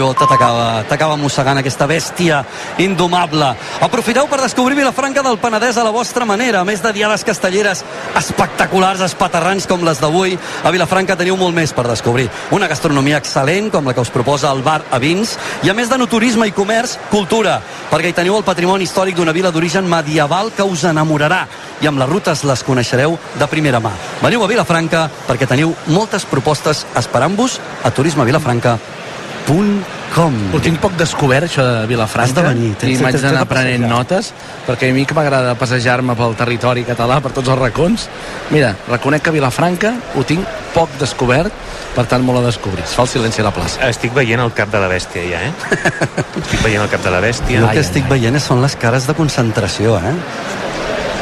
t'acaba 0.00 1.16
mossegant 1.20 1.60
aquesta 1.60 1.86
bèstia 1.86 2.40
indomable. 2.78 3.52
Aprofiteu 3.84 4.26
per 4.30 4.40
descobrir 4.40 4.78
Vilafranca 4.78 5.22
del 5.22 5.38
Penedès 5.38 5.76
a 5.76 5.84
la 5.84 5.92
vostra 5.94 6.24
manera, 6.24 6.60
a 6.60 6.64
més 6.64 6.82
de 6.82 6.92
diades 6.92 7.24
castelleres 7.24 7.84
espectaculars, 8.16 9.04
espaterrants 9.04 9.66
com 9.70 9.84
les 9.84 10.00
d'avui, 10.00 10.38
a 10.64 10.72
Vilafranca 10.72 11.16
teniu 11.16 11.36
molt 11.36 11.54
més 11.56 11.74
per 11.76 11.86
descobrir. 11.88 12.28
Una 12.50 12.68
gastronomia 12.70 13.20
excel·lent, 13.20 13.70
com 13.70 13.86
la 13.86 13.94
que 13.94 14.04
us 14.04 14.12
proposa 14.12 14.50
el 14.52 14.62
bar 14.66 14.80
a 14.90 14.98
Vins, 15.02 15.36
i 15.62 15.70
a 15.70 15.74
més 15.76 15.90
de 15.90 15.98
no 15.98 16.08
turisme 16.10 16.48
i 16.48 16.56
comerç, 16.56 16.96
cultura, 17.10 17.60
perquè 17.90 18.10
hi 18.10 18.16
teniu 18.16 18.38
el 18.38 18.46
patrimoni 18.46 18.88
històric 18.88 19.18
d'una 19.18 19.36
vila 19.36 19.52
d'origen 19.52 19.88
medieval 19.88 20.52
que 20.56 20.66
us 20.66 20.84
enamorarà, 20.88 21.46
i 21.80 21.88
amb 21.88 22.00
les 22.00 22.08
rutes 22.08 22.44
les 22.44 22.62
coneixereu 22.64 23.18
de 23.38 23.48
primera 23.48 23.80
mà. 23.80 23.92
Veniu 24.22 24.44
a 24.44 24.48
Vilafranca 24.50 25.08
perquè 25.28 25.48
teniu 25.48 25.74
moltes 25.88 26.26
propostes 26.28 26.86
esperant-vos 26.96 27.60
a 27.84 27.90
turismevillafranca.com 29.46 30.34
Ho 30.54 30.58
tinc 30.62 30.80
poc 30.82 30.96
descobert, 30.98 31.46
això 31.46 31.62
de 31.64 31.86
Vilafranca. 31.86 32.28
Has 32.28 32.34
de 32.34 32.42
venir, 32.42 32.74
tens- 32.78 32.98
I 32.98 33.02
m'haig 33.02 33.16
d'anar 33.22 33.46
prenent 33.46 33.86
notes, 33.88 34.32
perquè 34.66 34.90
a 34.90 34.94
mi 34.94 35.04
que 35.06 35.14
m'agrada 35.14 35.54
passejar-me 35.54 36.16
pel 36.16 36.34
territori 36.34 36.84
català, 36.84 37.20
per 37.22 37.30
tots 37.32 37.48
els 37.48 37.58
racons. 37.58 38.08
Mira, 38.50 38.74
reconec 38.88 39.22
que 39.22 39.30
Vilafranca 39.30 39.94
ho 40.16 40.24
tinc 40.24 40.44
poc 40.74 40.88
descobert, 40.98 41.52
per 41.94 42.06
tant, 42.06 42.22
molt 42.22 42.38
a 42.40 42.42
descobrir. 42.46 42.82
Es 42.84 42.94
fa 42.94 43.02
el 43.02 43.08
silenci 43.08 43.40
a 43.40 43.44
la 43.44 43.52
plaça. 43.54 43.88
Estic 43.88 44.12
veient 44.14 44.40
el 44.40 44.52
cap 44.52 44.70
de 44.70 44.80
la 44.80 44.88
bèstia, 44.88 45.22
ja, 45.30 45.42
eh? 45.46 45.52
Estic 46.42 46.62
veient 46.62 46.82
el 46.82 46.88
cap 46.90 47.02
de 47.04 47.10
la 47.10 47.20
bèstia. 47.20 47.60
El 47.60 47.70
que 47.70 47.78
ai, 47.78 47.84
estic 47.84 48.04
ai. 48.04 48.10
veient 48.18 48.40
són 48.40 48.62
les 48.62 48.74
cares 48.76 49.06
de 49.06 49.14
concentració, 49.14 49.96
eh? 49.98 50.14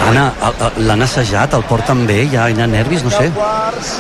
Anna, 0.06 0.28
l'han 0.86 1.02
assajat, 1.04 1.54
el 1.58 1.64
porten 1.68 2.04
bé, 2.08 2.20
ja 2.32 2.46
hi 2.48 2.60
ha 2.60 2.68
nervis, 2.70 3.02
no 3.04 3.10
sé. 3.12 3.28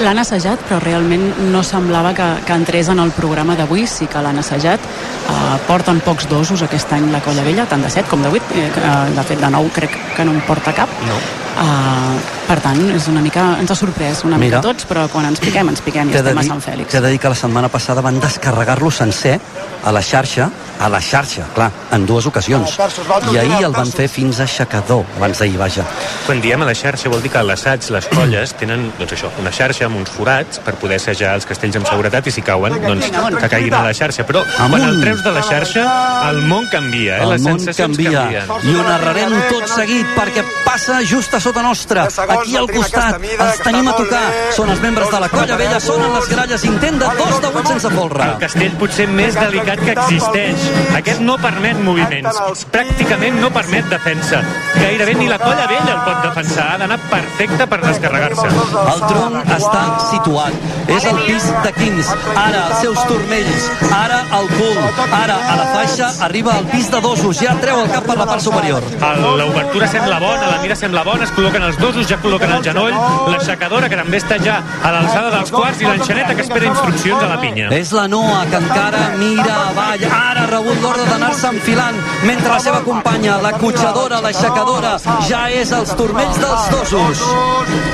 L'han 0.04 0.22
assajat, 0.22 0.62
però 0.68 0.78
realment 0.84 1.26
no 1.52 1.62
semblava 1.66 2.14
que, 2.16 2.28
que 2.46 2.56
entrés 2.56 2.88
en 2.92 3.02
el 3.02 3.12
programa 3.16 3.56
d'avui, 3.58 3.86
sí 3.90 4.08
que 4.10 4.22
l'han 4.24 4.38
assajat. 4.42 4.86
Uh, 5.28 5.58
porten 5.66 6.00
pocs 6.06 6.28
dosos 6.30 6.62
aquest 6.64 6.94
any 6.96 7.10
la 7.12 7.20
Colla 7.24 7.44
Vella, 7.46 7.66
tant 7.68 7.84
de 7.84 7.90
7 7.92 8.08
com 8.08 8.24
de 8.24 8.32
8. 8.32 8.56
Eh, 8.62 8.70
uh, 8.70 8.96
de 9.18 9.26
fet, 9.28 9.42
de 9.42 9.52
9 9.58 9.74
crec 9.80 10.00
que 10.16 10.24
no 10.24 10.36
en 10.36 10.42
porta 10.48 10.76
cap. 10.76 10.96
No. 11.08 11.20
Uh, 11.58 12.18
per 12.46 12.60
tant, 12.62 12.78
és 12.94 13.08
una 13.10 13.20
mica, 13.20 13.42
ens 13.58 13.72
ha 13.72 13.76
sorprès 13.76 14.22
una 14.24 14.38
Mira. 14.38 14.60
mica 14.60 14.64
tots, 14.64 14.86
però 14.88 15.08
quan 15.10 15.26
ens 15.28 15.40
piquem, 15.42 15.68
ens 15.68 15.82
piquem 15.84 16.08
i 16.08 16.14
estem 16.14 16.38
a 16.38 16.44
dir, 16.44 16.48
Sant 16.48 16.62
Fèlix. 16.62 16.92
t'he 16.92 17.00
de 17.02 17.10
dir 17.10 17.18
que 17.18 17.28
la 17.28 17.34
setmana 17.34 17.68
passada 17.68 18.00
van 18.00 18.20
descarregar-lo 18.22 18.90
sencer 18.94 19.40
a 19.84 19.92
la 19.92 20.00
xarxa, 20.02 20.48
a 20.78 20.88
la 20.88 21.00
xarxa, 21.02 21.48
clar, 21.54 21.70
en 21.92 22.06
dues 22.06 22.26
ocasions. 22.26 22.78
I 23.32 23.38
ahir 23.38 23.64
el 23.66 23.72
van 23.74 23.90
fer 23.90 24.06
fins 24.08 24.38
a 24.38 24.46
aixecador, 24.46 25.04
abans 25.18 25.38
d'ahir, 25.38 25.58
vaja. 25.58 25.84
Quan 26.26 26.40
diem 26.40 26.62
a 26.62 26.68
la 26.70 26.74
xarxa 26.78 27.10
vol 27.10 27.22
dir 27.22 27.30
que 27.34 27.38
a 27.38 27.44
l'assaig 27.46 27.90
les 27.90 28.06
colles 28.14 28.54
tenen 28.58 28.88
doncs 28.98 29.16
això, 29.18 29.30
una 29.42 29.50
xarxa 29.50 29.86
amb 29.86 29.98
uns 29.98 30.10
forats 30.14 30.62
per 30.64 30.76
poder 30.80 30.96
assajar 31.02 31.34
els 31.34 31.46
castells 31.48 31.76
amb 31.76 31.90
seguretat 31.90 32.26
i 32.26 32.34
si 32.34 32.42
cauen, 32.46 32.78
doncs 32.86 33.10
que 33.10 33.50
caiguin 33.50 33.74
a 33.74 33.82
la 33.90 33.94
xarxa. 33.94 34.24
Però 34.28 34.44
quan 34.56 34.80
el 34.80 35.00
treus 35.02 35.22
de 35.26 35.34
la 35.34 35.42
xarxa, 35.42 35.84
el 36.30 36.42
món 36.46 36.70
canvia, 36.72 37.18
eh? 37.18 37.22
El 37.26 37.34
les 37.34 37.42
món 37.42 37.58
sensacions 37.58 37.98
canvia 37.98 38.24
canvien. 38.24 38.72
i 38.72 38.74
ho 38.78 38.88
narrarem 38.88 39.36
tot 39.50 39.68
seguit 39.74 40.16
perquè 40.16 40.46
passa 40.64 41.02
just 41.04 41.34
a 41.34 41.40
sota 41.48 41.62
nostra. 41.62 42.04
Aquí 42.04 42.56
al 42.56 42.68
costat, 42.68 43.22
els 43.22 43.60
tenim 43.64 43.88
a 43.88 43.94
tocar. 43.96 44.24
són 44.52 44.70
els 44.72 44.80
membres 44.82 45.10
de 45.10 45.20
la 45.22 45.28
Colla 45.32 45.56
Vella 45.56 45.80
sonen 45.80 46.12
les 46.12 46.28
gralles, 46.28 46.64
intent 46.68 46.98
de 47.00 47.08
dos 47.18 47.40
de 47.40 47.50
vuit 47.54 47.68
sense 47.72 47.90
folre. 47.94 48.24
El 48.24 48.38
castell 48.42 48.74
potser 48.80 49.06
més 49.08 49.36
delicat 49.38 49.80
que 49.80 49.94
existeix. 49.94 50.66
Aquest 50.98 51.22
no 51.24 51.38
permet 51.40 51.80
moviments. 51.84 52.64
Pràcticament 52.74 53.38
no 53.40 53.50
permet 53.54 53.88
defensa. 53.88 54.42
Gairebé 54.76 55.14
ni 55.14 55.28
la 55.28 55.38
colla 55.40 55.66
vella 55.70 55.94
el 55.94 56.02
pot 56.04 56.20
defensar. 56.26 56.66
Ha 56.74 56.78
d'anar 56.82 56.98
perfecte 57.08 57.66
per 57.66 57.80
descarregar-se. 57.84 58.48
el 58.48 59.00
tronc 59.06 59.52
està 59.56 59.84
situat. 60.10 60.52
És 60.88 61.04
el 61.04 61.22
pis 61.24 61.48
de 61.64 61.72
Quins. 61.78 62.12
Ara 62.34 62.66
els 62.68 62.80
seus 62.84 63.00
turmells, 63.08 63.70
ara 63.92 64.20
el 64.40 64.48
cul. 64.56 64.78
Ara 65.22 65.38
a 65.48 65.56
la 65.62 65.66
faixa 65.72 66.12
arriba 66.28 66.56
al 66.58 66.68
pis 66.74 66.90
de 66.90 67.00
dosos. 67.00 67.40
Ja 67.40 67.56
treu 67.62 67.80
el 67.84 67.90
cap 67.90 68.04
per 68.04 68.18
la 68.18 68.26
part 68.26 68.42
superior. 68.44 68.82
L'obertura 69.38 69.88
sembla 69.88 70.18
bona, 70.18 70.46
la 70.52 70.60
mira 70.62 70.76
sembla 70.76 71.04
bona, 71.04 71.24
es 71.24 71.32
col·loquen 71.38 71.68
els 71.68 71.78
dosos, 71.78 72.06
ja 72.10 72.18
col·loquen 72.22 72.50
el 72.56 72.64
genoll, 72.66 72.94
l'aixecadora 73.30 73.88
que 73.90 73.98
també 74.00 74.18
està 74.18 74.38
ja 74.42 74.58
a 74.82 74.92
l'alçada 74.94 75.30
dels 75.36 75.52
quarts 75.54 75.82
i 75.82 75.86
l'enxaneta 75.86 76.34
que 76.34 76.42
espera 76.46 76.66
instruccions 76.66 77.22
a 77.22 77.28
la 77.30 77.38
pinya. 77.42 77.68
És 77.76 77.92
la 77.94 78.08
Noa 78.10 78.42
que 78.50 78.58
encara 78.58 79.04
mira 79.20 79.54
avall. 79.68 80.04
Ara 80.08 80.42
ha 80.42 80.48
rebut 80.50 80.80
l'ordre 80.82 81.04
d'anar-se 81.08 81.46
enfilant 81.52 81.98
mentre 82.26 82.50
la 82.50 82.58
seva 82.62 82.80
companya, 82.86 83.36
la 83.42 83.52
cotxadora, 83.60 84.20
l'aixecadora, 84.24 84.96
ja 85.28 85.44
és 85.52 85.72
als 85.76 85.94
turmells 85.98 86.40
dels 86.42 86.68
dosos. 86.74 87.22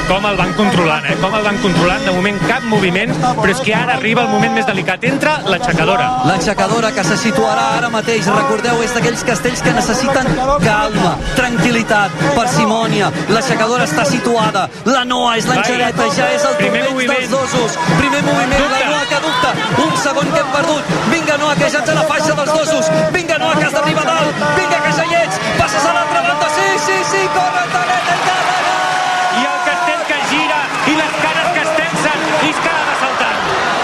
Com 0.08 0.24
el 0.28 0.36
van 0.36 0.52
controlant, 0.56 1.06
eh? 1.08 1.16
Com 1.20 1.34
el 1.34 1.44
van 1.44 1.60
controlant. 1.62 2.04
De 2.04 2.12
moment 2.16 2.40
cap 2.48 2.64
moviment, 2.68 3.12
però 3.40 3.50
és 3.52 3.60
que 3.64 3.74
ara 3.76 3.96
arriba 3.98 4.24
el 4.24 4.32
moment 4.32 4.52
més 4.56 4.66
delicat. 4.68 5.04
Entra 5.08 5.38
l'aixecadora. 5.48 6.08
L'aixecadora 6.28 6.92
que 6.96 7.04
se 7.04 7.16
situarà 7.20 7.68
ara 7.78 7.90
mateix, 7.92 8.28
recordeu, 8.28 8.82
és 8.84 8.92
d'aquells 8.96 9.24
castells 9.24 9.62
que 9.64 9.72
necessiten 9.76 10.28
calma, 10.64 11.14
tranquil·litat, 11.36 12.24
parsimònia. 12.36 13.10
L'aixecadora 13.34 13.82
està 13.82 14.04
situada, 14.06 14.68
la 14.86 15.02
Noa 15.04 15.32
és 15.40 15.46
l'enxaneta, 15.50 16.04
ja 16.14 16.26
és 16.36 16.44
el 16.46 16.54
moviment. 16.92 17.18
dels 17.18 17.30
dosos. 17.30 17.72
Primer 17.98 18.22
moviment, 18.22 18.60
la. 18.70 18.82
Noa 18.90 19.04
que 19.10 19.18
dubta. 19.24 19.50
Un 19.84 19.96
segon 20.04 20.30
que 20.34 20.38
hem 20.38 20.50
perdut. 20.54 20.92
Vinga, 21.10 21.36
Noa, 21.42 21.54
que 21.56 21.70
ja 21.72 21.80
ets 21.82 21.90
a 21.90 21.94
la 21.98 22.04
faixa 22.12 22.32
dels 22.38 22.52
dosos. 22.58 22.90
Vinga, 23.16 23.38
Noa, 23.38 23.56
que 23.58 23.64
has 23.64 23.72
d'arribar 23.74 24.04
dalt. 24.06 24.44
Vinga, 24.58 24.78
que 24.84 24.92
ja 24.98 25.04
hi 25.10 25.14
ets. 25.24 25.40
Passes 25.58 25.84
a 25.84 25.92
l'altra 25.96 26.20
banda. 26.28 26.46
Sí, 26.54 26.68
sí, 26.86 26.98
sí, 27.10 27.22
corre, 27.34 27.64
taleta, 27.74 28.14
encara. 28.18 28.54
I 29.40 29.42
el 29.50 29.58
castell 29.66 30.02
que 30.10 30.18
gira 30.30 30.60
i 30.92 30.94
les 31.00 31.14
cares 31.24 31.48
que 31.54 31.62
es 31.66 31.72
tensen 31.80 32.18
i 32.46 32.50
es 32.52 32.62
acaba 32.62 32.94
saltant. 33.02 33.38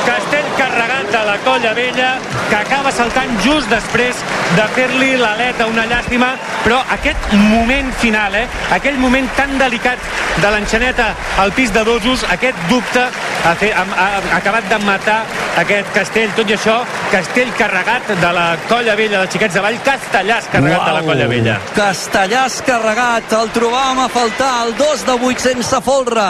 Castell 0.07 0.49
carregat 0.63 1.11
de 1.17 1.25
la 1.31 1.37
colla 1.49 1.75
vella 1.75 2.13
que 2.51 2.59
acaba 2.59 2.93
saltant 2.93 3.31
just 3.45 3.71
després 3.71 4.19
de 4.57 4.67
fer-li 4.75 5.15
l'aleta 5.21 5.69
una 5.71 5.87
llàstima. 5.91 6.33
Però 6.65 6.81
aquest 6.97 7.33
moment 7.39 7.93
final 8.03 8.35
eh? 8.37 8.47
aquell 8.77 8.99
moment 9.01 9.29
tan 9.37 9.57
delicat 9.59 9.99
de 10.43 10.51
l'enxaneta 10.53 11.11
al 11.43 11.53
pis 11.57 11.73
de 11.73 11.85
dosos 11.87 12.25
aquest 12.35 12.59
dubte 12.69 13.01
ha, 13.01 13.55
fet, 13.59 13.73
ha, 13.73 13.85
ha 13.87 14.37
acabat 14.37 14.69
de 14.69 14.79
matar 14.85 15.21
aquest 15.63 15.93
castell. 15.95 16.35
Tot 16.37 16.51
i 16.51 16.57
això, 16.57 16.77
castell 17.13 17.53
carregat 17.59 18.11
de 18.21 18.33
la 18.37 18.47
colla 18.69 18.97
vella 18.99 19.23
dels 19.23 19.35
xiquets 19.35 19.57
de 19.57 19.65
Vall. 19.65 19.81
Castellàs 19.87 20.51
carregat 20.53 20.87
de 20.87 20.97
la 20.97 21.05
colla 21.07 21.29
vella. 21.31 21.57
Castellàs 21.77 22.61
carregat, 22.67 23.33
el 23.41 23.53
trobàvem 23.55 24.03
a 24.05 24.09
faltar, 24.13 24.53
el 24.67 24.75
2 24.79 25.07
de 25.09 25.17
8 25.31 25.47
sense 25.47 25.83
folre. 25.87 26.27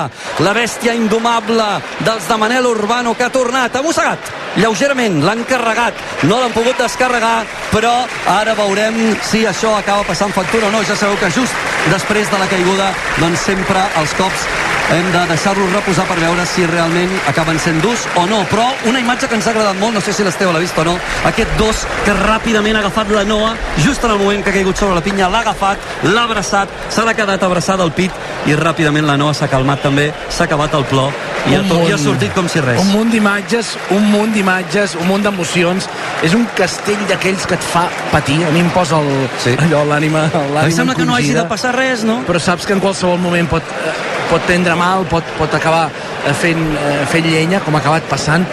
La 0.47 0.55
bèstia 0.57 0.95
indomable 0.97 1.69
dels 2.07 2.29
de 2.29 2.39
Manel 2.41 2.67
Urbano 2.71 3.15
que 3.17 3.27
ha 3.27 3.33
tornat, 3.33 3.77
ha 3.77 3.83
mossegat, 3.83 4.31
lleugerament, 4.61 5.21
l'han 5.25 5.45
carregat, 5.49 5.99
no 6.23 6.41
l'han 6.41 6.53
pogut 6.53 6.79
descarregar, 6.79 7.45
però 7.73 7.93
ara 8.29 8.55
veurem 8.59 8.99
si 9.25 9.45
això 9.49 9.77
acaba 9.79 10.05
passant 10.09 10.35
factura 10.37 10.69
o 10.69 10.73
no. 10.75 10.83
Ja 10.85 10.97
sabeu 10.97 11.17
que 11.21 11.31
just 11.33 11.55
després 11.91 12.31
de 12.31 12.39
la 12.39 12.49
caiguda, 12.51 12.91
doncs 13.21 13.47
sempre 13.49 13.85
els 14.01 14.13
cops 14.19 14.49
hem 14.91 15.07
de 15.15 15.21
deixar-los 15.31 15.73
reposar 15.73 16.05
per 16.09 16.19
veure 16.19 16.45
si 16.51 16.65
realment 16.67 17.13
acaben 17.31 17.59
sent 17.63 17.79
durs 17.85 18.07
o 18.19 18.27
no. 18.27 18.43
Però 18.51 18.67
una 18.91 19.01
imatge 19.01 19.29
que 19.29 19.39
ens 19.39 19.47
ha 19.47 19.55
agradat 19.55 19.79
molt, 19.79 19.95
no 19.95 20.03
sé 20.03 20.13
si 20.13 20.27
l'Esteu 20.27 20.53
l'ha 20.53 20.63
vist 20.63 20.79
o 20.79 20.85
no, 20.87 20.97
aquest 21.31 21.57
dos 21.61 21.85
que 22.05 22.17
ràpidament 22.19 22.77
ha 22.77 22.85
agafat 22.85 23.15
la 23.15 23.25
Noa, 23.25 23.55
just 23.79 24.05
en 24.05 24.17
el 24.17 24.19
moment 24.19 24.43
que 24.43 24.51
ha 24.51 24.59
caigut 24.59 24.77
sobre 24.77 24.99
la 24.99 25.05
pinya, 25.07 25.31
l'ha 25.31 25.45
agafat, 25.47 25.91
l'ha 26.11 26.27
abraçat, 26.27 26.79
se 26.91 27.07
l'ha 27.07 27.15
quedat 27.15 27.43
abraçada 27.47 27.87
al 27.87 27.95
pit 27.95 28.49
i 28.51 28.59
ràpidament 28.59 29.07
la 29.07 29.19
Noa 29.21 29.35
s'ha 29.35 29.51
calmat 29.53 29.85
també, 29.87 30.11
s'ha 30.29 30.49
acabat 30.51 30.75
el 30.75 30.89
plor 30.91 31.30
i 31.49 31.55
tot, 31.69 31.79
i 31.89 31.93
ha 31.93 31.97
munt- 31.97 32.03
sortit 32.05 32.35
com 32.35 32.49
si 32.49 32.61
res. 32.61 32.81
Un 32.81 32.91
munt 32.93 33.11
d'imatges, 33.11 33.77
un 33.91 34.11
munt 34.11 34.33
d'imatges, 34.35 34.95
un 35.01 35.07
munt 35.09 35.23
d'emocions. 35.25 35.89
És 36.23 36.35
un 36.35 36.47
castell 36.57 37.01
d'aquells 37.09 37.47
que 37.47 37.55
et 37.55 37.63
fa 37.63 37.87
patir. 38.13 38.45
A 38.45 38.51
mi 38.51 38.61
em 38.61 38.69
posa 38.71 38.99
el, 39.01 39.29
Sí. 39.39 39.55
allò, 39.59 39.85
l'ànima 39.89 40.29
Em 40.65 40.71
sembla 40.73 40.95
que 40.95 41.05
no 41.05 41.15
hagi 41.15 41.33
de 41.33 41.45
passar 41.45 41.75
res, 41.75 42.05
no? 42.05 42.23
Però 42.27 42.39
saps 42.39 42.67
que 42.67 42.73
en 42.75 42.81
qualsevol 42.81 43.19
moment 43.19 43.49
pot, 43.49 43.63
eh, 43.63 43.93
pot 44.31 44.41
prendre 44.43 44.75
mal, 44.77 45.05
pot, 45.07 45.25
pot 45.39 45.55
acabar 45.55 45.89
eh, 46.27 46.33
fent, 46.35 46.59
eh, 46.61 47.07
fent 47.11 47.25
llenya, 47.25 47.61
com 47.61 47.75
ha 47.75 47.79
acabat 47.79 48.03
passant. 48.03 48.45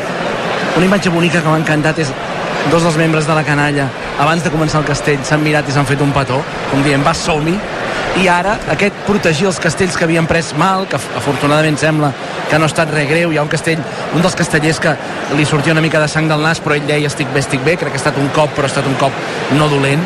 Una 0.78 0.86
imatge 0.86 1.10
bonica 1.10 1.42
que 1.42 1.50
m'ha 1.50 1.58
encantat 1.58 2.00
és 2.00 2.08
dos 2.72 2.84
dels 2.84 2.96
membres 2.98 3.26
de 3.28 3.34
la 3.34 3.44
canalla, 3.44 3.88
abans 4.20 4.44
de 4.44 4.50
començar 4.52 4.80
el 4.80 4.86
castell, 4.86 5.20
s'han 5.24 5.42
mirat 5.44 5.68
i 5.70 5.72
s'han 5.72 5.86
fet 5.86 6.00
un 6.02 6.12
petó, 6.12 6.42
com 6.72 6.82
dient, 6.84 7.04
va, 7.06 7.14
som-hi. 7.14 7.58
I 8.18 8.28
ara, 8.34 8.56
aquest 8.74 8.96
protegir 9.06 9.46
els 9.46 9.60
castells 9.62 9.96
que 9.98 10.04
havien 10.08 10.26
pres 10.26 10.54
mal, 10.58 10.88
que 10.90 10.96
af- 10.98 11.10
afortunadament 11.20 11.78
sembla 11.78 12.12
que 12.50 12.58
no 12.58 12.66
ha 12.66 12.72
estat 12.72 12.90
res 12.90 13.06
greu, 13.10 13.32
hi 13.32 13.38
ha 13.38 13.44
un 13.46 13.52
castell, 13.52 13.78
un 14.16 14.22
dels 14.26 14.36
castellers 14.36 14.80
que 14.82 14.96
li 15.38 15.46
sortia 15.46 15.72
una 15.76 15.82
mica 15.86 16.00
de 16.02 16.08
sang 16.10 16.28
del 16.28 16.42
nas, 16.42 16.60
però 16.64 16.74
ell 16.76 16.88
deia 16.88 17.08
estic 17.12 17.30
bé, 17.34 17.44
estic 17.46 17.62
bé, 17.64 17.76
crec 17.78 17.94
que 17.94 18.00
ha 18.00 18.04
estat 18.04 18.18
un 18.18 18.30
cop, 18.34 18.50
però 18.56 18.66
ha 18.66 18.72
estat 18.74 18.88
un 18.90 18.96
cop 18.98 19.14
no 19.54 19.70
dolent. 19.70 20.02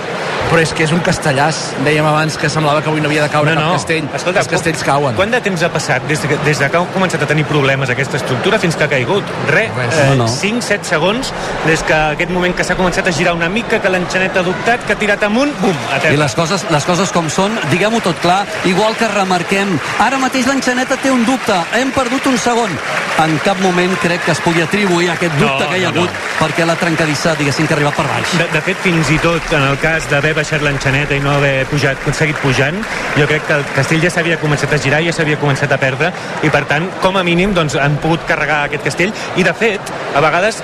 Però 0.49 0.61
és 0.61 0.73
que 0.75 0.85
és 0.87 0.91
un 0.95 1.01
castellàs. 1.05 1.59
Dèiem 1.85 2.05
abans 2.07 2.37
que 2.39 2.49
semblava 2.51 2.81
que 2.83 2.91
avui 2.91 3.03
no 3.03 3.09
havia 3.11 3.25
de 3.25 3.31
caure 3.33 3.53
no, 3.55 3.61
no. 3.61 3.67
cap 3.71 3.81
castell. 3.81 4.07
Escolta, 4.19 4.43
Els 4.43 4.51
castells 4.51 4.83
cauen. 4.87 5.15
Quant 5.19 5.33
de 5.33 5.41
temps 5.43 5.63
ha 5.63 5.71
passat 5.73 6.07
des, 6.09 6.21
de, 6.23 6.39
des 6.45 6.61
de 6.61 6.69
que 6.71 6.79
ha 6.79 6.83
començat 6.95 7.23
a 7.23 7.29
tenir 7.29 7.45
problemes 7.49 7.91
aquesta 7.93 8.19
estructura 8.19 8.59
fins 8.61 8.77
que 8.79 8.87
ha 8.87 8.91
caigut? 8.91 9.31
Re, 9.51 9.67
eh, 9.69 10.07
no, 10.11 10.23
no. 10.23 10.29
5-7 10.31 10.89
segons 10.91 11.33
des 11.65 11.83
que 11.87 11.97
aquest 12.15 12.33
moment 12.33 12.55
que 12.57 12.65
s'ha 12.67 12.77
començat 12.79 13.07
a 13.07 13.15
girar 13.15 13.35
una 13.37 13.49
mica, 13.49 13.79
que 13.81 13.91
l'enxanet 13.91 14.37
ha 14.37 14.43
adoptat, 14.45 14.85
que 14.87 14.95
ha 14.95 14.99
tirat 14.99 15.23
amunt, 15.27 15.53
bum, 15.61 15.77
a 15.91 15.99
terra. 15.99 16.15
I 16.15 16.21
les 16.21 16.35
coses, 16.37 16.65
les 16.71 16.87
coses 16.87 17.13
com 17.15 17.29
són, 17.31 17.57
diguem-ho 17.71 18.01
tot 18.03 18.19
clar, 18.23 18.41
igual 18.69 18.97
que 18.99 19.09
remarquem, 19.11 19.75
ara 20.03 20.19
mateix 20.21 20.49
l'enxaneta 20.49 20.99
té 21.01 21.11
un 21.13 21.25
dubte, 21.27 21.57
hem 21.79 21.93
perdut 21.95 22.27
un 22.31 22.37
segon. 22.41 22.75
En 23.21 23.35
cap 23.45 23.59
moment 23.61 23.91
crec 24.01 24.23
que 24.25 24.33
es 24.33 24.41
pugui 24.41 24.63
atribuir 24.63 25.11
aquest 25.13 25.35
dubte 25.37 25.65
no, 25.65 25.69
que 25.69 25.79
hi 25.81 25.85
ha 25.85 25.91
hagut 25.91 26.09
no, 26.09 26.17
no. 26.17 26.37
perquè 26.39 26.65
la 26.65 26.77
trencadissa, 26.79 27.35
diguéssim, 27.37 27.67
que 27.69 27.75
ha 27.75 27.77
arribat 27.77 27.97
per 27.99 28.07
baix. 28.09 28.37
De, 28.39 28.47
de 28.55 28.61
fet, 28.65 28.79
fins 28.85 29.11
i 29.13 29.19
tot 29.21 29.53
en 29.57 29.67
el 29.67 29.77
cas 29.83 30.07
d'haver 30.31 30.43
baixat 30.43 30.63
l'enxaneta 30.63 31.15
i 31.15 31.19
no 31.19 31.31
haver 31.35 31.65
pujat, 31.67 31.99
seguit 32.15 32.37
pujant, 32.41 32.77
jo 33.17 33.25
crec 33.27 33.43
que 33.47 33.57
el 33.57 33.65
castell 33.75 34.01
ja 34.03 34.11
s'havia 34.13 34.37
començat 34.39 34.71
a 34.71 34.79
girar, 34.79 35.01
ja 35.03 35.11
s'havia 35.11 35.39
començat 35.41 35.71
a 35.71 35.79
perdre, 35.81 36.11
i 36.43 36.49
per 36.49 36.63
tant, 36.69 36.87
com 37.03 37.17
a 37.17 37.23
mínim, 37.23 37.53
doncs, 37.53 37.75
han 37.75 37.97
pogut 38.01 38.23
carregar 38.29 38.63
aquest 38.67 38.85
castell, 38.87 39.11
i 39.35 39.43
de 39.43 39.53
fet, 39.53 39.91
a 40.15 40.23
vegades 40.23 40.61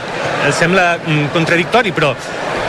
sembla 0.56 0.94
mm, 1.02 1.34
contradictori, 1.36 1.92
però 1.92 2.14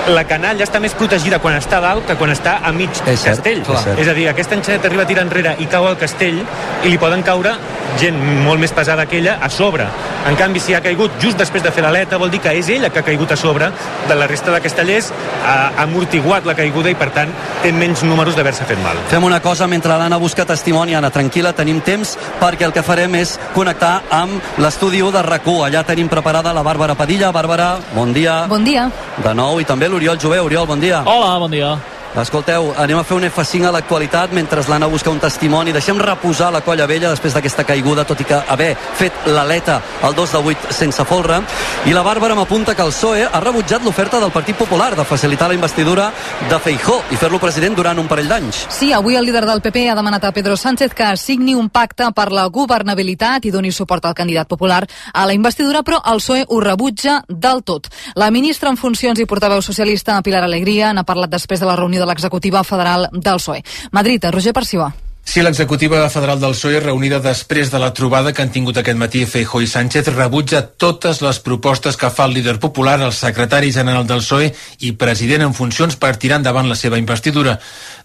la 0.08 0.24
canalla 0.28 0.64
està 0.64 0.80
més 0.80 0.94
protegida 0.96 1.38
quan 1.42 1.56
està 1.58 1.80
dalt 1.84 2.06
que 2.08 2.16
quan 2.18 2.32
està 2.32 2.58
a 2.64 2.72
mig 2.72 3.02
és 3.06 3.24
castell. 3.24 3.64
Cert, 3.66 3.98
és 4.00 4.08
a 4.08 4.14
dir, 4.16 4.28
aquesta 4.30 4.56
enxaneta 4.56 4.88
arriba 4.88 5.04
a 5.04 5.10
tirar 5.10 5.26
enrere 5.26 5.56
i 5.62 5.66
cau 5.70 5.86
al 5.88 5.98
castell 6.00 6.40
i 6.40 6.88
li 6.88 6.98
poden 7.00 7.24
caure 7.26 7.54
gent 7.98 8.18
molt 8.44 8.60
més 8.60 8.72
pesada 8.72 9.06
que 9.08 9.18
ella 9.18 9.38
a 9.42 9.48
sobre. 9.50 9.86
En 10.28 10.36
canvi, 10.36 10.60
si 10.60 10.74
ha 10.74 10.82
caigut 10.84 11.14
just 11.22 11.38
després 11.40 11.64
de 11.64 11.72
fer 11.74 11.82
l'aleta, 11.84 12.18
vol 12.20 12.30
dir 12.30 12.40
que 12.44 12.52
és 12.58 12.68
ella 12.74 12.90
que 12.92 13.00
ha 13.00 13.06
caigut 13.06 13.32
a 13.32 13.38
sobre 13.38 13.70
de 14.08 14.14
la 14.18 14.28
resta 14.30 14.52
de 14.52 14.60
castellers, 14.62 15.10
ha 15.46 15.72
amortiguat 15.84 16.46
la 16.46 16.54
caiguda 16.58 16.92
i, 16.92 16.96
per 16.98 17.10
tant, 17.16 17.32
té 17.62 17.72
menys 17.72 18.04
números 18.06 18.36
d'haver-se 18.36 18.68
fet 18.68 18.80
mal. 18.84 19.00
Fem 19.10 19.24
una 19.24 19.40
cosa, 19.44 19.66
mentre 19.66 19.96
l'Anna 19.98 20.20
busca 20.20 20.46
testimoni, 20.46 20.94
Anna, 20.98 21.10
tranquil·la, 21.14 21.54
tenim 21.56 21.80
temps, 21.86 22.16
perquè 22.42 22.68
el 22.68 22.76
que 22.76 22.84
farem 22.86 23.18
és 23.18 23.38
connectar 23.56 23.94
amb 24.10 24.58
l'estudi 24.62 24.98
de 24.98 25.22
rac 25.22 25.46
Allà 25.48 25.82
tenim 25.82 26.08
preparada 26.08 26.52
la 26.52 26.62
Bàrbara 26.62 26.94
Padilla. 26.94 27.32
Bàrbara, 27.32 27.78
bon 27.94 28.12
dia. 28.12 28.44
Bon 28.46 28.64
dia. 28.64 28.90
De 29.24 29.32
nou, 29.34 29.58
i 29.58 29.66
també 29.66 29.88
l'Oriol 29.90 30.18
Jové. 30.22 30.38
Oriol, 30.40 30.66
bon 30.66 30.80
dia. 30.80 31.02
Hola, 31.06 31.38
bon 31.42 31.50
dia. 31.50 31.72
Escolteu, 32.16 32.72
anem 32.80 32.98
a 32.98 33.04
fer 33.04 33.16
un 33.18 33.24
F5 33.28 33.68
a 33.68 33.70
l'actualitat 33.74 34.32
mentre 34.32 34.62
l'Anna 34.68 34.88
busca 34.88 35.10
un 35.10 35.20
testimoni. 35.20 35.72
Deixem 35.72 35.98
reposar 36.00 36.48
la 36.52 36.62
colla 36.64 36.86
vella 36.86 37.10
després 37.12 37.34
d'aquesta 37.36 37.64
caiguda, 37.68 38.06
tot 38.08 38.20
i 38.20 38.24
que 38.24 38.38
haver 38.48 38.70
fet 38.96 39.28
l'aleta 39.28 39.80
al 40.02 40.14
2 40.16 40.32
de 40.32 40.38
8 40.54 40.72
sense 40.72 41.04
folre. 41.04 41.42
I 41.86 41.92
la 41.92 42.02
Bàrbara 42.02 42.34
m'apunta 42.34 42.74
que 42.74 42.82
el 42.82 42.92
PSOE 42.92 43.26
ha 43.28 43.40
rebutjat 43.40 43.84
l'oferta 43.84 44.18
del 44.20 44.32
Partit 44.32 44.56
Popular 44.56 44.94
de 44.96 45.04
facilitar 45.04 45.48
la 45.48 45.54
investidura 45.54 46.08
de 46.48 46.58
Feijó 46.58 47.02
i 47.12 47.20
fer-lo 47.20 47.38
president 47.38 47.76
durant 47.76 47.98
un 47.98 48.08
parell 48.08 48.28
d'anys. 48.28 48.64
Sí, 48.72 48.92
avui 48.92 49.16
el 49.16 49.28
líder 49.28 49.44
del 49.46 49.62
PP 49.62 49.88
ha 49.90 49.98
demanat 49.98 50.24
a 50.24 50.32
Pedro 50.32 50.56
Sánchez 50.56 50.94
que 50.94 51.12
signi 51.16 51.54
un 51.54 51.68
pacte 51.68 52.08
per 52.16 52.30
la 52.32 52.48
governabilitat 52.48 53.44
i 53.44 53.52
doni 53.54 53.70
suport 53.70 54.08
al 54.08 54.16
candidat 54.16 54.48
popular 54.48 54.82
a 55.12 55.26
la 55.26 55.36
investidura, 55.36 55.84
però 55.84 56.00
el 56.10 56.22
PSOE 56.24 56.46
ho 56.48 56.60
rebutja 56.60 57.22
del 57.28 57.62
tot. 57.62 57.92
La 58.16 58.30
ministra 58.30 58.72
en 58.72 58.80
funcions 58.80 59.20
i 59.20 59.26
portaveu 59.26 59.62
socialista 59.62 60.20
Pilar 60.22 60.42
Alegria 60.44 60.92
n'ha 60.92 61.06
parlat 61.06 61.30
després 61.30 61.60
de 61.60 61.68
la 61.68 61.76
reunió 61.76 61.97
de 61.98 62.06
l'executiva 62.06 62.64
federal 62.64 63.08
del 63.12 63.42
PSOE. 63.42 63.62
Madrid, 63.92 64.24
Roger 64.30 64.52
Parciba. 64.52 64.94
Sí, 65.28 65.42
l'executiva 65.42 66.08
federal 66.08 66.40
del 66.40 66.54
PSOE, 66.54 66.78
reunida 66.80 67.18
després 67.20 67.68
de 67.68 67.76
la 67.78 67.90
trobada 67.92 68.30
que 68.32 68.40
han 68.40 68.48
tingut 68.54 68.78
aquest 68.80 68.96
matí 68.96 69.26
Feijó 69.28 69.60
i 69.60 69.66
Sánchez, 69.68 70.08
rebutja 70.14 70.62
totes 70.80 71.20
les 71.20 71.42
propostes 71.44 72.00
que 72.00 72.08
fa 72.08 72.24
el 72.24 72.32
líder 72.32 72.56
popular, 72.62 72.96
el 73.04 73.12
secretari 73.12 73.68
general 73.70 74.08
del 74.08 74.24
PSOE 74.24 74.48
i 74.88 74.94
president 74.96 75.44
en 75.44 75.52
funcions 75.52 76.00
per 76.00 76.14
tirar 76.16 76.40
endavant 76.40 76.72
la 76.72 76.80
seva 76.80 76.96
investidura. 76.96 77.58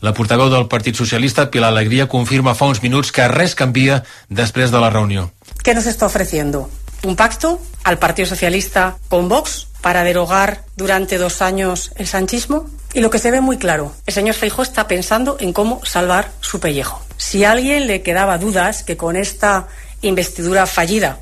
La 0.03 0.11
portaveu 0.11 0.51
del 0.51 0.67
Partit 0.67 0.99
Socialista, 0.99 1.47
Pilar 1.47 1.71
Alegria, 1.71 2.11
confirma 2.11 2.59
fa 2.59 2.67
uns 2.67 2.83
minuts 2.83 3.15
que 3.15 3.31
res 3.31 3.55
canvia 3.55 4.03
després 4.27 4.75
de 4.75 4.83
la 4.83 4.91
reunió. 4.91 5.29
¿Qué 5.63 5.73
nos 5.73 5.87
está 5.87 6.11
ofreciendo? 6.11 6.67
¿Un 7.03 7.17
pacto 7.17 7.59
al 7.83 7.99
Partido 7.99 8.25
Socialista 8.25 8.97
con 9.09 9.27
Vox 9.27 9.67
para 9.81 10.05
derogar 10.05 10.63
durante 10.77 11.17
dos 11.17 11.41
años 11.41 11.91
el 11.97 12.07
sanchismo? 12.07 12.69
Y 12.93 13.01
lo 13.01 13.09
que 13.09 13.19
se 13.19 13.29
ve 13.29 13.41
muy 13.41 13.57
claro, 13.57 13.93
el 14.05 14.13
señor 14.13 14.35
Feijó 14.35 14.61
está 14.61 14.87
pensando 14.87 15.35
en 15.41 15.51
cómo 15.51 15.83
salvar 15.83 16.31
su 16.39 16.61
pellejo. 16.61 17.03
Si 17.17 17.43
a 17.43 17.51
alguien 17.51 17.87
le 17.87 18.03
quedaba 18.03 18.37
dudas 18.37 18.83
que 18.83 18.95
con 18.95 19.17
esta 19.17 19.67
investidura 20.01 20.65
fallida 20.65 21.19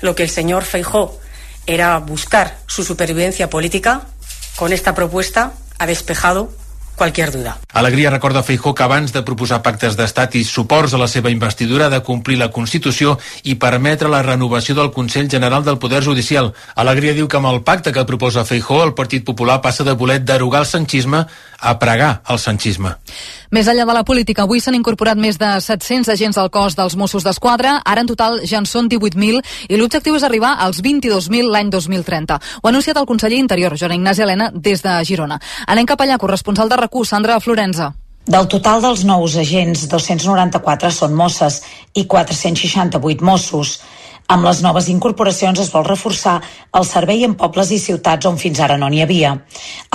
lo 0.00 0.14
que 0.14 0.22
el 0.22 0.30
señor 0.30 0.64
Feijó 0.64 1.20
era 1.66 1.98
buscar 1.98 2.56
su 2.66 2.82
supervivencia 2.82 3.50
política, 3.50 4.06
con 4.56 4.72
esta 4.72 4.94
propuesta 4.94 5.52
ha 5.78 5.86
despejado 5.86 6.50
qualsevol 7.00 7.40
duda. 7.40 7.56
Alegria 7.72 8.10
recorda 8.10 8.42
Feijó 8.42 8.74
que 8.74 8.84
abans 8.84 9.12
de 9.14 9.22
proposar 9.24 9.62
pactes 9.64 9.96
d'estat 9.96 10.36
i 10.36 10.44
suports 10.44 10.92
a 10.94 11.00
la 11.00 11.08
seva 11.08 11.32
investidura 11.32 11.88
de 11.88 12.02
complir 12.04 12.36
la 12.38 12.50
Constitució 12.52 13.16
i 13.44 13.56
permetre 13.56 14.10
la 14.12 14.22
renovació 14.26 14.76
del 14.76 14.92
Consell 14.92 15.30
General 15.30 15.64
del 15.64 15.78
Poder 15.78 16.02
Judicial. 16.04 16.52
Alegria 16.76 17.14
diu 17.16 17.28
que 17.28 17.40
amb 17.40 17.48
el 17.52 17.62
pacte 17.64 17.92
que 17.92 18.04
proposa 18.04 18.44
Feijó 18.44 18.82
el 18.84 18.94
Partit 18.94 19.24
Popular 19.24 19.60
passa 19.64 19.84
de 19.84 19.96
voler 19.96 20.20
derogar 20.20 20.66
el 20.66 20.68
sanchisme 20.68 21.24
a 21.60 21.78
pregar 21.78 22.22
el 22.28 22.38
sanchisme. 22.38 22.94
Més 23.50 23.68
enllà 23.68 23.84
de 23.86 23.94
la 23.94 24.04
política, 24.06 24.44
avui 24.46 24.60
s'han 24.62 24.76
incorporat 24.78 25.18
més 25.18 25.38
de 25.38 25.48
700 25.60 26.08
agents 26.14 26.38
al 26.38 26.50
cos 26.54 26.76
dels 26.78 26.96
Mossos 26.96 27.26
d'Esquadra. 27.26 27.80
Ara 27.84 28.04
en 28.04 28.10
total 28.10 28.40
ja 28.46 28.60
en 28.62 28.66
són 28.66 28.88
18.000 28.88 29.42
i 29.68 29.78
l'objectiu 29.80 30.16
és 30.16 30.26
arribar 30.26 30.56
als 30.58 30.82
22.000 30.82 31.50
l'any 31.50 31.70
2030. 31.70 32.38
Ho 32.62 32.66
ha 32.68 32.72
anunciat 32.72 32.96
el 32.96 33.08
conseller 33.10 33.40
Interior, 33.42 33.76
Joan 33.76 33.98
Ignasi 33.98 34.22
Helena, 34.22 34.50
des 34.54 34.82
de 34.82 35.00
Girona. 35.04 35.40
Anem 35.66 35.86
cap 35.86 36.00
allà, 36.00 36.18
corresponsal 36.18 36.70
de 36.70 36.78
RAC1, 36.78 37.10
Sandra 37.10 37.40
Florenza. 37.40 37.92
Del 38.30 38.46
total 38.46 38.82
dels 38.84 39.02
nous 39.08 39.34
agents, 39.40 39.86
294 39.90 40.90
són 40.94 41.16
Mosses 41.18 41.62
i 41.96 42.04
468 42.06 43.24
Mossos. 43.26 43.80
Amb 44.30 44.46
les 44.46 44.60
noves 44.62 44.86
incorporacions 44.86 45.58
es 45.58 45.72
vol 45.74 45.82
reforçar 45.82 46.36
el 46.78 46.84
servei 46.86 47.24
en 47.26 47.32
pobles 47.34 47.72
i 47.74 47.80
ciutats 47.82 48.28
on 48.28 48.36
fins 48.38 48.60
ara 48.62 48.76
no 48.78 48.86
n'hi 48.86 49.00
havia. 49.02 49.32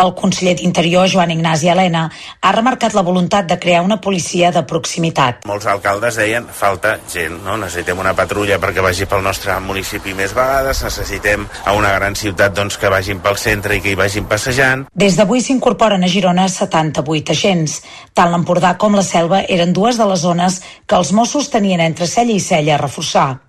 El 0.04 0.12
conseller 0.20 0.58
d'Interior, 0.60 1.08
Joan 1.08 1.32
Ignasi 1.32 1.70
Helena, 1.72 2.02
ha 2.42 2.52
remarcat 2.52 2.98
la 2.98 3.04
voluntat 3.08 3.48
de 3.48 3.56
crear 3.64 3.86
una 3.86 4.02
policia 4.04 4.50
de 4.52 4.66
proximitat. 4.68 5.46
Molts 5.48 5.70
alcaldes 5.72 6.20
deien 6.20 6.50
falta 6.52 6.98
gent, 7.14 7.38
no? 7.46 7.56
necessitem 7.62 8.04
una 8.04 8.12
patrulla 8.18 8.60
perquè 8.60 8.84
vagi 8.84 9.08
pel 9.08 9.24
nostre 9.24 9.56
municipi 9.64 10.12
més 10.20 10.36
vegades, 10.36 10.84
necessitem 10.84 11.48
a 11.64 11.78
una 11.80 11.96
gran 11.96 12.20
ciutat 12.20 12.60
doncs, 12.60 12.76
que 12.76 12.92
vagin 12.92 13.24
pel 13.24 13.40
centre 13.40 13.80
i 13.80 13.80
que 13.80 13.94
hi 13.94 14.02
vagin 14.04 14.28
passejant. 14.28 14.84
Des 14.92 15.16
d'avui 15.16 15.40
s'incorporen 15.40 16.04
a 16.04 16.12
Girona 16.12 16.50
78 16.52 17.32
agents. 17.32 17.80
Tant 18.12 18.36
l'Empordà 18.36 18.76
com 18.76 19.00
la 19.00 19.08
Selva 19.16 19.46
eren 19.48 19.72
dues 19.72 19.96
de 19.96 20.12
les 20.12 20.28
zones 20.28 20.60
que 20.84 21.00
els 21.00 21.16
Mossos 21.16 21.48
tenien 21.56 21.88
entre 21.88 22.04
cella 22.04 22.36
i 22.36 22.44
cella 22.44 22.76
a 22.76 22.84
reforçar. 22.84 23.45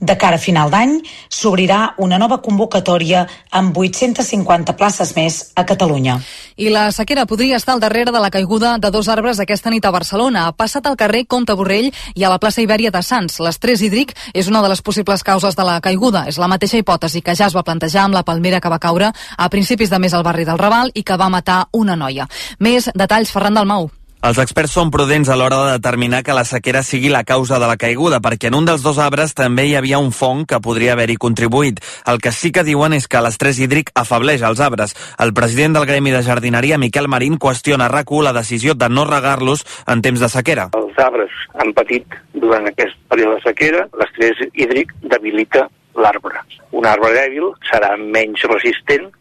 De 0.00 0.14
cara 0.16 0.36
a 0.36 0.38
final 0.38 0.70
d'any, 0.70 1.00
s'obrirà 1.28 1.94
una 1.98 2.18
nova 2.22 2.38
convocatòria 2.38 3.24
amb 3.50 3.76
850 3.76 4.76
places 4.78 5.14
més 5.16 5.38
a 5.58 5.64
Catalunya. 5.66 6.20
I 6.54 6.70
la 6.70 6.88
sequera 6.94 7.26
podria 7.26 7.58
estar 7.58 7.74
al 7.74 7.82
darrere 7.82 8.12
de 8.14 8.22
la 8.22 8.30
caiguda 8.30 8.76
de 8.78 8.90
dos 8.94 9.08
arbres 9.08 9.40
aquesta 9.42 9.70
nit 9.74 9.84
a 9.84 9.90
Barcelona. 9.90 10.46
Ha 10.46 10.54
passat 10.54 10.86
al 10.86 10.96
carrer 10.96 11.26
Comte 11.26 11.54
Borrell 11.58 11.90
i 12.14 12.24
a 12.24 12.30
la 12.30 12.38
plaça 12.38 12.62
Ibèria 12.62 12.94
de 12.94 13.02
Sants. 13.02 13.40
L'estrès 13.42 13.82
hídric 13.82 14.14
és 14.34 14.46
una 14.46 14.62
de 14.62 14.70
les 14.70 14.82
possibles 14.82 15.26
causes 15.26 15.58
de 15.58 15.66
la 15.66 15.80
caiguda. 15.82 16.28
És 16.30 16.38
la 16.38 16.50
mateixa 16.50 16.78
hipòtesi 16.78 17.22
que 17.22 17.34
ja 17.34 17.50
es 17.50 17.58
va 17.58 17.66
plantejar 17.66 18.06
amb 18.06 18.14
la 18.14 18.22
palmera 18.22 18.60
que 18.60 18.70
va 18.70 18.78
caure 18.78 19.10
a 19.36 19.50
principis 19.50 19.90
de 19.90 19.98
mes 19.98 20.14
al 20.14 20.22
barri 20.22 20.46
del 20.46 20.58
Raval 20.58 20.94
i 20.94 21.02
que 21.02 21.18
va 21.18 21.28
matar 21.28 21.64
una 21.72 21.96
noia. 21.96 22.30
Més 22.58 22.90
detalls, 22.94 23.34
Ferran 23.34 23.58
Dalmau. 23.58 23.90
Els 24.18 24.38
experts 24.42 24.72
són 24.74 24.88
prudents 24.90 25.28
a 25.30 25.36
l'hora 25.38 25.60
de 25.62 25.74
determinar 25.76 26.24
que 26.26 26.34
la 26.34 26.42
sequera 26.42 26.80
sigui 26.82 27.06
la 27.08 27.22
causa 27.22 27.60
de 27.62 27.66
la 27.70 27.76
caiguda, 27.78 28.18
perquè 28.18 28.48
en 28.50 28.56
un 28.58 28.64
dels 28.66 28.82
dos 28.82 28.98
arbres 28.98 29.30
també 29.38 29.68
hi 29.68 29.76
havia 29.78 30.00
un 30.02 30.10
fong 30.10 30.42
que 30.50 30.58
podria 30.58 30.96
haver-hi 30.96 31.14
contribuït. 31.22 31.78
El 32.10 32.18
que 32.18 32.32
sí 32.34 32.50
que 32.50 32.64
diuen 32.66 32.96
és 32.96 33.06
que 33.06 33.22
l'estrès 33.22 33.60
hídric 33.62 33.92
afableix 33.94 34.42
els 34.42 34.58
arbres. 34.58 34.96
El 35.22 35.30
president 35.38 35.78
del 35.78 35.86
Gremi 35.86 36.10
de 36.10 36.24
Jardineria, 36.26 36.80
Miquel 36.82 37.06
Marín, 37.06 37.38
qüestiona 37.38 37.86
a 37.86 37.92
rac 37.92 38.10
la 38.10 38.32
decisió 38.32 38.74
de 38.74 38.88
no 38.88 39.04
regar-los 39.04 39.64
en 39.86 40.02
temps 40.02 40.18
de 40.18 40.28
sequera. 40.28 40.70
Els 40.74 40.98
arbres 40.98 41.30
han 41.54 41.70
patit 41.76 42.18
durant 42.34 42.66
aquest 42.66 42.96
període 43.08 43.36
de 43.36 43.46
sequera, 43.46 43.86
l'estrès 44.00 44.48
hídric 44.52 44.94
debilita 45.02 45.68
l'arbre. 45.94 46.42
Un 46.72 46.86
arbre 46.86 47.12
dèbil 47.14 47.52
serà 47.70 47.94
menys 47.96 48.42
resistent 48.50 49.12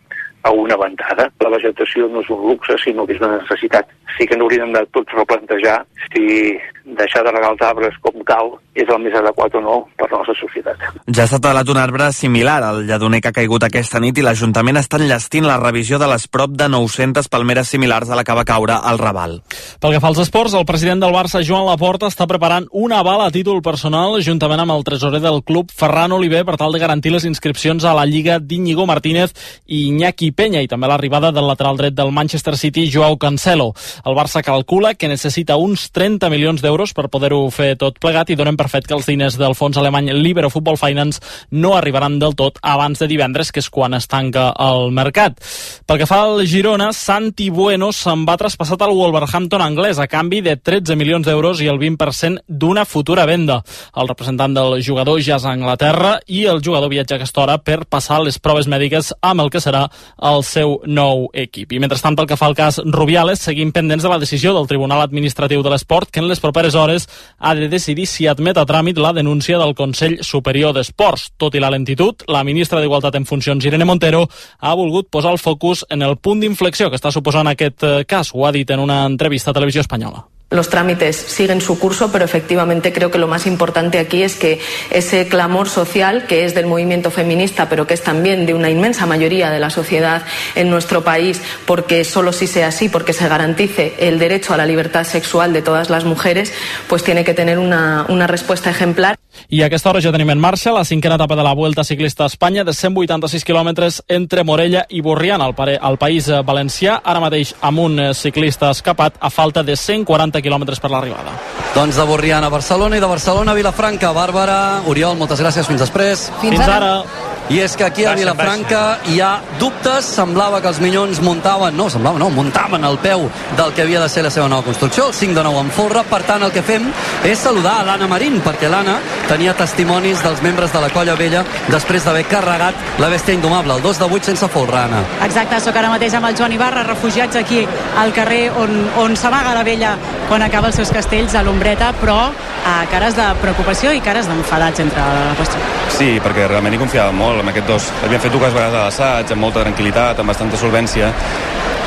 a 0.47 0.51
una 0.55 0.77
ventada. 0.79 1.27
La 1.43 1.51
vegetació 1.53 2.07
no 2.11 2.23
és 2.23 2.31
un 2.33 2.45
luxe, 2.47 2.77
sinó 2.83 3.05
que 3.05 3.17
és 3.17 3.21
una 3.23 3.37
necessitat. 3.37 3.91
Sí 4.15 4.27
que 4.27 4.39
n'hauríem 4.39 4.73
de 4.75 4.85
tots 4.95 5.15
replantejar 5.19 5.81
si 6.07 6.57
deixar 6.95 7.23
de 7.25 7.31
regar 7.33 7.51
els 7.51 7.63
arbres 7.65 7.95
com 8.03 8.21
cal 8.27 8.53
és 8.77 8.87
el 8.93 9.01
més 9.01 9.15
adequat 9.17 9.55
o 9.57 9.61
no 9.63 9.75
per 9.97 10.07
la 10.11 10.19
nostra 10.21 10.35
societat. 10.37 10.83
Ja 11.17 11.25
s'ha 11.27 11.39
talat 11.43 11.67
un 11.73 11.79
arbre 11.81 12.11
similar 12.13 12.59
al 12.63 12.83
lledoner 12.87 13.19
que 13.21 13.31
ha 13.31 13.35
caigut 13.35 13.65
aquesta 13.65 13.99
nit 13.99 14.17
i 14.17 14.23
l'Ajuntament 14.23 14.79
està 14.79 14.99
enllestint 15.01 15.47
la 15.47 15.57
revisió 15.59 15.99
de 15.99 16.07
les 16.07 16.27
prop 16.31 16.53
de 16.55 16.69
900 16.69 17.27
palmeres 17.33 17.73
similars 17.73 18.11
a 18.11 18.19
la 18.19 18.23
que 18.23 18.35
va 18.37 18.45
caure 18.47 18.77
al 18.77 19.01
Raval. 19.01 19.39
Pel 19.81 19.95
que 19.95 20.01
fa 20.03 20.11
als 20.11 20.21
esports, 20.23 20.55
el 20.55 20.67
president 20.69 21.03
del 21.03 21.15
Barça, 21.15 21.41
Joan 21.43 21.65
Laporta, 21.67 22.07
està 22.07 22.27
preparant 22.29 22.69
una 22.71 23.01
bala 23.03 23.27
a 23.27 23.33
títol 23.33 23.63
personal 23.65 24.19
juntament 24.23 24.63
amb 24.63 24.77
el 24.77 24.85
tresorer 24.87 25.21
del 25.23 25.41
club, 25.43 25.73
Ferran 25.73 26.15
Oliver, 26.15 26.45
per 26.45 26.55
tal 26.61 26.71
de 26.71 26.81
garantir 26.83 27.11
les 27.11 27.25
inscripcions 27.27 27.83
a 27.83 27.95
la 27.97 28.05
Lliga 28.05 28.39
d'Iñigo 28.39 28.85
Martínez 28.85 29.33
i 29.65 29.87
Iñaki 29.89 30.31
Peña 30.31 30.61
i 30.61 30.69
també 30.69 30.87
l'arribada 30.87 31.33
del 31.33 31.49
lateral 31.49 31.81
dret 31.81 31.97
del 31.97 32.13
Manchester 32.13 32.55
City, 32.55 32.87
Joao 32.93 33.17
Cancelo. 33.17 33.73
El 34.05 34.15
Barça 34.15 34.43
calcula 34.45 34.93
que 34.93 35.09
necessita 35.09 35.57
uns 35.57 35.89
30 35.91 36.29
milions 36.29 36.61
d'euros 36.61 36.76
per 36.93 37.07
poder-ho 37.09 37.39
fer 37.53 37.75
tot 37.79 37.97
plegat 37.99 38.29
i 38.29 38.37
donen 38.37 38.57
per 38.57 38.67
fet 38.69 38.85
que 38.87 38.93
els 38.97 39.07
diners 39.09 39.37
del 39.39 39.55
fons 39.57 39.77
alemany 39.79 40.11
Libero 40.13 40.49
Football 40.53 40.77
Finance 40.77 41.21
no 41.51 41.75
arribaran 41.77 42.19
del 42.19 42.35
tot 42.37 42.59
abans 42.61 42.99
de 42.99 43.07
divendres, 43.07 43.51
que 43.51 43.63
és 43.63 43.69
quan 43.69 43.95
es 43.97 44.07
tanca 44.07 44.51
el 44.53 44.91
mercat. 44.91 45.39
Pel 45.87 46.01
que 46.01 46.09
fa 46.09 46.21
al 46.25 46.43
Girona, 46.45 46.91
Santi 46.93 47.49
Bueno 47.49 47.91
se'n 47.95 48.25
va 48.27 48.37
traspassat 48.37 48.83
al 48.85 48.93
Wolverhampton 48.93 49.63
anglès 49.63 49.97
a 49.97 50.09
canvi 50.11 50.43
de 50.45 50.57
13 50.57 50.97
milions 50.99 51.25
d'euros 51.25 51.61
i 51.63 51.71
el 51.71 51.79
20% 51.81 52.43
d'una 52.47 52.85
futura 52.85 53.25
venda. 53.25 53.61
El 53.95 54.07
representant 54.07 54.53
del 54.53 54.81
jugador 54.83 55.21
ja 55.23 55.37
és 55.37 55.45
a 55.45 55.53
Anglaterra 55.55 56.17
i 56.27 56.45
el 56.45 56.61
jugador 56.63 56.91
viatja 56.91 57.17
a 57.17 57.41
hora 57.41 57.57
per 57.57 57.85
passar 57.85 58.19
les 58.23 58.39
proves 58.39 58.67
mèdiques 58.67 59.13
amb 59.21 59.41
el 59.41 59.51
que 59.53 59.61
serà 59.63 59.85
el 60.31 60.43
seu 60.43 60.79
nou 60.85 61.27
equip. 61.33 61.71
I 61.73 61.79
mentrestant, 61.79 62.17
pel 62.17 62.27
que 62.27 62.37
fa 62.39 62.49
al 62.49 62.57
cas 62.57 62.79
Rubiales, 62.83 63.41
seguim 63.43 63.71
pendents 63.71 64.03
de 64.03 64.09
la 64.09 64.19
decisió 64.19 64.53
del 64.55 64.67
Tribunal 64.67 65.03
Administratiu 65.05 65.63
de 65.63 65.73
l'Esport 65.73 66.11
que 66.11 66.19
en 66.19 66.27
les 66.27 66.41
properes 66.43 66.66
hores 66.75 67.07
ha 67.37 67.55
de 67.55 67.69
decidir 67.69 68.07
si 68.07 68.27
admet 68.27 68.57
a 68.57 68.65
tràmit 68.65 68.97
la 68.97 69.13
denúncia 69.13 69.57
del 69.57 69.75
Consell 69.75 70.19
Superior 70.23 70.73
d'Esports. 70.75 71.31
Tot 71.37 71.55
i 71.55 71.63
la 71.63 71.71
lentitud, 71.73 72.25
la 72.27 72.43
ministra 72.43 72.81
d'Igualtat 72.81 73.15
en 73.15 73.25
funcions, 73.25 73.65
Irene 73.65 73.85
Montero, 73.85 74.27
ha 74.59 74.73
volgut 74.75 75.11
posar 75.11 75.31
el 75.31 75.41
focus 75.41 75.85
en 75.89 76.01
el 76.01 76.17
punt 76.17 76.41
d'inflexió 76.41 76.89
que 76.89 76.99
està 76.99 77.11
suposant 77.11 77.47
aquest 77.47 77.83
eh, 77.83 77.99
cas. 78.05 78.33
Ho 78.33 78.45
ha 78.45 78.51
dit 78.51 78.69
en 78.71 78.83
una 78.83 79.05
entrevista 79.05 79.51
a 79.51 79.57
Televisió 79.57 79.81
Espanyola. 79.81 80.25
Los 80.49 80.69
trámites 80.69 81.17
siguen 81.17 81.59
su 81.59 81.77
curso, 81.77 82.09
pero 82.09 82.23
efectivamente 82.23 82.93
creo 82.93 83.11
que 83.11 83.17
lo 83.17 83.27
más 83.27 83.45
importante 83.47 83.99
aquí 83.99 84.23
es 84.23 84.35
que 84.37 84.61
ese 84.91 85.27
clamor 85.27 85.67
social, 85.67 86.25
que 86.25 86.45
es 86.45 86.55
del 86.55 86.67
movimiento 86.67 87.11
feminista, 87.11 87.67
pero 87.67 87.85
que 87.85 87.93
es 87.93 88.01
también 88.01 88.45
de 88.45 88.53
una 88.53 88.69
inmensa 88.69 89.05
mayoría 89.05 89.49
de 89.49 89.59
la 89.59 89.69
sociedad 89.69 90.23
en 90.55 90.69
nuestro 90.69 91.03
país, 91.03 91.41
porque 91.65 92.05
solo 92.05 92.31
si 92.31 92.47
sea 92.47 92.67
así, 92.67 92.87
porque 92.87 93.11
se 93.11 93.27
garantice 93.27 93.95
el 93.99 94.19
derecho 94.19 94.53
a 94.53 94.57
la 94.57 94.65
libertad 94.65 95.03
sexual 95.03 95.51
de 95.51 95.61
todas 95.61 95.89
las 95.89 96.05
mujeres, 96.05 96.53
pues 96.87 97.03
tiene 97.03 97.25
que 97.25 97.33
tener 97.33 97.59
una, 97.59 98.05
una 98.07 98.25
respuesta 98.25 98.69
ejemplar. 98.69 99.17
I 99.49 99.61
a 99.61 99.67
aquesta 99.67 99.89
hora 99.91 100.01
ja 100.01 100.11
tenim 100.11 100.31
en 100.33 100.39
marxa 100.41 100.73
la 100.73 100.83
cinquena 100.85 101.15
etapa 101.15 101.35
de 101.35 101.43
la 101.43 101.53
Vuelta 101.53 101.83
Ciclista 101.83 102.23
a 102.23 102.27
Espanya 102.27 102.63
de 102.63 102.73
186 102.73 103.45
quilòmetres 103.45 104.01
entre 104.07 104.43
Morella 104.43 104.85
i 104.89 105.01
Borriana, 105.01 105.45
al, 105.45 105.55
al 105.79 105.97
país 106.01 106.27
valencià, 106.43 106.97
ara 107.03 107.21
mateix 107.23 107.53
amb 107.61 107.83
un 107.83 108.01
ciclista 108.17 108.71
escapat 108.73 109.19
a 109.19 109.29
falta 109.29 109.63
de 109.63 109.77
140 109.77 110.36
quilòmetres 110.41 110.81
per 110.83 110.91
l'arribada. 110.93 111.35
Doncs 111.75 111.97
de 111.99 112.05
Borriana 112.09 112.47
a 112.47 112.53
Barcelona 112.53 112.97
i 112.97 113.03
de 113.03 113.09
Barcelona 113.09 113.53
a 113.53 113.57
Vilafranca. 113.57 114.13
Bàrbara, 114.15 114.59
Oriol, 114.89 115.17
moltes 115.19 115.41
gràcies. 115.43 115.67
Fins 115.67 115.83
després. 115.83 116.29
Fins, 116.41 116.57
Fins 116.57 116.67
ara. 116.67 117.01
I 117.47 117.61
és 117.63 117.77
que 117.79 117.85
aquí 117.85 118.03
a 118.03 118.11
Vilafranca 118.11 118.99
hi 119.07 119.21
ha 119.23 119.37
dubtes. 119.59 120.03
Semblava 120.17 120.59
que 120.59 120.67
els 120.67 120.81
Minyons 120.83 121.21
muntaven, 121.23 121.77
no, 121.79 121.85
semblava 121.89 122.19
no, 122.19 122.27
muntaven 122.33 122.83
el 122.83 122.97
peu 122.99 123.23
del 123.55 123.71
que 123.73 123.85
havia 123.85 124.01
de 124.01 124.09
ser 124.11 124.25
la 124.25 124.31
seva 124.33 124.49
nova 124.51 124.65
construcció, 124.65 125.07
el 125.07 125.13
5 125.15 125.37
de 125.37 125.45
9 125.47 125.61
en 125.63 125.71
folre. 125.71 126.03
Per 126.09 126.19
tant, 126.27 126.43
el 126.43 126.51
que 126.51 126.63
fem 126.65 126.89
és 127.23 127.39
saludar 127.39 127.77
a 127.79 127.85
l'Anna 127.87 128.09
Marín, 128.11 128.41
perquè 128.43 128.67
l'Anna 128.67 128.97
tenia 129.29 129.55
testimonis 129.55 130.19
dels 130.25 130.43
membres 130.43 130.75
de 130.75 130.81
la 130.83 130.89
Colla 130.91 131.15
Vella 131.15 131.45
després 131.71 132.03
d'haver 132.03 132.25
carregat 132.27 132.99
la 132.99 133.11
bèstia 133.13 133.37
indomable, 133.37 133.79
el 133.79 133.85
2 133.85 134.03
de 134.03 134.11
8 134.19 134.31
sense 134.33 134.51
folre, 134.51 134.81
Anna. 134.83 134.99
Exacte, 135.23 135.61
sóc 135.63 135.79
ara 135.79 135.93
mateix 135.93 136.19
amb 136.19 136.27
el 136.27 136.35
Joan 136.35 136.51
Ibarra, 136.51 136.83
refugiats 136.83 137.39
aquí 137.39 137.63
al 137.95 138.11
carrer 138.11 138.49
on, 138.59 138.75
on 138.99 139.15
s'amaga 139.15 139.55
la 139.55 139.63
vella 139.63 139.95
quan 140.27 140.43
acaba 140.43 140.67
els 140.67 140.75
seus 140.75 140.91
castells 140.91 141.35
a 141.35 141.47
l'ombreta, 141.47 141.93
però 142.01 142.19
a 142.67 142.77
cares 142.91 143.15
de 143.15 143.25
preocupació 143.39 143.93
i 143.95 144.03
cares 144.03 144.27
d'enfadats 144.27 144.83
entre 144.83 144.99
la 144.99 145.35
qüestió. 145.39 145.63
Sí, 145.95 146.09
perquè 146.23 146.49
realment 146.49 146.75
hi 146.75 146.81
confiava 146.81 147.15
molt 147.15 147.36
amb 147.43 147.53
aquests 147.53 147.69
dos. 147.69 147.91
Havíem 148.05 148.21
fet 148.23 148.33
dues 148.33 148.53
vegades 148.53 148.75
a 148.75 148.87
l'assaig, 148.87 149.31
amb 149.33 149.43
molta 149.45 149.63
tranquil·litat, 149.65 150.19
amb 150.21 150.33
bastanta 150.33 150.59
solvència, 150.59 151.11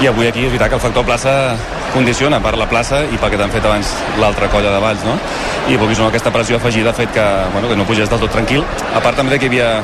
i 0.00 0.08
avui 0.08 0.30
aquí 0.30 0.46
és 0.46 0.52
veritat 0.52 0.70
que 0.72 0.78
el 0.78 0.80
factor 0.80 1.04
plaça 1.04 1.32
condiciona 1.92 2.38
per 2.40 2.54
la 2.56 2.66
plaça 2.70 3.02
i 3.04 3.18
pel 3.20 3.32
que 3.32 3.40
t'han 3.40 3.52
fet 3.52 3.66
abans 3.68 3.90
l'altra 4.22 4.48
colla 4.48 4.70
de 4.72 4.78
Valls, 4.80 5.02
no? 5.04 5.16
I 5.68 5.76
no, 5.76 6.06
aquesta 6.06 6.32
pressió 6.32 6.56
afegida 6.56 6.90
ha 6.90 6.96
fet 6.96 7.12
que, 7.12 7.26
bueno, 7.52 7.68
que 7.68 7.76
no 7.76 7.84
pugés 7.84 8.08
del 8.08 8.20
tot 8.20 8.32
tranquil. 8.32 8.64
A 8.94 9.00
part 9.00 9.16
també 9.16 9.38
que 9.38 9.46
hi 9.46 9.52
havia... 9.52 9.82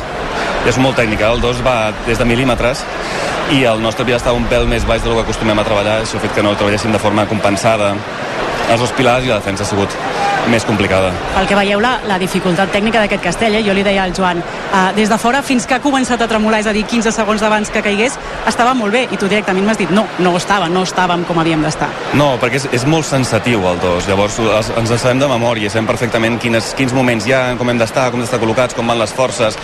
Ja 0.64 0.72
és 0.72 0.78
molt 0.82 0.96
tècnica, 0.98 1.28
el 1.30 1.40
2 1.40 1.60
va 1.62 1.92
des 2.08 2.18
de 2.18 2.24
mil·límetres 2.26 2.80
i 3.54 3.60
el 3.70 3.82
nostre 3.82 4.02
havia 4.02 4.16
estat 4.18 4.34
un 4.34 4.48
pèl 4.50 4.66
més 4.66 4.82
baix 4.88 5.04
del 5.04 5.14
que 5.14 5.22
acostumem 5.22 5.58
a 5.60 5.64
treballar, 5.64 6.00
això 6.02 6.18
ha 6.18 6.24
fet 6.24 6.34
que 6.34 6.42
no 6.42 6.56
treballéssim 6.56 6.90
de 6.90 6.98
forma 6.98 7.26
compensada 7.30 7.92
els 8.66 8.80
dos 8.80 8.92
pilars 8.98 9.24
i 9.24 9.30
la 9.30 9.38
defensa 9.38 9.62
ha 9.62 9.68
sigut 9.68 9.94
més 10.50 10.64
complicada. 10.66 11.12
Pel 11.34 11.46
que 11.50 11.58
veieu 11.58 11.80
la, 11.82 11.96
la 12.06 12.18
dificultat 12.22 12.70
tècnica 12.74 13.02
d'aquest 13.02 13.22
castell, 13.22 13.58
eh? 13.58 13.62
jo 13.66 13.74
li 13.74 13.84
deia 13.86 14.04
al 14.06 14.14
Joan, 14.16 14.42
uh, 14.76 14.92
des 14.96 15.08
de 15.08 15.18
fora 15.18 15.42
fins 15.42 15.66
que 15.66 15.76
ha 15.76 15.80
començat 15.82 16.20
a 16.20 16.28
tremolar, 16.28 16.60
és 16.60 16.68
a 16.68 16.74
dir, 16.76 16.84
15 16.88 17.12
segons 17.14 17.42
abans 17.46 17.70
que 17.72 17.82
caigués, 17.84 18.18
estava 18.48 18.74
molt 18.76 18.92
bé, 18.92 19.06
i 19.10 19.16
tu 19.16 19.28
directament 19.30 19.66
m'has 19.66 19.80
dit, 19.80 19.90
no, 19.94 20.06
no 20.22 20.34
estava, 20.36 20.68
no 20.72 20.84
estàvem 20.86 21.24
com 21.28 21.40
havíem 21.40 21.64
d'estar. 21.64 21.88
No, 22.18 22.34
perquè 22.42 22.60
és, 22.60 22.68
és 22.80 22.86
molt 22.88 23.08
sensatiu 23.08 23.64
el 23.70 23.80
dos, 23.82 24.08
llavors 24.10 24.38
ens 24.76 24.92
en 24.92 24.98
sabem 24.98 25.22
de 25.22 25.30
memòria, 25.30 25.70
sabem 25.72 25.88
perfectament 25.88 26.38
quines, 26.42 26.72
quins 26.78 26.94
moments 26.96 27.26
hi 27.26 27.34
ha, 27.36 27.42
com 27.58 27.70
hem 27.72 27.80
d'estar, 27.80 28.10
com 28.10 28.20
hem 28.20 28.26
d'estar 28.26 28.42
col·locats, 28.42 28.76
com 28.76 28.92
van 28.92 29.00
les 29.00 29.14
forces, 29.16 29.58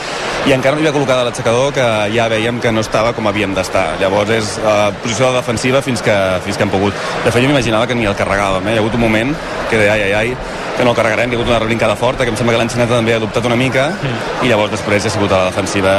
i 0.47 0.57
encara 0.57 0.77
no 0.77 0.83
hi 0.83 0.87
havia 0.87 0.97
col·locada 0.97 1.27
l'aixecador 1.29 1.73
que 1.77 1.89
ja 2.15 2.29
veiem 2.33 2.61
que 2.63 2.73
no 2.73 2.85
estava 2.85 3.13
com 3.17 3.29
havíem 3.29 3.55
d'estar. 3.57 3.87
Llavors 4.01 4.33
és 4.35 4.57
uh, 4.63 4.91
posició 5.03 5.31
de 5.31 5.41
defensiva 5.41 5.83
fins 5.85 6.03
que, 6.05 6.17
fins 6.47 6.59
que 6.59 6.67
hem 6.67 6.73
pogut. 6.73 6.97
De 7.25 7.31
fet, 7.31 7.43
jo 7.43 7.51
m'imaginava 7.51 7.89
que 7.91 7.99
ni 7.99 8.09
el 8.09 8.19
carregàvem, 8.19 8.69
eh? 8.69 8.75
hi 8.75 8.81
ha 8.81 8.85
hagut 8.85 8.99
un 8.99 9.05
moment 9.07 9.35
que 9.71 9.81
deia, 9.81 9.95
ai, 9.95 10.09
ai, 10.09 10.15
ai, 10.23 10.62
que 10.77 10.85
no 10.85 10.93
el 10.93 10.99
carregarem, 10.99 11.31
hi 11.31 11.37
ha 11.37 11.41
hagut 11.41 11.53
una 11.53 11.61
reblincada 11.63 11.97
forta, 11.97 12.25
que 12.25 12.33
em 12.35 12.39
sembla 12.41 12.57
que 12.57 12.65
l'enxaneta 12.65 12.97
també 12.97 13.17
ha 13.17 13.23
dubtat 13.23 13.49
una 13.49 13.59
mica, 13.61 13.91
mm. 13.95 14.45
i 14.47 14.53
llavors 14.53 14.73
després 14.79 15.07
ha 15.07 15.15
sigut 15.15 15.33
a 15.33 15.45
la 15.45 15.51
defensiva 15.53 15.97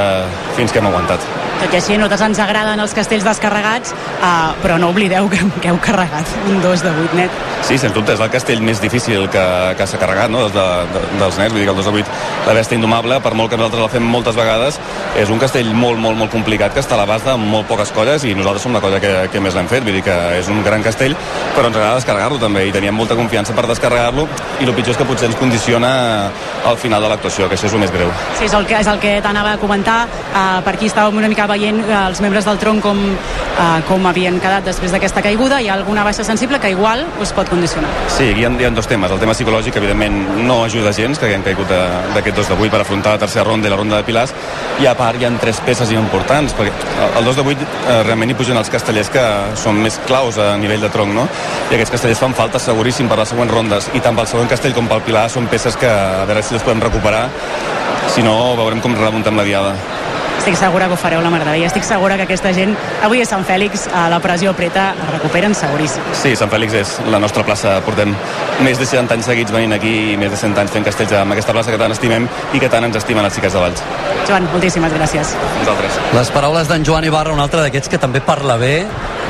fins 0.58 0.74
que 0.74 0.82
hem 0.82 0.92
aguantat. 0.92 1.43
Tot 1.64 1.72
i 1.72 1.78
així, 1.80 1.94
a 1.96 2.00
nosaltres 2.02 2.22
ens 2.26 2.40
agraden 2.44 2.82
els 2.84 2.92
castells 2.92 3.24
descarregats, 3.24 3.94
uh, 4.20 4.52
però 4.60 4.76
no 4.82 4.90
oblideu 4.92 5.30
que, 5.32 5.40
que 5.64 5.70
heu 5.72 5.78
carregat 5.80 6.28
un 6.52 6.58
2 6.60 6.82
de 6.84 6.92
8 7.06 7.16
net. 7.16 7.38
Sí, 7.64 7.78
sens 7.80 7.94
dubte, 7.96 8.12
és 8.18 8.20
el 8.20 8.32
castell 8.34 8.60
més 8.60 8.82
difícil 8.84 9.30
que, 9.32 9.44
que 9.80 9.86
s'ha 9.88 10.00
carregat, 10.02 10.28
no?, 10.34 10.42
de, 10.52 10.66
de, 10.92 11.04
dels 11.22 11.38
nets, 11.40 11.54
vull 11.54 11.62
dir 11.62 11.70
que 11.70 11.72
el 11.72 11.80
2 11.80 11.88
de 11.88 12.02
8, 12.02 12.18
la 12.50 12.56
bèstia 12.58 12.76
indomable, 12.76 13.22
per 13.24 13.32
molt 13.40 13.54
que 13.54 13.60
nosaltres 13.62 13.86
la 13.86 13.92
fem 13.94 14.10
moltes 14.12 14.36
vegades, 14.36 14.80
és 15.16 15.32
un 15.32 15.40
castell 15.40 15.72
molt, 15.72 16.02
molt, 16.04 16.20
molt 16.20 16.34
complicat, 16.36 16.76
que 16.76 16.84
està 16.84 16.98
a 16.98 17.00
l'abast 17.00 17.30
de 17.30 17.38
molt 17.40 17.70
poques 17.72 17.96
colles, 17.96 18.28
i 18.28 18.36
nosaltres 18.36 18.68
som 18.68 18.76
la 18.76 18.84
colla 18.84 19.00
que, 19.00 19.14
que 19.32 19.44
més 19.46 19.56
l'hem 19.56 19.72
fet, 19.72 19.88
vull 19.88 19.96
dir 19.96 20.04
que 20.04 20.18
és 20.42 20.52
un 20.52 20.60
gran 20.68 20.84
castell, 20.84 21.16
però 21.56 21.72
ens 21.72 21.80
agrada 21.80 22.02
descarregar-lo 22.02 22.42
també, 22.44 22.66
i 22.68 22.76
teníem 22.76 23.00
molta 23.00 23.16
confiança 23.16 23.56
per 23.56 23.70
descarregar-lo, 23.72 24.28
i 24.60 24.68
el 24.68 24.76
pitjor 24.76 24.98
és 24.98 25.00
que 25.00 25.08
potser 25.08 25.32
ens 25.32 25.40
condiciona 25.40 25.94
al 26.68 26.76
final 26.84 27.08
de 27.08 27.14
l'actuació, 27.14 27.48
que 27.48 27.56
això 27.56 27.72
és 27.72 27.80
el 27.80 27.86
més 27.86 27.96
greu. 27.96 28.12
Sí, 28.36 28.52
és 28.52 28.60
el 28.60 28.68
que, 28.68 28.84
és 28.84 28.92
el 28.92 29.00
que 29.00 29.16
t'anava 29.24 29.56
a 29.56 29.64
comentar, 29.64 30.02
uh, 30.12 30.60
per 30.68 30.76
aquí 30.76 30.92
estàvem 30.92 31.24
una 31.24 31.32
mica 31.32 31.48
veient 31.54 31.80
uh, 31.86 32.08
els 32.10 32.22
membres 32.24 32.48
del 32.48 32.60
tronc 32.62 32.84
com, 32.84 33.00
uh, 33.14 33.80
com 33.88 34.10
havien 34.10 34.40
quedat 34.44 34.66
després 34.68 34.94
d'aquesta 34.94 35.24
caiguda, 35.26 35.62
hi 35.62 35.70
ha 35.70 35.78
alguna 35.80 36.06
baixa 36.06 36.26
sensible 36.28 36.60
que 36.60 36.74
igual 36.74 37.06
us 37.22 37.34
pot 37.36 37.50
condicionar. 37.50 37.92
Sí, 38.12 38.32
hi 38.34 38.46
ha, 38.46 38.52
hi 38.60 38.68
ha 38.68 38.74
dos 38.74 38.90
temes. 38.90 39.12
El 39.14 39.22
tema 39.22 39.36
psicològic, 39.38 39.78
evidentment, 39.82 40.20
no 40.48 40.64
ajuda 40.66 40.94
gens, 40.96 41.20
que 41.20 41.30
haguem 41.30 41.46
caigut 41.46 41.70
d'aquest 41.70 42.38
2 42.42 42.52
de 42.54 42.60
8 42.60 42.74
per 42.74 42.82
afrontar 42.84 43.16
la 43.16 43.24
tercera 43.26 43.46
ronda 43.48 43.70
i 43.70 43.74
la 43.74 43.80
ronda 43.80 44.00
de 44.00 44.08
Pilars, 44.08 44.34
i 44.82 44.90
a 44.90 44.96
part 44.98 45.22
hi 45.22 45.28
ha 45.28 45.32
tres 45.42 45.60
peces 45.66 45.92
importants, 45.94 46.56
perquè 46.58 46.72
el 47.20 47.26
2 47.26 47.40
de 47.40 47.46
8 47.54 47.68
eh, 47.68 48.00
realment 48.08 48.32
hi 48.32 48.38
pugen 48.38 48.58
els 48.60 48.72
castellers 48.74 49.12
que 49.14 49.24
són 49.60 49.82
més 49.84 50.00
claus 50.08 50.40
a 50.42 50.54
nivell 50.62 50.82
de 50.84 50.92
tronc, 50.94 51.14
no? 51.16 51.28
I 51.70 51.78
aquests 51.78 51.94
castellers 51.98 52.22
fan 52.24 52.36
falta 52.38 52.62
seguríssim 52.62 53.10
per 53.12 53.20
les 53.22 53.34
següents 53.34 53.54
rondes, 53.54 53.90
i 53.94 54.02
tant 54.04 54.18
pel 54.18 54.30
segon 54.30 54.50
castell 54.52 54.76
com 54.78 54.90
pel 54.90 55.04
Pilar 55.06 55.28
són 55.32 55.50
peces 55.52 55.78
que 55.80 55.90
a 55.90 56.26
veure 56.30 56.44
si 56.44 56.58
les 56.58 56.66
podem 56.66 56.84
recuperar, 56.84 57.28
si 58.14 58.26
no 58.26 58.36
veurem 58.60 58.82
com 58.84 58.96
remuntem 58.98 59.38
la 59.38 59.48
diada 59.48 59.76
estic 60.44 60.58
segura 60.60 60.90
que 60.90 60.94
ho 60.94 61.00
fareu 61.00 61.22
la 61.24 61.30
meravella. 61.32 61.70
Estic 61.70 61.86
segura 61.88 62.18
que 62.20 62.26
aquesta 62.26 62.52
gent, 62.52 62.74
avui 63.06 63.22
a 63.24 63.26
Sant 63.28 63.46
Fèlix, 63.48 63.86
a 63.96 64.10
la 64.12 64.20
pressió 64.20 64.52
preta, 64.58 64.90
es 64.92 65.12
recuperen 65.14 65.56
seguríssim. 65.56 66.04
Sí, 66.20 66.34
Sant 66.36 66.52
Fèlix 66.52 66.76
és 66.76 66.92
la 67.14 67.22
nostra 67.24 67.46
plaça. 67.48 67.78
Portem 67.86 68.12
més 68.66 68.80
de 68.80 68.84
60 68.84 69.16
anys 69.16 69.30
seguits 69.32 69.56
venint 69.56 69.72
aquí 69.78 69.94
i 70.12 70.18
més 70.20 70.34
de 70.34 70.40
100 70.42 70.60
anys 70.60 70.76
fent 70.76 70.84
castells 70.84 71.16
amb 71.22 71.32
aquesta 71.38 71.56
plaça 71.56 71.72
que 71.72 71.80
tant 71.80 71.96
estimem 71.96 72.28
i 72.52 72.60
que 72.60 72.68
tant 72.74 72.84
ens 72.84 73.00
estimen 73.00 73.24
els 73.24 73.38
xiques 73.40 73.56
de 73.56 73.64
Valls. 73.64 73.86
Joan, 74.28 74.50
moltíssimes 74.52 74.92
gràcies. 74.98 75.32
Nosaltres. 75.62 76.02
Les 76.20 76.34
paraules 76.36 76.68
d'en 76.68 76.84
Joan 76.92 77.08
Ibarra, 77.08 77.32
un 77.32 77.40
altre 77.44 77.64
d'aquests 77.64 77.96
que 77.96 78.02
també 78.04 78.20
parla 78.20 78.60
bé. 78.60 78.76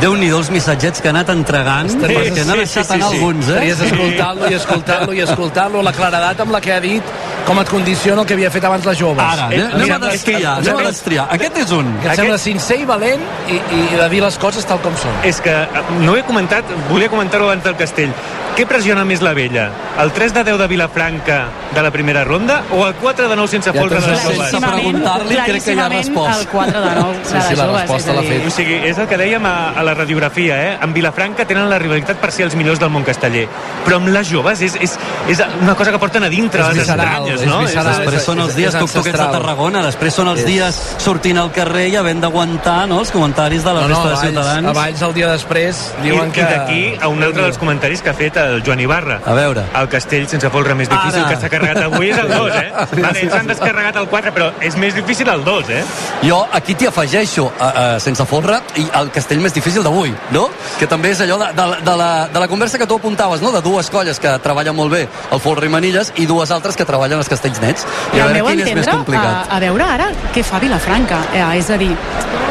déu 0.02 0.16
nhi 0.18 0.32
els 0.34 0.50
missatgets 0.50 1.00
que 1.00 1.08
ha 1.08 1.14
anat 1.14 1.30
entregant, 1.30 1.88
sí, 1.94 2.00
perquè 2.02 2.44
n'ha 2.44 2.58
sí, 2.58 2.64
deixat 2.64 2.88
sí, 2.88 2.90
sí, 2.90 2.96
anar 2.98 3.10
sí. 3.12 3.20
alguns, 3.20 3.48
eh? 3.48 3.52
Estaries 3.54 3.84
escoltant-lo 3.86 4.50
i 4.50 4.56
escoltant-lo 4.58 5.14
i 5.14 5.22
escoltant-lo, 5.22 5.84
la 5.86 5.94
claredat 5.94 6.42
amb 6.44 6.52
la 6.52 6.60
que 6.60 6.74
ha 6.74 6.80
dit 6.84 7.14
com 7.48 7.60
et 7.60 7.70
condiciona 7.70 8.22
el 8.24 8.28
que 8.28 8.38
havia 8.38 8.52
fet 8.54 8.66
abans 8.68 8.86
les 8.88 9.00
joves. 9.00 9.24
Ara, 9.24 9.50
anem, 9.50 9.74
anem 9.80 9.96
a 9.96 10.00
destriar, 10.06 10.54
anem 10.62 10.80
a 10.80 10.88
destriar. 10.88 11.28
Aquest 11.36 11.60
és 11.66 11.74
un. 11.76 11.92
Que 12.04 12.12
et 12.14 12.22
sembla 12.22 12.38
sincer 12.42 12.80
i 12.84 12.88
valent 12.90 13.26
i, 13.52 13.60
i 13.60 13.82
de 14.00 14.08
dir 14.14 14.24
les 14.24 14.40
coses 14.42 14.68
tal 14.70 14.82
com 14.86 14.96
són. 15.00 15.20
És 15.28 15.42
que 15.44 15.54
eh, 15.64 15.84
no 16.04 16.14
ho 16.14 16.20
he 16.20 16.24
comentat, 16.28 16.72
volia 16.92 17.12
comentar-ho 17.12 17.50
abans 17.50 17.66
del 17.68 17.78
castell. 17.80 18.16
Què 18.54 18.68
pressiona 18.70 19.02
més 19.02 19.22
la 19.26 19.32
vella? 19.34 19.64
El 19.98 20.12
3 20.14 20.34
de 20.36 20.44
10 20.46 20.60
de 20.60 20.66
Vilafranca 20.70 21.38
de 21.74 21.82
la 21.82 21.90
primera 21.90 22.24
ronda 22.24 22.60
o 22.72 22.84
el 22.86 22.94
4 23.02 23.28
de 23.28 23.36
9 23.36 23.48
sense 23.50 23.72
Ja 23.74 23.80
folre 23.80 23.98
de 24.00 24.08
les 24.12 24.22
joves? 24.24 24.52
sense 24.52 24.68
preguntar-li, 24.68 25.38
crec 25.48 25.64
que 25.66 25.74
ja 25.76 25.86
ha 25.88 25.90
respost. 25.90 26.40
El 26.42 26.48
4 26.52 26.82
de 26.84 26.92
9 27.00 27.18
de 27.18 27.26
Sí, 27.26 27.34
les 27.34 27.46
sí, 27.48 27.56
la 27.56 27.66
joves, 27.66 27.82
resposta 27.82 28.14
és 28.14 28.28
fet. 28.30 28.46
O 28.46 28.52
sigui, 28.54 28.76
és 28.92 28.98
el 29.02 29.08
que 29.10 29.18
dèiem 29.18 29.46
a, 29.50 29.54
a 29.74 29.84
la 29.88 29.96
radiografia, 29.98 30.60
eh? 30.68 30.76
En 30.86 30.94
Vilafranca 30.94 31.48
tenen 31.50 31.66
la 31.70 31.80
rivalitat 31.82 32.22
per 32.22 32.30
ser 32.32 32.46
els 32.46 32.54
millors 32.60 32.78
del 32.80 32.92
món 32.94 33.04
casteller. 33.08 33.48
Però 33.88 33.98
amb 33.98 34.12
les 34.14 34.30
joves 34.30 34.62
és, 34.62 34.78
és, 34.86 34.94
és 35.34 35.42
una 35.62 35.74
cosa 35.74 35.90
que 35.96 35.98
porten 35.98 36.24
a 36.24 36.30
dintre 36.30 36.62
És 36.62 36.68
les 36.68 36.78
visceral, 36.84 37.08
estranyes, 37.10 37.42
és 37.42 37.50
no? 37.50 37.60
visceral. 37.66 38.04
Després 38.04 38.24
són 38.30 38.40
els 38.46 38.56
dies 38.56 38.70
és 38.76 38.80
tuc-tuquets 38.86 39.18
de. 39.18 39.30
Tarragona, 39.34 39.82
després 39.90 40.14
són 40.14 40.30
els 40.30 40.42
És- 40.42 40.46
dies 40.46 40.80
sortint 41.02 41.42
al 41.42 41.50
carrer 41.52 41.88
i 41.90 41.96
havent 41.98 42.22
d'aguantar 42.22 42.84
no, 42.88 43.00
els 43.02 43.10
comentaris 43.10 43.64
de 43.66 43.74
la 43.74 43.82
No, 43.82 43.88
no, 43.88 43.96
resta 43.96 44.04
de 44.04 44.14
a 44.14 44.14
Valls, 44.14 44.28
ciutadans. 44.30 44.68
a 44.68 44.74
Valls 44.78 45.02
el 45.10 45.14
dia 45.18 45.32
després 45.34 45.84
I, 45.98 46.06
diuen 46.06 46.32
que... 46.32 46.42
I 46.42 46.44
d'aquí 46.54 46.82
a 47.02 47.08
un 47.10 47.24
altre 47.24 47.42
dels 47.50 47.58
comentaris 47.58 48.02
que 48.06 48.10
ha 48.14 48.14
fet 48.14 48.38
el 48.46 48.64
Joan 48.66 48.80
Ibarra. 48.80 49.20
A 49.26 49.34
veure. 49.38 49.66
El 49.80 49.90
castell 49.92 50.28
sense 50.32 50.50
folre 50.54 50.76
més 50.76 50.90
difícil 50.90 51.22
Ara. 51.22 51.30
que 51.30 51.40
s'ha 51.42 51.50
carregat 51.52 51.82
avui 51.84 52.12
és 52.12 52.20
el 52.20 52.30
2, 52.32 52.56
eh? 52.60 52.72
Vale, 52.94 53.24
ells 53.24 53.36
han 53.38 53.50
descarregat 53.50 54.00
el 54.02 54.08
4, 54.12 54.34
però 54.36 54.50
és 54.62 54.78
més 54.80 54.96
difícil 54.96 55.30
el 55.30 55.44
2, 55.46 55.70
eh? 55.70 55.84
Jo 56.28 56.42
aquí 56.52 56.76
t'hi 56.76 56.88
afegeixo, 56.90 57.48
uh, 57.48 57.70
uh, 57.70 58.00
sense 58.04 58.26
folre, 58.30 58.60
i 58.80 58.88
el 59.00 59.12
castell 59.16 59.42
més 59.44 59.56
difícil 59.56 59.84
d'avui, 59.86 60.14
no? 60.36 60.48
Que 60.80 60.88
també 60.90 61.14
és 61.14 61.24
allò 61.26 61.40
de, 61.42 61.52
de, 61.58 61.68
de, 61.84 61.96
la, 62.00 62.12
de 62.34 62.44
la 62.44 62.50
conversa 62.52 62.82
que 62.82 62.88
tu 62.90 63.00
apuntaves, 63.02 63.42
no? 63.42 63.52
De 63.56 63.62
dues 63.66 63.90
colles 63.94 64.20
que 64.20 64.36
treballen 64.44 64.76
molt 64.76 64.94
bé 64.94 65.06
el 65.32 65.44
folre 65.44 65.70
i 65.70 65.74
manilles 65.74 66.14
i 66.22 66.28
dues 66.30 66.52
altres 66.52 66.78
que 66.80 66.88
treballen 66.88 67.22
els 67.22 67.32
castells 67.32 67.62
nets. 67.64 67.88
I 68.14 68.20
a 68.22 68.28
al 68.28 68.38
veure 68.38 68.58
quin 68.58 68.68
és 68.68 68.74
més 68.74 68.88
entendre, 68.88 68.98
complicat. 69.04 69.48
a, 69.48 69.58
a 69.58 69.64
veure 69.64 69.90
ara 69.98 70.12
què 70.34 70.44
fa 70.46 70.62
Vilafranca. 70.64 71.24
Eh, 71.34 71.46
és 71.60 71.70
a 71.70 71.78
dir, 71.80 71.92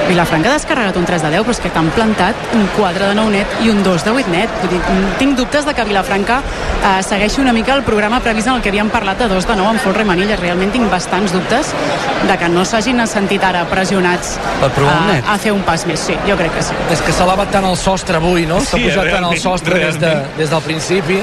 Vilafranca 0.08 0.50
ha 0.50 0.54
descarregat 0.58 0.96
un 0.96 1.04
3 1.06 1.22
de 1.22 1.30
10, 1.30 1.44
però 1.46 1.54
és 1.54 1.60
que 1.62 1.70
t'han 1.72 1.88
plantat 1.94 2.34
un 2.56 2.66
4 2.76 3.06
de 3.08 3.14
9 3.14 3.30
net 3.32 3.46
i 3.62 3.70
un 3.70 3.82
2 3.84 4.04
de 4.04 4.10
8 4.10 4.28
net. 4.32 4.50
Vull 4.60 4.70
dir, 4.74 4.80
mm, 4.80 5.12
tinc 5.18 5.36
dubtes 5.38 5.64
de 5.64 5.74
que 5.74 5.84
Vilafranca 5.84 6.40
eh, 6.42 7.02
segueixi 7.02 7.40
una 7.40 7.52
mica 7.52 7.74
el 7.74 7.82
programa 7.86 8.20
previst 8.20 8.48
en 8.48 8.54
el 8.54 8.62
que 8.62 8.68
havíem 8.72 8.90
parlat 8.90 9.18
de 9.18 9.28
2 9.28 9.46
de 9.46 9.56
9 9.56 9.70
amb 9.70 9.80
folre 9.80 10.04
manilles. 10.04 10.38
Realment 10.40 10.72
tinc 10.72 10.90
bastants 10.90 11.32
dubtes 11.32 11.72
de 12.28 12.36
que 12.38 12.48
no 12.48 12.64
s'hagin 12.64 13.00
sentit 13.06 13.42
ara 13.44 13.64
pressionats 13.70 14.36
Per 14.60 14.70
provar 14.70 14.96
a, 14.96 15.12
net. 15.12 15.24
a 15.28 15.38
fer 15.38 15.52
un 15.52 15.62
pas 15.62 15.86
més. 15.86 16.00
Sí, 16.00 16.16
jo 16.28 16.36
crec 16.36 16.52
que 16.54 16.62
sí. 16.62 16.74
És 16.90 17.00
que 17.00 17.12
s'ha 17.12 17.24
elevat 17.24 17.50
tant 17.50 17.64
el 17.64 17.76
sostre 17.76 18.16
avui, 18.16 18.44
no? 18.46 18.60
S'ha 18.60 18.76
Sí, 18.76 18.84
pujat 18.84 18.96
tant 18.96 19.06
el 19.06 19.12
realment, 19.12 19.40
sostre 19.42 19.78
des, 19.78 19.98
de, 20.00 20.12
des 20.36 20.50
del 20.50 20.62
principi 20.62 21.22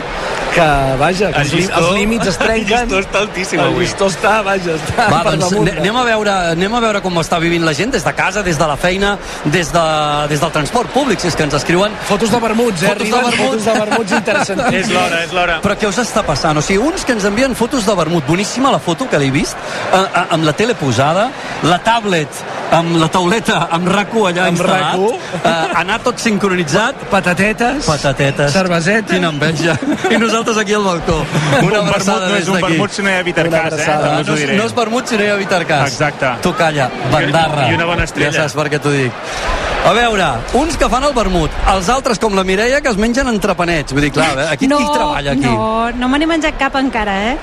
que, 0.54 0.68
vaja, 0.98 1.32
que 1.32 1.42
El 1.44 1.52
llistó- 1.52 1.78
els 1.80 1.92
límits 1.94 2.28
es 2.28 2.38
trenquen. 2.38 2.80
el 2.80 2.88
llistó 2.88 3.00
està 3.04 3.20
altíssim 3.20 3.60
El 3.60 3.68
avui. 3.68 3.84
llistó 3.86 4.08
està, 4.08 4.42
vaja, 4.44 4.76
està 4.80 5.08
Va, 5.12 5.24
doncs 5.36 5.54
anem 5.78 5.96
a, 5.98 6.04
veure, 6.04 6.32
anem 6.56 6.76
a 6.76 6.80
veure 6.80 7.02
com 7.02 7.14
està 7.22 7.40
vivint 7.40 7.64
la 7.66 7.74
gent 7.74 7.92
des 7.92 8.04
de 8.04 8.14
casa, 8.14 8.42
des 8.44 8.58
de 8.58 8.69
la 8.70 8.78
feina, 8.78 9.16
des, 9.46 9.72
de, 9.74 9.86
des 10.32 10.40
del 10.44 10.52
transport 10.56 10.94
públic, 10.94 11.20
si 11.20 11.28
és 11.32 11.36
que 11.38 11.44
ens 11.48 11.58
escriuen. 11.58 11.92
Fotos 12.10 12.32
de 12.32 12.40
vermuts, 12.44 12.84
eh? 12.84 12.94
Fotos 12.94 13.10
de 13.10 13.16
Arriben 13.18 13.30
vermuts. 13.30 13.50
fotos 13.50 13.66
de 13.66 13.80
vermuts 13.80 14.12
interessantíssimes. 14.20 14.80
És 14.90 14.94
l'hora, 14.94 15.24
és 15.26 15.34
l'hora. 15.36 15.60
Però 15.66 15.76
què 15.80 15.90
us 15.90 16.00
està 16.02 16.24
passant? 16.26 16.58
O 16.58 16.64
sigui, 16.66 16.80
uns 16.80 17.04
que 17.06 17.14
ens 17.18 17.26
envien 17.28 17.56
fotos 17.58 17.86
de 17.90 17.96
vermut. 17.98 18.26
Boníssima 18.30 18.72
la 18.72 18.80
foto 18.80 19.10
que 19.10 19.20
l'he 19.20 19.32
vist, 19.34 19.58
eh, 19.92 19.98
eh, 20.00 20.26
amb 20.36 20.46
la 20.48 20.54
tele 20.54 20.76
posada, 20.80 21.30
la 21.64 21.80
tablet 21.84 22.30
amb 22.70 23.00
la 23.02 23.08
tauleta 23.10 23.64
amb 23.74 23.88
rac 23.90 24.12
allà 24.14 24.44
Amb 24.46 24.58
instal·lat, 24.60 24.94
RAC1. 24.94 25.40
eh, 25.40 25.80
anar 25.80 26.00
tot 26.06 26.20
sincronitzat, 26.22 26.96
Patatetes. 27.10 27.86
patatetes, 27.86 28.52
Cerveseta. 28.54 29.14
quina 29.14 29.30
enveja, 29.30 29.74
i 30.10 30.18
nosaltres 30.22 30.58
aquí 30.58 30.74
al 30.74 30.84
balcó. 30.84 31.18
Una 31.64 31.80
abraçada 31.80 32.28
no 32.28 32.34
des 32.36 32.44
és 32.44 32.50
un 32.50 32.60
vermut 32.62 32.92
si 32.92 33.02
no 33.02 33.10
hi 33.10 33.14
ha 33.14 33.24
Vitarcàs, 33.24 33.74
eh? 33.80 33.88
No, 33.88 34.36
no 34.58 34.66
és 34.66 34.76
vermut 34.76 35.08
si 35.08 35.18
no 35.18 35.24
hi 35.24 35.32
ha 35.34 35.38
Vitarcàs. 35.40 35.88
Exacte. 35.88 36.32
Tu 36.44 36.54
calla, 36.54 36.90
bandarra. 37.12 37.70
I 37.72 37.74
una 37.76 37.86
bona 37.90 38.04
estrella. 38.04 38.32
Ja 38.32 38.44
saps 38.44 38.56
per 38.60 38.68
què 38.72 38.82
t'ho 38.84 38.92
dic. 38.92 39.26
A 39.80 39.94
veure, 39.96 40.26
uns 40.60 40.76
que 40.78 40.90
fan 40.92 41.06
el 41.08 41.14
vermut, 41.16 41.54
els 41.72 41.88
altres, 41.90 42.20
com 42.20 42.36
la 42.36 42.44
Mireia, 42.44 42.82
que 42.84 42.92
es 42.92 43.00
mengen 43.00 43.32
entrepanets. 43.32 43.96
Vull 43.96 44.04
dir, 44.04 44.12
clar, 44.18 44.34
aquí 44.52 44.68
no, 44.68 44.78
qui 44.82 44.90
treballa 44.92 45.36
aquí? 45.38 45.46
No, 45.48 45.90
no 45.96 46.10
me 46.12 46.20
n'he 46.20 46.28
menjat 46.28 46.60
cap 46.60 46.76
encara, 46.82 47.16
eh? 47.32 47.38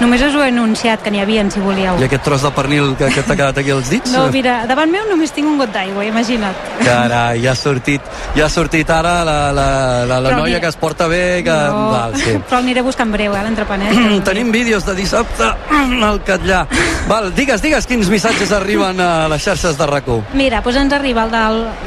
Només 0.00 0.22
us 0.22 0.34
ho 0.36 0.42
he 0.44 0.48
anunciat, 0.52 1.02
que 1.02 1.10
n'hi 1.10 1.20
havia, 1.22 1.44
si 1.50 1.60
volíeu. 1.60 1.98
I 2.00 2.06
aquest 2.08 2.24
tros 2.26 2.42
de 2.44 2.50
pernil 2.54 2.94
que, 2.98 3.08
que 3.14 3.22
t'ha 3.22 3.36
quedat 3.36 3.58
aquí 3.62 3.72
als 3.74 3.90
dits? 3.92 4.12
No, 4.14 4.26
mira, 4.34 4.60
davant 4.68 4.90
meu 4.92 5.06
només 5.10 5.32
tinc 5.34 5.48
un 5.48 5.58
got 5.60 5.72
d'aigua, 5.74 6.04
imagina't. 6.08 6.66
Carai, 6.82 7.42
ja 7.42 7.52
ha 7.52 7.58
sortit, 7.58 8.02
ja 8.36 8.46
ha 8.46 8.52
sortit 8.52 8.90
ara 8.90 9.18
la, 9.26 9.38
la, 9.52 9.68
la, 10.08 10.20
la 10.24 10.34
noia 10.36 10.56
mira- 10.56 10.60
que 10.60 10.72
es 10.72 10.76
porta 10.76 11.08
bé, 11.10 11.42
que... 11.44 11.50
No, 11.52 11.90
Val, 11.92 12.16
sí. 12.22 12.36
però 12.48 12.60
el 12.60 12.68
aniré 12.68 12.84
buscant 12.86 13.12
breu, 13.12 13.34
eh, 13.34 13.44
l'entrepanet. 13.46 14.24
Tenim 14.28 14.52
vídeos 14.54 14.86
de 14.86 14.94
dissabte 14.98 15.50
al 16.10 16.22
Catllà. 16.26 16.64
Val, 17.08 17.30
digues, 17.34 17.62
digues 17.64 17.86
quins 17.88 18.10
missatges 18.12 18.52
arriben 18.52 19.00
a 19.00 19.28
les 19.32 19.42
xarxes 19.42 19.78
de 19.78 19.86
rac 19.86 20.08
Mira, 20.34 20.60
doncs 20.64 20.78
ens 20.78 20.92
arriba 20.94 21.24
el 21.26 21.32
de 21.32 21.42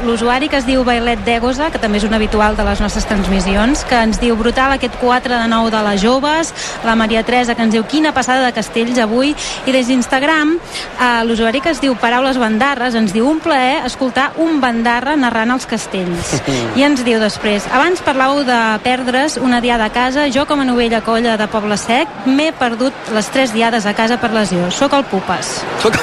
l'usuari 0.06 0.48
que 0.48 0.58
es 0.60 0.66
diu 0.66 0.84
Bailet 0.84 1.24
d'Egosa, 1.26 1.70
que 1.72 1.80
també 1.82 1.98
és 1.98 2.04
un 2.06 2.14
habitual 2.14 2.56
de 2.56 2.64
les 2.66 2.80
nostres 2.80 3.06
transmissions, 3.08 3.84
que 3.88 3.98
ens 3.98 4.20
diu 4.20 4.36
brutal 4.36 4.74
aquest 4.76 4.94
4 5.00 5.40
de 5.42 5.48
9 5.50 5.70
de 5.74 5.82
les 5.88 6.02
joves, 6.02 6.52
la 6.84 6.94
Maria 6.94 7.22
Teresa 7.26 7.56
que 7.56 7.62
ens 7.66 7.72
diu 7.74 7.84
quina 7.92 8.14
passada 8.16 8.46
de 8.46 8.54
castells 8.56 8.98
avui, 9.02 9.34
i 9.66 9.74
des 9.74 9.90
d'Instagram 9.90 10.56
eh, 10.56 11.22
l'usuari 11.28 11.60
que 11.60 11.72
es 11.74 11.82
diu 11.82 11.94
Paraules 12.00 12.40
Bandarres 12.40 12.96
ens 12.98 13.12
diu 13.14 13.28
un 13.28 13.40
plaer 13.44 13.82
escoltar 13.86 14.30
un 14.42 14.60
bandarra 14.62 15.16
narrant 15.20 15.52
els 15.54 15.68
castells. 15.68 16.34
I 16.78 16.86
ens 16.88 17.04
diu 17.04 17.20
després, 17.22 17.68
abans 17.72 18.02
parlàveu 18.04 18.42
de 18.48 18.58
perdre's 18.86 19.38
una 19.42 19.60
diada 19.64 19.90
a 19.90 19.94
casa, 19.94 20.28
jo 20.32 20.46
com 20.48 20.64
a 20.64 20.68
novella 20.68 21.02
colla 21.04 21.36
de 21.36 21.48
Poble 21.52 21.76
Sec 21.80 22.26
m'he 22.26 22.50
perdut 22.56 23.14
les 23.14 23.32
tres 23.34 23.54
diades 23.54 23.86
a 23.86 23.94
casa 23.98 24.18
per 24.22 24.32
lesió. 24.34 24.70
Soc 24.72 24.96
el 24.96 25.04
Pupes. 25.12 25.58
Soc, 25.84 25.98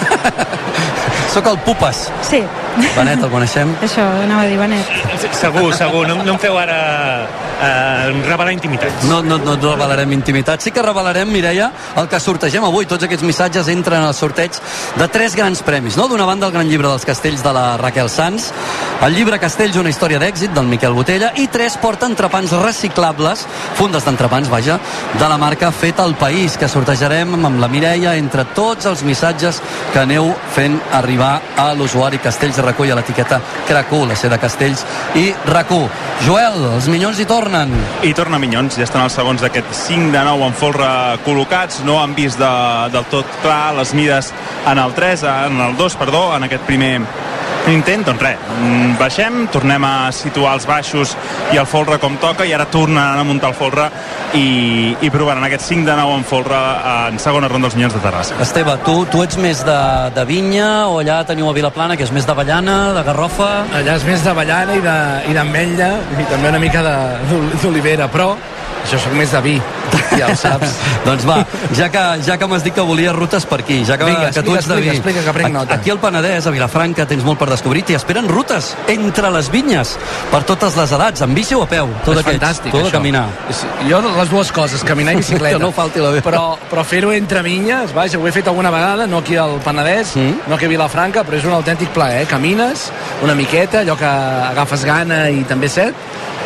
Soc 1.36 1.54
el 1.54 1.64
Pupes. 1.66 2.10
Sí. 2.30 2.44
Benet, 2.96 3.24
el 3.24 3.32
coneixem? 3.32 3.72
Això, 3.86 4.04
anava 4.24 4.44
a 4.44 4.50
dir, 4.50 4.58
Benet. 4.60 4.90
Segur, 5.36 5.70
segur. 5.76 6.06
No, 6.10 6.18
no 6.24 6.36
em 6.36 6.40
feu 6.42 6.58
ara 6.60 6.80
eh, 7.60 8.12
revelar 8.26 8.54
intimitats. 8.54 9.06
No, 9.10 9.22
no, 9.26 9.38
no 9.44 9.56
revelarem 9.56 10.14
intimitat. 10.16 10.64
Sí 10.64 10.72
que 10.72 10.84
revelarem, 10.84 11.30
Mireia, 11.32 11.70
el 12.00 12.10
que 12.12 12.20
sortegem 12.24 12.66
avui. 12.66 12.88
Tots 12.90 13.08
aquests 13.08 13.26
missatges 13.28 13.70
entren 13.72 14.04
al 14.04 14.16
sorteig 14.16 14.58
de 14.98 15.08
tres 15.12 15.36
grans 15.36 15.64
premis. 15.66 15.98
No? 16.00 16.08
D'una 16.12 16.28
banda, 16.30 16.48
el 16.48 16.56
gran 16.56 16.70
llibre 16.70 16.90
dels 16.90 17.08
castells 17.08 17.44
de 17.44 17.54
la 17.56 17.66
Raquel 17.82 18.10
Sanz, 18.10 18.52
el 19.06 19.16
llibre 19.16 19.40
Castells, 19.40 19.78
una 19.80 19.92
història 19.92 20.20
d'èxit, 20.20 20.54
del 20.56 20.68
Miquel 20.68 20.96
Botella, 20.96 21.32
i 21.40 21.48
tres 21.52 21.78
porta 21.80 22.08
entrepans 22.10 22.52
reciclables, 22.64 23.46
fundes 23.80 24.04
d'entrepans, 24.06 24.50
vaja, 24.52 24.80
de 25.20 25.30
la 25.30 25.38
marca 25.40 25.72
Fet 25.72 26.00
al 26.04 26.16
País, 26.20 26.58
que 26.60 26.68
sortejarem 26.68 27.38
amb 27.38 27.62
la 27.62 27.70
Mireia 27.72 28.16
entre 28.20 28.44
tots 28.58 28.90
els 28.90 29.04
missatges 29.08 29.62
que 29.94 30.02
aneu 30.02 30.34
fent 30.56 30.80
arribar 31.00 31.38
a 31.58 31.72
l'usuari 31.78 32.20
Castells 32.20 32.60
de 32.70 32.76
RAC1 32.76 32.90
i 32.90 32.94
a 32.94 33.00
l'etiqueta 33.00 33.42
CRAC1, 33.68 34.08
la 34.10 34.18
C 34.20 34.30
de 34.32 34.40
Castells 34.42 34.86
i 35.20 35.26
RAC1. 35.50 35.88
Joel, 36.26 36.60
els 36.76 36.90
minyons 36.92 37.20
hi 37.20 37.26
tornen. 37.30 37.72
I 38.06 38.14
torna 38.14 38.40
Minyons, 38.40 38.78
ja 38.80 38.86
estan 38.88 39.06
els 39.06 39.16
segons 39.16 39.42
d'aquest 39.44 39.72
5 39.86 40.12
de 40.16 40.24
9 40.28 40.50
en 40.50 40.58
folre 40.60 40.90
col·locats, 41.26 41.82
no 41.88 42.00
han 42.02 42.16
vist 42.18 42.40
de, 42.40 42.52
del 42.94 43.08
tot 43.12 43.40
clar 43.44 43.74
les 43.80 43.94
mides 43.98 44.34
en 44.70 44.82
el 44.82 44.96
3, 44.98 45.26
en 45.50 45.62
el 45.70 45.78
2, 45.80 46.00
perdó, 46.00 46.24
en 46.36 46.48
aquest 46.48 46.66
primer 46.68 46.94
intent, 47.74 48.06
doncs 48.08 48.22
res, 48.22 48.38
mm, 48.60 48.98
baixem, 49.00 49.48
tornem 49.54 49.84
a 49.86 50.12
situar 50.12 50.54
els 50.58 50.66
baixos 50.68 51.16
i 51.54 51.58
el 51.58 51.66
folre 51.66 51.98
com 52.00 52.18
toca 52.18 52.46
i 52.46 52.54
ara 52.54 52.66
tornaran 52.66 53.20
a 53.20 53.24
muntar 53.24 53.50
el 53.50 53.56
folre 53.56 53.90
i, 54.34 54.96
i 55.02 55.10
provaran 55.10 55.44
aquest 55.48 55.66
5 55.70 55.86
de 55.86 55.96
9 55.98 56.16
en 56.20 56.24
folre 56.28 56.60
en 57.10 57.20
segona 57.20 57.48
ronda 57.48 57.68
dels 57.68 57.76
Minyons 57.76 57.94
de 57.98 58.00
Terrassa. 58.04 58.36
Esteve, 58.42 58.78
tu, 58.86 59.06
tu 59.12 59.24
ets 59.24 59.38
més 59.38 59.64
de, 59.66 59.80
de 60.16 60.26
vinya 60.30 60.88
o 60.90 61.00
allà 61.02 61.22
teniu 61.26 61.50
a 61.50 61.54
Vilaplana, 61.54 61.98
que 61.98 62.04
és 62.08 62.12
més 62.16 62.26
d'avellana, 62.28 62.94
de 62.98 63.04
garrofa? 63.04 63.50
Allà 63.80 63.96
és 63.98 64.06
més 64.08 64.24
d'avellana 64.24 64.76
i 64.76 64.82
de- 64.86 65.32
i 65.32 65.34
d'ametlla 65.34 65.92
i 66.20 66.24
també 66.30 66.50
una 66.50 66.60
mica 66.60 66.82
de- 66.84 66.98
d'ol- 67.30 67.52
d'olivera, 67.62 68.08
però 68.12 68.34
això 68.84 68.98
sóc 69.00 69.14
més 69.14 69.32
de 69.32 69.42
vi, 69.42 69.58
ja 70.20 70.30
ho 70.32 70.36
saps. 70.38 70.76
doncs 71.08 71.26
va, 71.28 71.40
ja 71.78 71.90
que, 71.94 72.04
ja 72.26 72.38
que 72.40 72.50
m'has 72.52 72.64
dit 72.66 72.76
que 72.76 72.86
volies 72.86 73.16
rutes 73.16 73.46
per 73.50 73.62
aquí, 73.64 73.82
ja 73.88 73.98
que, 73.98 74.08
Vinga, 74.10 74.32
que 74.36 74.44
tu 74.44 74.56
ets 74.56 74.68
de 74.70 74.80
vi. 74.80 74.90
explica, 74.94 75.24
que 75.26 75.34
prenc 75.36 75.50
Aquí- 75.50 75.58
nota. 75.58 75.80
Aquí 75.80 75.94
al 75.94 76.00
Penedès, 76.00 76.48
a 76.48 76.54
Vilafranca, 76.56 77.06
tens 77.10 77.24
molt 77.26 77.40
per 77.40 77.50
descobrir. 77.50 77.84
T'hi 77.88 77.98
esperen 77.98 78.28
rutes 78.30 78.74
entre 78.88 79.32
les 79.34 79.50
vinyes 79.52 79.96
per 80.32 80.44
totes 80.48 80.78
les 80.78 80.92
edats, 81.00 81.22
amb 81.26 81.36
bici 81.36 81.56
o 81.56 81.64
a 81.64 81.70
peu. 81.70 81.90
Tot 82.06 82.16
és 82.16 82.22
aquests. 82.24 82.40
fantàstic, 82.40 82.72
de 82.74 82.84
això. 82.84 82.92
caminar. 82.92 83.28
Jo 83.90 84.02
les 84.06 84.30
dues 84.30 84.52
coses, 84.52 84.84
caminar 84.84 85.14
i 85.14 85.20
bicicleta. 85.24 85.58
Que 85.58 85.64
no 85.64 85.72
falti 85.72 86.00
la 86.04 86.12
meva. 86.16 86.26
Però, 86.30 86.44
però 86.70 86.84
fer-ho 86.84 87.12
entre 87.16 87.42
vinyes, 87.46 87.94
vaja, 87.96 88.20
ho 88.20 88.28
he 88.28 88.32
fet 88.36 88.48
alguna 88.48 88.72
vegada, 88.72 89.08
no 89.08 89.20
aquí 89.24 89.36
al 89.40 89.60
Penedès, 89.66 90.16
mm. 90.16 90.48
no 90.48 90.56
aquí 90.56 90.66
a 90.66 90.74
Vilafranca, 90.76 91.24
però 91.24 91.38
és 91.40 91.46
un 91.46 91.54
autèntic 91.58 91.90
plaer. 91.96 92.26
Camines 92.30 92.90
una 93.24 93.36
miqueta, 93.36 93.82
allò 93.82 93.96
que 93.98 94.06
agafes 94.06 94.86
gana 94.86 95.30
i 95.30 95.44
també 95.48 95.70
set, 95.72 95.96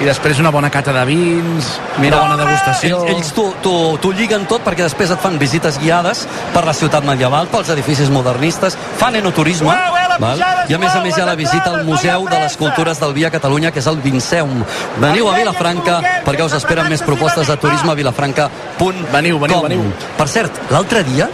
i 0.01 0.07
després 0.07 0.39
una 0.41 0.49
bona 0.51 0.69
cata 0.73 0.93
de 0.95 1.03
vins, 1.05 1.67
Mira, 2.01 2.17
una 2.23 2.33
bona 2.33 2.45
degustació... 2.45 3.03
Ells, 3.05 3.15
ells 3.15 3.33
t'ho 3.63 4.11
lliguen 4.15 4.47
tot 4.49 4.63
perquè 4.65 4.85
després 4.85 5.13
et 5.13 5.21
fan 5.23 5.39
visites 5.41 5.79
guiades 5.81 6.25
per 6.53 6.65
la 6.67 6.75
ciutat 6.75 7.05
medieval, 7.07 7.47
pels 7.51 7.71
edificis 7.73 8.11
modernistes, 8.13 8.77
fan 8.99 9.15
enoturisme. 9.19 9.73
Val? 10.21 10.43
I 10.69 10.75
a 10.75 10.79
més 10.79 10.93
a 10.93 11.01
més 11.01 11.17
hi 11.17 11.23
ha 11.23 11.25
la 11.25 11.37
visita 11.39 11.71
al 11.71 11.87
Museu 11.87 12.27
de 12.29 12.39
les 12.43 12.57
Cultures 12.59 12.99
del 13.01 13.15
Via 13.17 13.31
Catalunya, 13.33 13.71
que 13.73 13.81
és 13.81 13.89
el 13.89 13.97
Vinceum. 14.03 14.61
Veniu 15.01 15.31
a 15.31 15.37
Vilafranca 15.39 15.99
perquè 16.27 16.45
us 16.45 16.57
esperen 16.59 16.89
més 16.91 17.01
propostes 17.01 17.49
de 17.49 17.57
turisme 17.57 17.91
a 17.91 17.97
vilafranca.com. 17.97 19.03
Veniu, 19.13 19.39
veniu, 19.39 19.61
veniu. 19.63 19.83
Per 20.17 20.27
cert, 20.29 20.59
l'altre 20.73 21.03
dia 21.07 21.29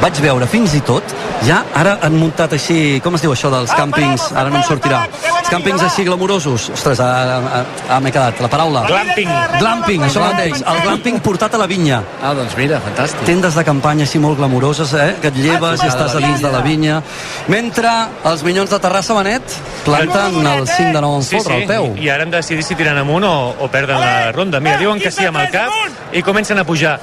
vaig 0.00 0.20
veure 0.24 0.46
fins 0.48 0.74
i 0.76 0.80
tot, 0.86 1.14
ja 1.44 1.60
ara 1.76 1.98
han 2.04 2.16
muntat 2.16 2.54
així, 2.56 3.00
com 3.04 3.16
es 3.18 3.24
diu 3.24 3.34
això 3.34 3.50
dels 3.52 3.72
càmpings, 3.76 4.30
ara 4.32 4.48
no 4.52 4.60
em 4.60 4.64
sortirà, 4.64 5.02
càmpings 5.50 5.82
així 5.84 6.04
glamurosos, 6.06 6.68
ostres, 6.74 7.00
ah, 7.04 7.38
ah, 7.38 7.62
ah, 7.88 7.98
m'he 8.02 8.12
quedat, 8.14 8.40
la 8.42 8.50
paraula. 8.52 8.84
Glamping. 8.88 9.30
Glamping, 9.58 10.04
això 10.06 10.22
mateix, 10.24 10.62
el 10.62 10.80
glamping 10.84 11.20
portat 11.24 11.54
a 11.56 11.60
la 11.60 11.68
vinya. 11.70 12.00
Ah, 12.22 12.32
doncs 12.38 12.56
mira, 12.58 12.80
fantàstic. 12.84 13.24
Tendes 13.28 13.58
de 13.58 13.64
campanya 13.66 14.06
així 14.08 14.20
molt 14.22 14.38
glamuroses, 14.40 14.94
eh? 14.94 15.14
que 15.22 15.32
et 15.32 15.40
lleves 15.40 15.82
i 15.82 15.88
estàs 15.88 16.16
a 16.16 16.22
dins 16.22 16.42
de 16.42 16.52
la 16.52 16.62
vinya. 16.66 17.00
Mentre 17.52 17.92
els 18.30 18.44
Minyons 18.46 18.70
de 18.70 18.80
Terrassa 18.82 19.16
Benet 19.18 19.56
planten 19.84 20.46
el 20.46 20.66
5 20.68 20.92
de 20.94 21.00
9 21.00 21.16
en 21.20 21.26
folre 21.30 21.58
al 21.58 21.66
peu. 21.68 21.90
I 22.00 22.12
ara 22.14 22.26
hem 22.26 22.32
de 22.32 22.38
decidir 22.40 22.64
si 22.66 22.78
tiren 22.78 22.98
amunt 23.00 23.26
o, 23.26 23.34
o 23.58 23.70
perden 23.72 24.00
la 24.00 24.30
ronda. 24.36 24.60
Mira, 24.60 24.78
diuen 24.80 25.02
que 25.02 25.12
sí 25.14 25.26
amb 25.26 25.42
el 25.42 25.50
cap 25.52 26.14
i 26.14 26.22
comencen 26.26 26.58
a 26.58 26.64
pujar. 26.64 26.98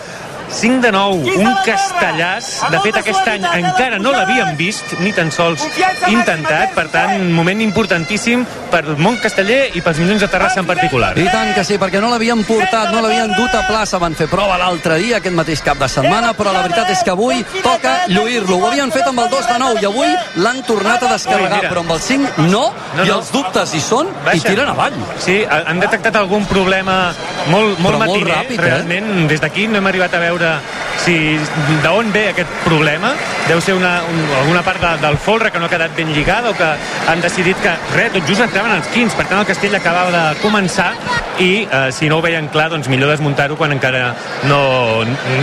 5 0.50 0.82
de 0.82 0.92
9, 0.92 1.38
un 1.38 1.54
castellàs. 1.66 2.62
De 2.72 2.80
fet, 2.82 2.96
aquest 3.02 3.28
any 3.28 3.44
encara 3.60 4.00
no 4.00 4.12
l'havíem 4.12 4.56
vist, 4.58 4.94
ni 5.00 5.12
tan 5.14 5.32
sols 5.32 5.64
intentat. 6.08 6.74
Per 6.78 6.88
tant, 6.94 7.16
un 7.22 7.32
moment 7.36 7.62
importantíssim 7.64 8.46
per 8.72 8.84
el 8.86 8.98
món 9.02 9.18
casteller 9.22 9.72
i 9.78 9.82
pels 9.84 10.00
milions 10.02 10.22
de 10.24 10.28
Terrassa 10.32 10.62
en 10.64 10.68
particular. 10.70 11.14
I 11.20 11.26
tant 11.32 11.54
que 11.56 11.64
sí, 11.68 11.78
perquè 11.80 12.00
no 12.04 12.10
l'havien 12.12 12.44
portat, 12.48 12.92
no 12.94 13.02
l'havien 13.04 13.34
dut 13.38 13.54
a 13.56 13.64
plaça, 13.68 14.00
van 14.02 14.16
fer 14.18 14.28
prova 14.32 14.58
l'altre 14.62 14.98
dia, 15.02 15.18
aquest 15.22 15.36
mateix 15.36 15.62
cap 15.66 15.78
de 15.82 15.90
setmana, 15.92 16.34
però 16.38 16.54
la 16.56 16.64
veritat 16.66 16.90
és 16.96 17.04
que 17.04 17.12
avui 17.14 17.44
toca 17.64 17.96
lluir-lo. 18.08 18.58
Ho 18.62 18.68
havien 18.72 18.92
fet 18.92 19.08
amb 19.08 19.20
el 19.26 19.30
2 19.34 19.48
de 19.52 19.60
9 19.60 19.82
i 19.84 19.86
avui 19.90 20.16
l'han 20.44 20.64
tornat 20.68 21.04
a 21.04 21.12
descarregar, 21.14 21.62
Ui, 21.64 21.70
però 21.70 21.84
amb 21.86 21.92
el 21.98 22.02
5 22.02 22.34
no, 22.48 22.64
No, 22.98 23.04
i 23.04 23.08
no. 23.08 23.18
els 23.20 23.32
dubtes 23.32 23.74
hi 23.76 23.82
són 23.82 24.08
i 24.08 24.26
Baixa. 24.26 24.50
tiren 24.50 24.70
avall. 24.70 24.94
Sí, 25.20 25.44
ha- 25.50 25.64
han 25.68 25.80
detectat 25.80 26.16
algun 26.16 26.46
problema 26.46 27.14
molt, 27.52 27.78
molt 27.80 27.96
Però 27.96 28.00
molt 28.06 28.12
matiner. 28.12 28.36
ràpid, 28.38 28.60
eh? 28.60 28.64
Realment, 28.64 29.28
des 29.30 29.42
d'aquí 29.42 29.68
no 29.68 29.78
hem 29.78 29.88
arribat 29.88 30.14
a 30.14 30.20
veure 30.20 30.37
veure 30.38 30.87
si 31.04 31.38
d'on 31.84 32.12
ve 32.14 32.28
aquest 32.34 32.50
problema. 32.66 33.14
Deu 33.48 33.62
ser 33.64 33.78
una, 33.78 34.02
un, 34.10 34.24
alguna 34.42 34.64
part 34.66 34.82
de, 34.84 34.94
del 35.06 35.18
folre 35.18 35.52
que 35.52 35.60
no 35.60 35.68
ha 35.68 35.72
quedat 35.72 35.96
ben 35.98 36.12
lligada 36.14 36.52
o 36.52 36.58
que 36.58 36.68
han 37.08 37.22
decidit 37.24 37.60
que, 37.64 37.74
res, 37.96 38.12
tot 38.16 38.28
just 38.28 38.44
entraven 38.44 38.76
els 38.76 38.90
15. 38.94 39.16
Per 39.18 39.28
tant, 39.28 39.42
el 39.42 39.50
castell 39.50 39.78
acabava 39.78 40.12
de 40.14 40.42
començar 40.44 40.92
i 41.40 41.52
eh, 41.64 41.92
si 41.94 42.10
no 42.10 42.18
ho 42.18 42.24
veien 42.26 42.50
clar, 42.54 42.70
doncs 42.74 42.90
millor 42.90 43.12
desmuntar-ho 43.14 43.58
quan 43.60 43.74
encara 43.76 44.10
no, 44.50 44.60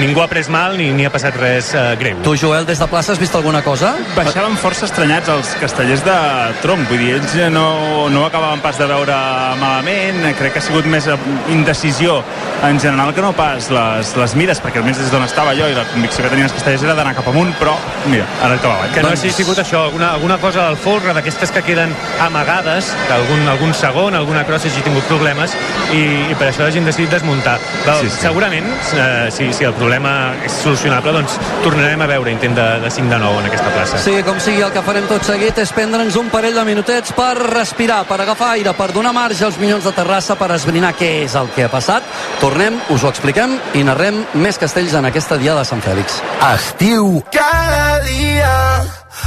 ningú 0.00 0.22
ha 0.24 0.28
pres 0.30 0.50
mal 0.52 0.76
ni, 0.78 0.90
ni 0.96 1.06
ha 1.06 1.12
passat 1.14 1.36
res 1.40 1.70
eh, 1.74 1.84
greu. 2.00 2.20
Tu, 2.26 2.36
Joel, 2.40 2.66
des 2.68 2.80
de 2.80 2.88
plaça 2.90 3.14
has 3.14 3.22
vist 3.22 3.34
alguna 3.38 3.62
cosa? 3.66 3.94
Baixaven 4.16 4.56
força 4.60 4.88
estranyats 4.88 5.30
els 5.32 5.54
castellers 5.62 6.04
de 6.06 6.16
tronc, 6.62 6.88
vull 6.90 7.02
dir, 7.02 7.14
ells 7.18 7.36
no, 7.54 7.66
no 8.12 8.24
ho 8.24 8.26
acabaven 8.28 8.62
pas 8.64 8.78
de 8.80 8.88
veure 8.90 9.18
malament, 9.60 10.22
crec 10.38 10.56
que 10.56 10.62
ha 10.62 10.66
sigut 10.66 10.88
més 10.90 11.08
indecisió 11.52 12.20
en 12.64 12.80
general 12.80 13.12
que 13.14 13.22
no 13.22 13.32
pas 13.36 13.70
les, 13.74 14.14
les 14.16 14.36
mides, 14.38 14.60
perquè 14.62 14.80
almenys 14.80 15.02
des 15.02 15.12
d'on 15.12 15.24
estava 15.26 15.43
jo 15.52 15.68
i 15.68 15.74
la 15.76 15.84
convicció 15.92 16.24
que 16.24 16.30
tenien 16.32 16.48
els 16.48 16.54
castellers 16.56 16.82
era 16.82 16.94
d'anar 16.94 17.14
cap 17.14 17.28
amunt, 17.28 17.52
però 17.60 17.74
mira, 18.06 18.24
ara 18.42 18.56
cap 18.56 18.72
avall. 18.72 18.92
Que 18.94 19.02
no 19.02 19.10
hagi 19.12 19.30
sigut 19.32 19.58
això, 19.58 19.84
alguna, 19.84 20.12
alguna 20.14 20.38
cosa 20.38 20.64
del 20.68 20.76
folre, 20.80 21.12
d'aquestes 21.12 21.50
que 21.52 21.62
queden 21.62 21.92
amagades, 22.20 22.92
que 23.06 23.12
algun, 23.12 23.46
algun 23.48 23.74
segon, 23.74 24.14
alguna 24.14 24.44
crossa 24.48 24.68
hagi 24.68 24.82
tingut 24.86 25.04
problemes, 25.10 25.52
i, 25.92 26.30
i 26.30 26.34
per 26.38 26.48
això 26.48 26.64
hagin 26.66 26.84
decidit 26.88 27.10
desmuntar. 27.10 27.58
Però, 27.84 27.98
Sí, 28.00 28.08
sí, 28.08 28.16
sí. 28.16 28.22
Segurament, 28.26 28.66
eh, 28.96 29.28
si, 29.30 29.52
si 29.52 29.64
el 29.64 29.74
problema 29.74 30.32
és 30.44 30.52
solucionable, 30.64 31.12
doncs 31.12 31.36
tornarem 31.62 32.00
a 32.02 32.08
veure 32.10 32.32
intent 32.32 32.56
de, 32.56 32.66
de 32.82 32.90
5 32.90 33.10
de 33.12 33.18
9 33.18 33.40
en 33.42 33.50
aquesta 33.50 33.70
plaça. 33.74 33.98
Sí, 34.02 34.16
com 34.26 34.40
sigui, 34.40 34.62
el 34.64 34.72
que 34.74 34.82
farem 34.86 35.06
tot 35.10 35.24
seguit 35.26 35.58
és 35.62 35.72
prendre'ns 35.76 36.16
un 36.20 36.30
parell 36.32 36.54
de 36.56 36.64
minutets 36.66 37.12
per 37.16 37.34
respirar, 37.38 38.02
per 38.08 38.20
agafar 38.22 38.54
aire, 38.54 38.72
per 38.76 38.90
donar 38.94 39.12
marge 39.16 39.44
als 39.46 39.58
Minyons 39.60 39.84
de 39.84 39.92
Terrassa, 39.96 40.36
per 40.40 40.50
esbrinar 40.56 40.94
què 40.98 41.10
és 41.24 41.34
el 41.38 41.50
que 41.54 41.66
ha 41.66 41.72
passat. 41.72 42.06
Tornem, 42.40 42.78
us 42.94 43.04
ho 43.04 43.10
expliquem 43.12 43.56
i 43.74 43.84
narrem 43.86 44.22
més 44.40 44.58
castells 44.60 44.94
en 44.94 45.08
aquesta 45.10 45.33
diada 45.38 45.64
de 45.64 45.70
Sant 45.70 45.82
Fèlix. 45.84 46.20
Estiu 46.52 47.22
cada 47.34 48.00
dia 48.06 48.54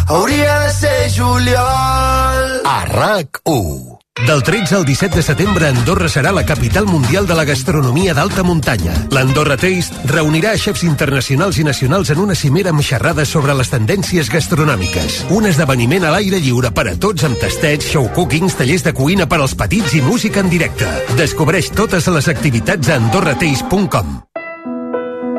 hauria 0.08 0.60
de 0.66 0.72
ser 0.74 1.12
juliol. 1.16 2.62
A 2.66 2.80
RAC1. 2.86 3.98
Del 4.26 4.42
13 4.42 4.76
al 4.76 4.84
17 4.84 5.16
de 5.16 5.22
setembre, 5.22 5.68
Andorra 5.68 6.10
serà 6.10 6.32
la 6.34 6.44
capital 6.44 6.88
mundial 6.88 7.28
de 7.28 7.36
la 7.38 7.46
gastronomia 7.46 8.16
d'alta 8.18 8.42
muntanya. 8.44 8.96
L'Andorra 9.14 9.60
Taste 9.62 10.08
reunirà 10.10 10.56
xefs 10.58 10.82
internacionals 10.88 11.60
i 11.62 11.64
nacionals 11.68 12.10
en 12.10 12.24
una 12.24 12.36
cimera 12.36 12.74
amb 12.74 12.82
xerrades 12.82 13.30
sobre 13.30 13.54
les 13.54 13.70
tendències 13.70 14.32
gastronòmiques. 14.34 15.22
Un 15.30 15.46
esdeveniment 15.46 16.08
a 16.08 16.16
l'aire 16.16 16.42
lliure 16.42 16.74
per 16.74 16.88
a 16.90 16.96
tots 16.98 17.28
amb 17.30 17.38
tastets, 17.38 17.92
show 17.94 18.10
cookings, 18.16 18.58
tallers 18.58 18.88
de 18.88 18.96
cuina 18.98 19.30
per 19.30 19.40
als 19.44 19.54
petits 19.56 19.94
i 19.94 20.02
música 20.02 20.42
en 20.42 20.50
directe. 20.50 20.90
Descobreix 21.16 21.70
totes 21.78 22.10
les 22.10 22.34
activitats 22.34 22.90
a 22.90 22.98
andorrataste.com. 22.98 24.18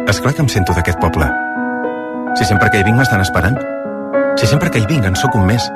És 0.08 0.22
clar 0.24 0.32
que 0.32 0.40
em 0.40 0.48
sento 0.48 0.72
d'aquest 0.72 0.96
poble. 1.02 1.26
Si 2.38 2.46
sempre 2.48 2.70
que 2.72 2.78
hi 2.80 2.84
vinc 2.86 2.96
m'estan 2.96 3.20
esperant. 3.20 3.58
Si 4.40 4.46
sempre 4.48 4.70
que 4.72 4.80
hi 4.80 4.86
vinc 4.88 5.04
en 5.04 5.18
sóc 5.20 5.34
un 5.36 5.44
més. 5.44 5.66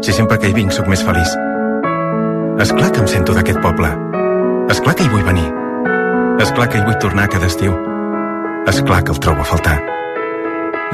Si 0.00 0.14
sempre 0.16 0.38
que 0.40 0.48
hi 0.48 0.56
vinc 0.56 0.72
sóc 0.72 0.88
més 0.88 1.02
feliç. 1.04 1.34
És 2.64 2.72
clar 2.72 2.88
que 2.94 3.02
em 3.04 3.10
sento 3.12 3.34
d'aquest 3.36 3.60
poble. 3.60 3.90
És 4.72 4.80
clar 4.80 4.96
que 4.96 5.04
hi 5.04 5.12
vull 5.12 5.28
venir. 5.28 5.44
És 6.40 6.54
clar 6.56 6.70
que 6.72 6.80
hi 6.80 6.86
vull 6.88 6.96
tornar 7.04 7.28
cada 7.28 7.52
estiu. 7.52 7.76
És 8.72 8.80
clar 8.80 9.02
que 9.04 9.12
el 9.12 9.20
trobo 9.20 9.44
a 9.44 9.50
faltar. 9.52 9.76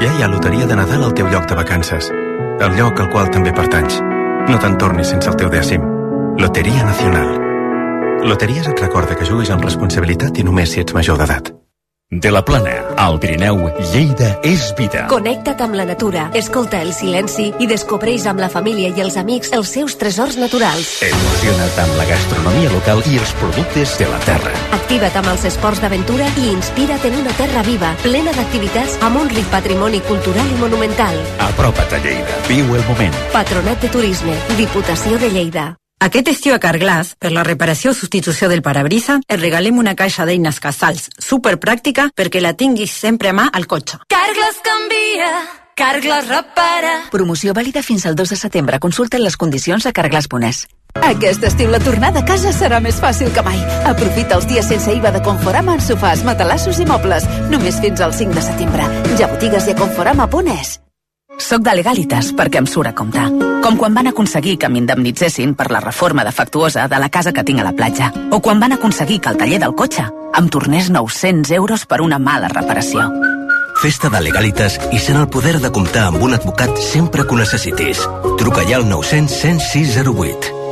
Ja 0.03 0.11
hi 0.11 0.19
ha 0.19 0.31
loteria 0.35 0.67
de 0.67 0.75
Nadal 0.75 1.07
al 1.07 1.15
teu 1.15 1.31
lloc 1.31 1.47
de 1.47 1.55
vacances. 1.63 2.11
El 2.59 2.75
lloc 2.75 2.99
al 2.99 3.11
qual 3.15 3.31
també 3.31 3.55
pertanys. 3.55 4.01
No 4.51 4.59
te'n 4.59 4.75
tornis 4.77 5.15
sense 5.15 5.31
el 5.31 5.39
teu 5.39 5.47
dècim. 5.53 5.87
Loteria 6.35 6.83
Nacional. 6.83 7.31
Loteries 8.27 8.67
et 8.67 8.87
recorda 8.89 9.15
que 9.15 9.27
juguis 9.27 9.55
amb 9.55 9.63
responsabilitat 9.63 10.35
i 10.35 10.49
només 10.51 10.75
si 10.75 10.83
ets 10.83 10.95
major 10.95 11.19
d'edat. 11.19 11.62
De 12.19 12.29
la 12.29 12.45
Plana, 12.45 12.93
al 12.95 13.19
Pirineu, 13.19 13.71
Lleida 13.91 14.35
és 14.45 14.67
vida. 14.77 15.07
Connecta't 15.09 15.63
amb 15.65 15.73
la 15.73 15.85
natura, 15.89 16.27
escolta 16.37 16.81
el 16.85 16.91
silenci 16.93 17.47
i 17.57 17.65
descobreix 17.65 18.27
amb 18.29 18.43
la 18.43 18.51
família 18.53 18.91
i 18.93 19.01
els 19.01 19.17
amics 19.17 19.49
els 19.57 19.71
seus 19.73 19.97
tresors 19.97 20.37
naturals. 20.37 20.91
Emociona't 21.07 21.81
amb 21.81 21.97
la 21.97 22.05
gastronomia 22.11 22.69
local 22.75 23.01
i 23.09 23.17
els 23.17 23.33
productes 23.41 23.97
de 23.97 24.09
la 24.11 24.21
terra. 24.27 24.53
Activa't 24.77 25.17
amb 25.23 25.33
els 25.33 25.49
esports 25.49 25.81
d'aventura 25.81 26.29
i 26.37 26.49
inspira't 26.53 27.09
en 27.09 27.17
una 27.23 27.33
terra 27.39 27.65
viva, 27.65 27.95
plena 28.05 28.35
d'activitats 28.37 28.99
amb 29.01 29.23
un 29.23 29.31
ric 29.33 29.49
patrimoni 29.49 30.03
cultural 30.05 30.45
i 30.53 30.59
monumental. 30.61 31.17
Apropa't 31.49 31.97
a 31.97 32.03
Lleida. 32.05 32.41
Viu 32.51 32.75
el 32.77 32.89
moment. 32.91 33.23
Patronat 33.33 33.81
de 33.81 33.89
Turisme, 33.89 34.37
Diputació 34.59 35.17
de 35.17 35.33
Lleida. 35.33 35.71
Aquest 36.03 36.27
estiu 36.27 36.51
a 36.51 36.59
Carglass, 36.59 37.13
per 37.15 37.29
la 37.31 37.45
reparació 37.47 37.93
o 37.93 37.95
substitució 37.95 38.49
del 38.51 38.59
parabrisa, 38.61 39.21
et 39.23 39.39
regalem 39.39 39.77
una 39.79 39.93
caixa 39.95 40.25
d'eines 40.27 40.59
casals 40.59 41.07
superpràctica 41.15 42.09
perquè 42.11 42.41
la 42.43 42.51
tinguis 42.59 42.91
sempre 42.91 43.31
a 43.31 43.37
mà 43.37 43.45
al 43.47 43.69
cotxe. 43.71 44.01
Carglass 44.11 44.59
canvia, 44.67 45.31
Carglass 45.79 46.27
repara. 46.27 46.93
Promoció 47.13 47.55
vàlida 47.55 47.85
fins 47.87 48.03
al 48.05 48.19
2 48.19 48.35
de 48.35 48.41
setembre. 48.41 48.81
Consulten 48.83 49.23
les 49.23 49.39
condicions 49.39 49.87
a 49.87 49.95
carglass.es. 49.95 50.65
Aquest 50.99 51.47
estiu 51.47 51.71
la 51.71 51.79
tornada 51.79 52.19
a 52.19 52.27
casa 52.27 52.51
serà 52.51 52.83
més 52.83 52.99
fàcil 52.99 53.31
que 53.31 53.47
mai. 53.47 53.63
Aprofita 53.87 54.35
els 54.35 54.51
dies 54.51 54.67
sense 54.67 54.91
IVA 54.91 55.15
de 55.15 55.23
Conforama 55.23 55.79
en 55.79 55.87
sofàs, 55.87 56.27
matalassos 56.27 56.83
i 56.83 56.85
mobles. 56.85 57.31
Només 57.47 57.79
fins 57.79 58.03
al 58.03 58.11
5 58.11 58.35
de 58.35 58.49
setembre. 58.51 58.91
Ja 59.15 59.31
botigues 59.31 59.71
i 59.71 59.71
a 59.71 59.79
conforama.es. 59.79 60.81
Soc 61.41 61.63
de 61.65 61.73
Legalitas 61.73 62.31
perquè 62.37 62.61
em 62.61 62.67
surt 62.69 62.91
a 62.91 62.93
compte. 62.95 63.21
Com 63.63 63.77
quan 63.79 63.95
van 63.97 64.09
aconseguir 64.11 64.57
que 64.61 64.69
m'indemnitzessin 64.69 65.55
per 65.57 65.69
la 65.71 65.81
reforma 65.81 66.25
defectuosa 66.27 66.87
de 66.87 66.99
la 66.99 67.09
casa 67.09 67.33
que 67.33 67.43
tinc 67.43 67.61
a 67.61 67.67
la 67.67 67.73
platja. 67.73 68.11
O 68.31 68.39
quan 68.39 68.59
van 68.59 68.73
aconseguir 68.77 69.19
que 69.21 69.29
el 69.33 69.37
taller 69.37 69.59
del 69.63 69.75
cotxe 69.75 70.05
em 70.37 70.49
tornés 70.49 70.89
900 70.89 71.51
euros 71.51 71.85
per 71.85 72.01
una 72.01 72.19
mala 72.19 72.49
reparació. 72.53 73.09
Festa 73.81 74.09
de 74.09 74.21
Legalitas 74.21 74.77
i 74.93 74.99
sent 75.01 75.19
el 75.19 75.29
poder 75.29 75.59
de 75.59 75.71
comptar 75.73 76.07
amb 76.09 76.21
un 76.23 76.37
advocat 76.37 76.77
sempre 76.77 77.25
que 77.25 77.33
ho 77.33 77.39
necessitis. 77.41 78.05
Truca 78.37 78.67
ja 78.69 78.77
al 78.77 78.89
900 78.89 79.39
106 79.41 79.97
08. 80.13 80.62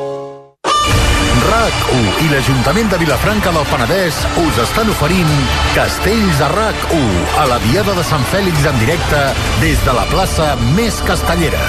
RAC1 1.51 2.21
i 2.23 2.29
l'Ajuntament 2.31 2.87
de 2.93 2.97
Vilafranca 3.01 3.51
del 3.51 3.65
Penedès 3.67 4.19
us 4.39 4.59
estan 4.63 4.87
oferint 4.93 5.31
Castells 5.75 6.39
a 6.45 6.47
RAC1 6.53 7.17
a 7.41 7.47
la 7.51 7.57
Diada 7.65 7.95
de 7.97 8.05
Sant 8.07 8.23
Fèlix 8.31 8.63
en 8.69 8.79
directe 8.79 9.19
des 9.59 9.83
de 9.83 9.95
la 9.97 10.05
plaça 10.13 10.53
més 10.77 11.01
castellera. 11.09 11.59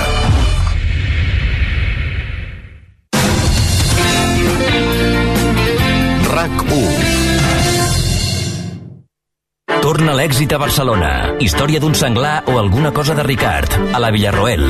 RAC1 6.30 7.01
Torna 9.92 10.14
l'èxit 10.16 10.48
a 10.56 10.56
Barcelona. 10.56 11.08
Història 11.44 11.76
d'un 11.76 11.92
senglar 11.92 12.46
o 12.48 12.54
alguna 12.56 12.88
cosa 12.96 13.12
de 13.12 13.26
Ricard, 13.26 13.74
a 13.92 13.98
la 14.00 14.08
Villarroel. 14.08 14.62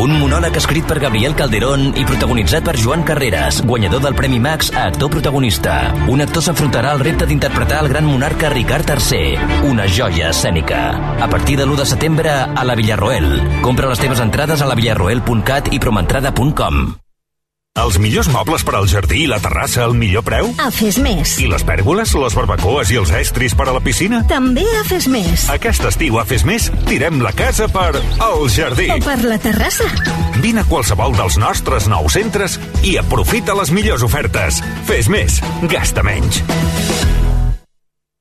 Un 0.00 0.14
monòleg 0.16 0.56
escrit 0.56 0.86
per 0.88 0.96
Gabriel 1.02 1.34
Calderón 1.36 1.90
i 2.00 2.06
protagonitzat 2.08 2.64
per 2.64 2.78
Joan 2.80 3.04
Carreras, 3.04 3.58
guanyador 3.60 4.00
del 4.06 4.16
Premi 4.16 4.38
Max 4.40 4.72
a 4.72 4.86
actor 4.88 5.12
protagonista. 5.12 5.74
Un 6.08 6.24
actor 6.24 6.46
s'afrontarà 6.46 6.94
al 6.94 7.04
repte 7.04 7.28
d'interpretar 7.28 7.82
el 7.84 7.92
gran 7.92 8.08
monarca 8.08 8.48
Ricard 8.54 8.88
III, 8.88 9.68
una 9.68 9.84
joia 9.84 10.32
escènica. 10.32 10.80
A 11.20 11.28
partir 11.28 11.60
de 11.60 11.68
l'1 11.68 11.76
de 11.82 11.88
setembre 11.92 12.32
a 12.32 12.64
la 12.64 12.78
Villarroel. 12.80 13.60
Compra 13.60 13.92
les 13.92 14.00
teves 14.00 14.24
entrades 14.24 14.64
a 14.64 14.72
lavillarroel.cat 14.72 15.74
i 15.76 15.84
promentrada.com. 15.84 16.84
Els 17.78 18.00
millors 18.02 18.26
mobles 18.34 18.64
per 18.66 18.72
al 18.74 18.88
jardí 18.90 19.20
i 19.22 19.26
la 19.30 19.36
terrassa 19.38 19.84
al 19.84 19.92
millor 19.94 20.24
preu? 20.26 20.48
A 20.58 20.72
Fes 20.74 20.96
Més. 20.98 21.36
I 21.38 21.46
les 21.46 21.62
pèrgoles, 21.62 22.10
les 22.18 22.34
barbacoes 22.34 22.90
i 22.90 22.98
els 22.98 23.12
estris 23.14 23.54
per 23.54 23.68
a 23.70 23.74
la 23.76 23.82
piscina? 23.84 24.24
També 24.26 24.64
a 24.80 24.82
Fes 24.88 25.06
Més. 25.06 25.46
Aquest 25.54 25.86
estiu 25.86 26.18
a 26.18 26.26
Fes 26.26 26.42
Més 26.48 26.66
tirem 26.88 27.22
la 27.22 27.30
casa 27.30 27.70
per 27.70 27.92
al 27.94 28.42
jardí. 28.50 28.90
O 28.90 28.98
per 29.06 29.20
la 29.22 29.38
terrassa. 29.38 29.86
Vine 30.42 30.64
a 30.64 30.66
qualsevol 30.66 31.14
dels 31.14 31.38
nostres 31.38 31.86
nous 31.86 32.18
centres 32.18 32.58
i 32.82 32.98
aprofita 32.98 33.54
les 33.54 33.70
millors 33.70 34.02
ofertes. 34.02 34.58
Fes 34.90 35.06
més, 35.06 35.38
gasta 35.70 36.02
menys. 36.02 36.42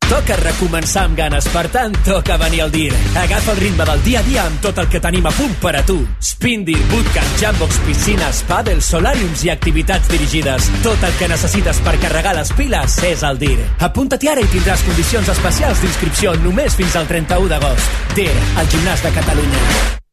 Toca 0.10 0.36
recomençar 0.42 1.04
amb 1.06 1.14
ganes, 1.20 1.46
per 1.54 1.68
tant, 1.70 1.94
toca 2.02 2.38
venir 2.42 2.64
al 2.64 2.72
DIR. 2.74 2.96
Agafa 3.22 3.54
el 3.54 3.60
ritme 3.62 3.86
del 3.86 4.02
dia 4.08 4.24
a 4.24 4.26
dia 4.26 4.46
amb 4.50 4.58
tot 4.64 4.82
el 4.82 4.90
que 4.90 5.02
tenim 5.04 5.28
a 5.30 5.34
punt 5.38 5.54
per 5.62 5.76
a 5.78 5.84
tu. 5.86 6.00
Spindir, 6.18 6.80
bootcamp, 6.90 7.36
jambox, 7.38 7.78
piscines, 7.86 8.42
pàdel, 8.50 8.82
solàriums 8.82 9.46
i 9.46 9.54
activitats 9.54 10.10
dirigides. 10.10 10.72
Tot 10.82 11.06
el 11.06 11.14
que 11.22 11.30
necessites 11.30 11.84
per 11.86 12.00
carregar 12.02 12.34
les 12.40 12.50
piles 12.58 12.98
és 13.06 13.22
al 13.22 13.38
DIR. 13.38 13.62
Apunta-t'hi 13.86 14.34
ara 14.34 14.42
i 14.42 14.50
tindràs 14.50 14.82
condicions 14.90 15.30
especials 15.38 15.86
d'inscripció 15.86 16.34
només 16.42 16.74
fins 16.82 16.98
al 16.98 17.06
31 17.06 17.54
d'agost. 17.54 18.04
DIR, 18.18 18.34
el 18.34 18.74
gimnàs 18.74 19.06
de 19.06 19.14
Catalunya. 19.22 20.09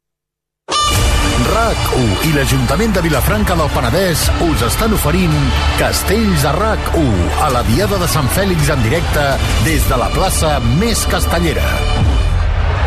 RAC1 1.45 2.29
i 2.29 2.33
l'Ajuntament 2.33 2.95
de 2.97 3.03
Vilafranca 3.05 3.57
del 3.59 3.69
Penedès 3.75 4.25
us 4.47 4.65
estan 4.65 4.97
oferint 4.97 5.35
Castells 5.81 6.47
a 6.49 6.55
RAC1 6.57 7.41
a 7.45 7.53
la 7.53 7.65
Diada 7.69 8.01
de 8.01 8.09
Sant 8.09 8.31
Fèlix 8.37 8.73
en 8.73 8.85
directe 8.87 9.27
des 9.69 9.85
de 9.91 10.01
la 10.01 10.09
plaça 10.17 10.57
més 10.81 11.05
castellera. 11.13 12.16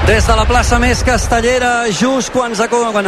Des 0.08 0.26
de 0.26 0.34
la 0.36 0.46
plaça 0.48 0.80
més 0.82 1.04
castellera, 1.06 1.86
just 1.94 2.32
quan, 2.34 2.56
quan, 2.56 3.06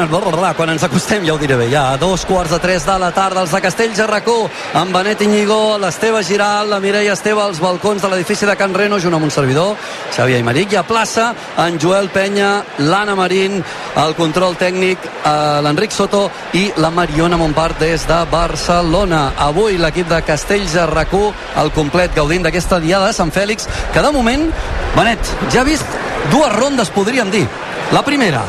quan 0.55 0.69
ens 0.69 0.83
acostem, 0.85 1.23
ja 1.25 1.33
ho 1.33 1.39
diré 1.41 1.55
bé, 1.57 1.65
ja 1.71 1.87
a 1.93 1.97
dos 1.97 2.25
quarts 2.29 2.51
de 2.53 2.59
tres 2.61 2.85
de 2.85 2.97
la 3.01 3.09
tarda, 3.11 3.41
els 3.41 3.53
de 3.55 3.61
Castells 3.63 3.99
a 4.03 4.05
racó, 4.05 4.35
amb 4.77 4.93
Benet 4.93 5.23
Iñigó, 5.25 5.79
l'Esteve 5.81 6.21
Giral, 6.23 6.69
la 6.69 6.79
Mireia 6.79 7.15
Esteve, 7.17 7.41
als 7.41 7.59
balcons 7.59 8.03
de 8.03 8.11
l'edifici 8.11 8.45
de 8.45 8.55
Can 8.55 8.75
Reno, 8.77 8.99
junt 9.01 9.17
amb 9.17 9.25
un 9.25 9.33
servidor, 9.33 9.73
Xavier 10.13 10.37
Aymeric, 10.43 10.75
i 10.75 10.77
a 10.77 10.83
plaça, 10.85 11.31
en 11.65 11.79
Joel 11.81 12.11
Penya, 12.13 12.51
l'Anna 12.85 13.17
Marín, 13.17 13.57
el 14.03 14.15
control 14.19 14.59
tècnic, 14.61 15.01
eh, 15.01 15.33
l'Enric 15.65 15.97
Soto 15.97 16.27
i 16.53 16.67
la 16.77 16.93
Mariona 16.93 17.39
Montpart 17.41 17.81
des 17.81 18.05
de 18.05 18.21
Barcelona. 18.29 19.31
Avui 19.39 19.81
l'equip 19.81 20.07
de 20.11 20.21
Castells 20.21 20.77
a 20.77 20.85
racó, 20.85 21.33
al 21.55 21.73
complet, 21.73 22.13
gaudint 22.13 22.45
d'aquesta 22.45 22.79
diada 22.79 23.09
de 23.09 23.17
Sant 23.17 23.33
Fèlix, 23.33 23.65
que 23.91 24.05
de 24.05 24.11
moment, 24.13 24.51
Benet, 24.95 25.35
ja 25.49 25.65
ha 25.65 25.67
vist 25.67 26.10
dues 26.29 26.53
rondes, 26.53 26.89
podríem 26.89 27.31
dir. 27.31 27.47
La 27.91 28.03
primera, 28.03 28.43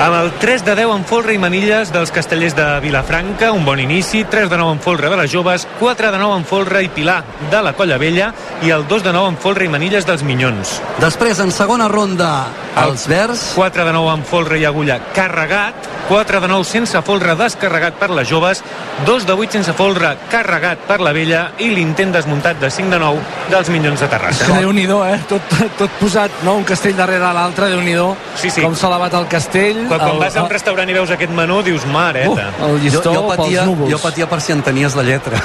amb 0.00 0.16
el 0.18 0.32
3 0.42 0.64
de 0.64 0.74
10 0.74 0.90
en 0.90 1.04
folre 1.06 1.34
i 1.34 1.38
manilles 1.38 1.92
dels 1.94 2.10
castellers 2.14 2.56
de 2.56 2.66
Vilafranca, 2.82 3.52
un 3.54 3.64
bon 3.64 3.78
inici, 3.80 4.24
3 4.24 4.50
de 4.50 4.58
9 4.58 4.74
en 4.76 4.80
folre 4.82 5.10
de 5.10 5.16
les 5.20 5.30
joves, 5.30 5.68
4 5.78 6.10
de 6.10 6.18
9 6.18 6.38
en 6.40 6.44
folre 6.44 6.82
i 6.82 6.90
pilar 6.90 7.22
de 7.50 7.62
la 7.62 7.72
Colla 7.78 7.98
Vella 7.98 8.32
i 8.62 8.72
el 8.74 8.88
2 8.88 9.04
de 9.06 9.12
9 9.14 9.34
en 9.34 9.38
folre 9.38 9.64
i 9.64 9.70
manilles 9.70 10.06
dels 10.06 10.24
Minyons. 10.26 10.80
Després, 11.00 11.38
en 11.40 11.52
segona 11.54 11.88
ronda, 11.88 12.48
els 12.84 13.06
verds. 13.08 13.52
4 13.54 13.84
de 13.86 13.92
9 13.94 14.14
en 14.18 14.24
folre 14.26 14.58
i 14.58 14.66
agulla 14.66 14.98
carregat, 15.14 15.86
4 16.08 16.40
de 16.42 16.48
9 16.50 16.66
sense 16.68 17.00
folre 17.06 17.36
descarregat 17.38 17.94
per 18.00 18.10
les 18.10 18.28
joves, 18.28 18.64
2 19.06 19.26
de 19.28 19.38
8 19.38 19.58
sense 19.60 19.72
folre 19.78 20.16
carregat 20.30 20.82
per 20.88 21.00
la 21.00 21.14
vella 21.16 21.46
i 21.62 21.70
l'intent 21.70 22.12
desmuntat 22.12 22.58
de 22.60 22.70
5 22.70 22.90
de 22.90 22.98
9 22.98 23.22
dels 23.50 23.70
Minyons 23.70 24.02
de 24.02 24.10
Terrassa. 24.10 24.50
Que 24.50 24.60
Déu-n'hi-do, 24.64 25.00
eh? 25.06 25.20
Tot, 25.30 25.56
tot 25.78 25.98
posat, 26.00 26.42
no? 26.44 26.58
Un 26.60 26.66
castell 26.68 26.96
darrere 26.98 27.32
l'altre, 27.32 27.70
déu 27.70 27.80
nhi 27.80 27.94
Sí, 28.34 28.50
sí. 28.50 28.60
Com 28.60 28.74
s'ha 28.74 28.88
elevat 28.90 29.14
el 29.14 29.28
castell. 29.30 29.83
Quan, 29.88 30.00
quan 30.00 30.14
el, 30.14 30.22
vas 30.22 30.36
a 30.36 30.44
un 30.44 30.50
restaurant 30.52 30.90
i 30.90 30.96
veus 30.96 31.12
aquest 31.14 31.32
menú, 31.34 31.60
dius, 31.66 31.86
mareta. 31.90 32.50
Uh, 32.58 32.70
el 32.70 32.80
llistó 32.84 33.12
jo, 33.12 33.20
jo, 33.20 33.28
patia, 33.28 33.46
pels 33.46 33.70
núvols. 33.70 33.92
jo 33.92 34.00
patia 34.02 34.30
per 34.30 34.40
si 34.44 34.56
entenies 34.56 34.96
la 34.98 35.06
lletra. 35.06 35.40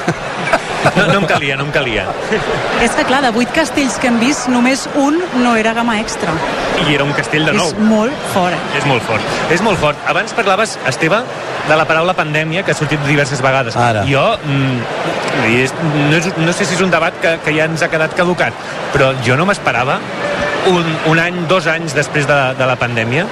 No, 0.95 1.05
no 1.07 1.17
em 1.19 1.25
calia, 1.27 1.57
no 1.59 1.65
em 1.67 1.71
calia. 1.75 2.05
És 2.83 2.93
que 2.95 3.03
clar, 3.07 3.19
de 3.25 3.31
vuit 3.35 3.49
castells 3.55 3.97
que 3.99 4.07
hem 4.07 4.19
vist, 4.21 4.47
només 4.51 4.85
un 4.99 5.19
no 5.43 5.53
era 5.59 5.73
gamma 5.75 5.97
extra. 5.99 6.33
I 6.85 6.95
era 6.95 7.03
un 7.03 7.11
castell 7.17 7.49
de 7.49 7.55
nou. 7.57 7.67
És 7.67 7.89
molt 7.89 8.27
fort. 8.33 8.73
És 8.79 8.87
molt 8.87 9.03
fort. 9.07 9.35
És 9.51 9.63
molt 9.65 9.81
fort. 9.81 9.99
Abans 10.09 10.33
parlaves, 10.37 10.77
Esteve, 10.89 11.21
de 11.67 11.77
la 11.77 11.85
paraula 11.89 12.15
pandèmia, 12.17 12.63
que 12.63 12.71
ha 12.71 12.79
sortit 12.79 13.03
diverses 13.07 13.43
vegades. 13.43 13.75
Ara. 13.75 14.05
Jo, 14.07 14.25
mm, 14.39 14.79
és, 15.51 15.75
no, 15.83 16.15
és, 16.17 16.31
no 16.39 16.55
sé 16.55 16.65
si 16.65 16.79
és 16.79 16.85
un 16.85 16.95
debat 16.95 17.15
que, 17.21 17.35
que 17.43 17.55
ja 17.55 17.67
ens 17.69 17.83
ha 17.83 17.91
quedat 17.91 18.15
caducat, 18.17 18.55
però 18.95 19.11
jo 19.25 19.37
no 19.39 19.47
m'esperava 19.49 19.99
un, 20.71 20.85
un 21.11 21.19
any, 21.21 21.43
dos 21.51 21.67
anys 21.71 21.95
després 21.97 22.27
de, 22.27 22.39
de 22.59 22.67
la 22.67 22.75
pandèmia 22.79 23.27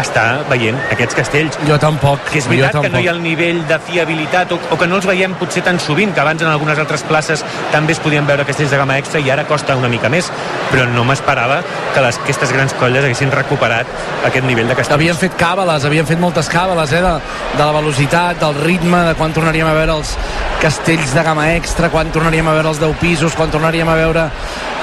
estar 0.00 0.44
veient 0.50 0.78
aquests 0.92 1.16
castells. 1.18 1.58
Jo 1.68 1.78
tampoc. 1.80 2.22
Que 2.30 2.40
és 2.40 2.48
veritat 2.50 2.80
que 2.82 2.90
no 2.92 3.02
hi 3.02 3.08
ha 3.08 3.14
el 3.14 3.22
nivell 3.22 3.62
de 3.68 3.78
fiabilitat 3.86 4.54
o, 4.54 4.58
o 4.74 4.78
que 4.80 4.88
no 4.90 4.98
els 4.98 5.06
veiem 5.08 5.36
potser 5.38 5.64
tan 5.66 5.78
sovint, 5.82 6.14
que 6.14 6.22
abans 6.22 6.42
en 6.42 6.50
algunes 6.50 6.80
altres 6.80 7.04
places 7.06 7.44
també 7.72 7.94
es 7.94 8.02
podien 8.02 8.26
veure 8.26 8.46
castells 8.48 8.74
de 8.74 8.80
gamma 8.80 8.98
extra 8.98 9.22
i 9.22 9.30
ara 9.30 9.46
costa 9.48 9.76
una 9.78 9.90
mica 9.92 10.10
més, 10.12 10.30
però 10.72 10.86
no 10.90 11.04
m'esperava 11.06 11.60
que 11.94 12.02
les, 12.04 12.18
aquestes 12.24 12.52
grans 12.54 12.74
colles 12.80 13.04
haguessin 13.04 13.32
recuperat 13.34 13.90
aquest 14.30 14.46
nivell 14.48 14.70
de 14.70 14.78
castells. 14.78 14.98
Havien 14.98 15.20
fet 15.20 15.38
càbales, 15.40 15.86
havien 15.86 16.08
fet 16.08 16.20
moltes 16.22 16.50
càbales, 16.52 16.92
eh, 16.92 17.02
de, 17.04 17.14
de 17.54 17.62
la 17.62 17.72
velocitat, 17.78 18.40
del 18.42 18.58
ritme, 18.62 19.04
de 19.10 19.14
quan 19.18 19.34
tornaríem 19.36 19.70
a 19.70 19.76
veure 19.76 19.98
els 20.00 20.14
castells 20.62 21.14
de 21.14 21.22
gamma 21.26 21.50
extra, 21.54 21.90
quan 21.92 22.10
tornaríem 22.14 22.48
a 22.48 22.56
veure 22.56 22.72
els 22.72 22.80
10 22.82 22.98
pisos, 23.02 23.36
quan 23.38 23.52
tornaríem 23.52 23.88
a 23.88 23.98
veure 23.98 24.28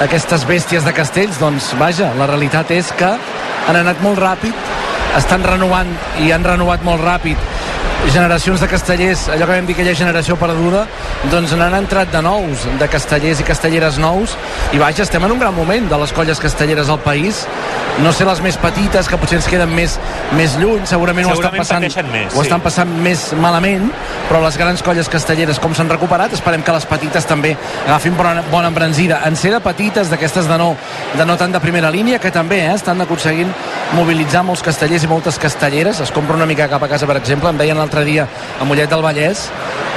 aquestes 0.03 0.45
bèsties 0.47 0.85
de 0.85 0.93
castells, 0.95 1.39
doncs 1.41 1.71
vaja, 1.79 2.11
la 2.19 2.29
realitat 2.29 2.71
és 2.75 2.91
que 2.97 3.11
han 3.67 3.77
anat 3.77 4.01
molt 4.03 4.19
ràpid, 4.21 4.69
estan 5.17 5.43
renovant 5.43 5.91
i 6.23 6.31
han 6.31 6.45
renovat 6.47 6.83
molt 6.87 7.03
ràpid 7.03 7.37
generacions 8.09 8.59
de 8.59 8.67
castellers, 8.67 9.27
allò 9.29 9.45
que 9.45 9.53
vam 9.53 9.67
dir 9.69 9.75
aquella 9.75 9.93
generació 9.95 10.35
perduda, 10.39 10.85
doncs 11.31 11.53
n'han 11.57 11.75
entrat 11.77 12.09
de 12.11 12.21
nous, 12.25 12.65
de 12.79 12.87
castellers 12.89 13.39
i 13.39 13.45
castelleres 13.45 13.99
nous, 14.01 14.33
i 14.73 14.81
vaja, 14.81 15.05
estem 15.05 15.23
en 15.23 15.35
un 15.35 15.39
gran 15.39 15.53
moment 15.55 15.89
de 15.91 15.99
les 16.01 16.13
colles 16.17 16.41
castelleres 16.41 16.89
al 16.89 16.99
país, 17.05 17.45
no 18.01 18.13
sé 18.15 18.25
les 18.25 18.41
més 18.41 18.57
petites, 18.57 19.07
que 19.07 19.19
potser 19.21 19.37
ens 19.37 19.47
queden 19.51 19.69
més, 19.75 19.97
més 20.37 20.55
lluny, 20.57 20.85
segurament, 20.89 21.27
ho 21.27 21.35
estan 21.35 21.51
Segurament 21.51 21.91
passant, 21.91 22.09
més, 22.11 22.31
ho 22.31 22.39
sí. 22.39 22.47
estan 22.47 22.63
passant 22.63 22.95
més 23.05 23.27
malament, 23.37 23.89
però 24.29 24.41
les 24.45 24.57
grans 24.57 24.81
colles 24.85 25.09
castelleres 25.11 25.59
com 25.61 25.75
s'han 25.77 25.91
recuperat, 25.91 26.33
esperem 26.33 26.63
que 26.65 26.73
les 26.75 26.87
petites 26.89 27.27
també 27.29 27.53
agafin 27.85 28.17
bona, 28.17 28.41
bona 28.51 28.71
embranzida. 28.71 29.21
En 29.27 29.35
ser 29.35 29.51
de 29.53 29.61
petites, 29.61 30.09
d'aquestes 30.09 30.49
de 30.49 30.57
no, 30.57 30.71
de 31.17 31.27
no 31.27 31.37
tant 31.37 31.53
de 31.53 31.61
primera 31.63 31.91
línia, 31.93 32.19
que 32.19 32.31
també 32.33 32.61
eh, 32.65 32.73
estan 32.73 33.03
aconseguint 33.03 33.51
mobilitzar 33.97 34.43
molts 34.47 34.63
castellers 34.65 35.05
i 35.05 35.11
moltes 35.11 35.37
castelleres. 35.41 36.01
Es 36.01 36.13
compra 36.15 36.39
una 36.39 36.47
mica 36.49 36.69
cap 36.71 36.83
a 36.83 36.89
casa, 36.89 37.09
per 37.09 37.19
exemple. 37.19 37.51
Em 37.51 37.59
deien 37.59 37.79
l'altre 37.91 38.05
dia 38.07 38.27
a 38.59 38.63
Mollet 38.63 38.89
del 38.89 39.01
Vallès, 39.03 39.49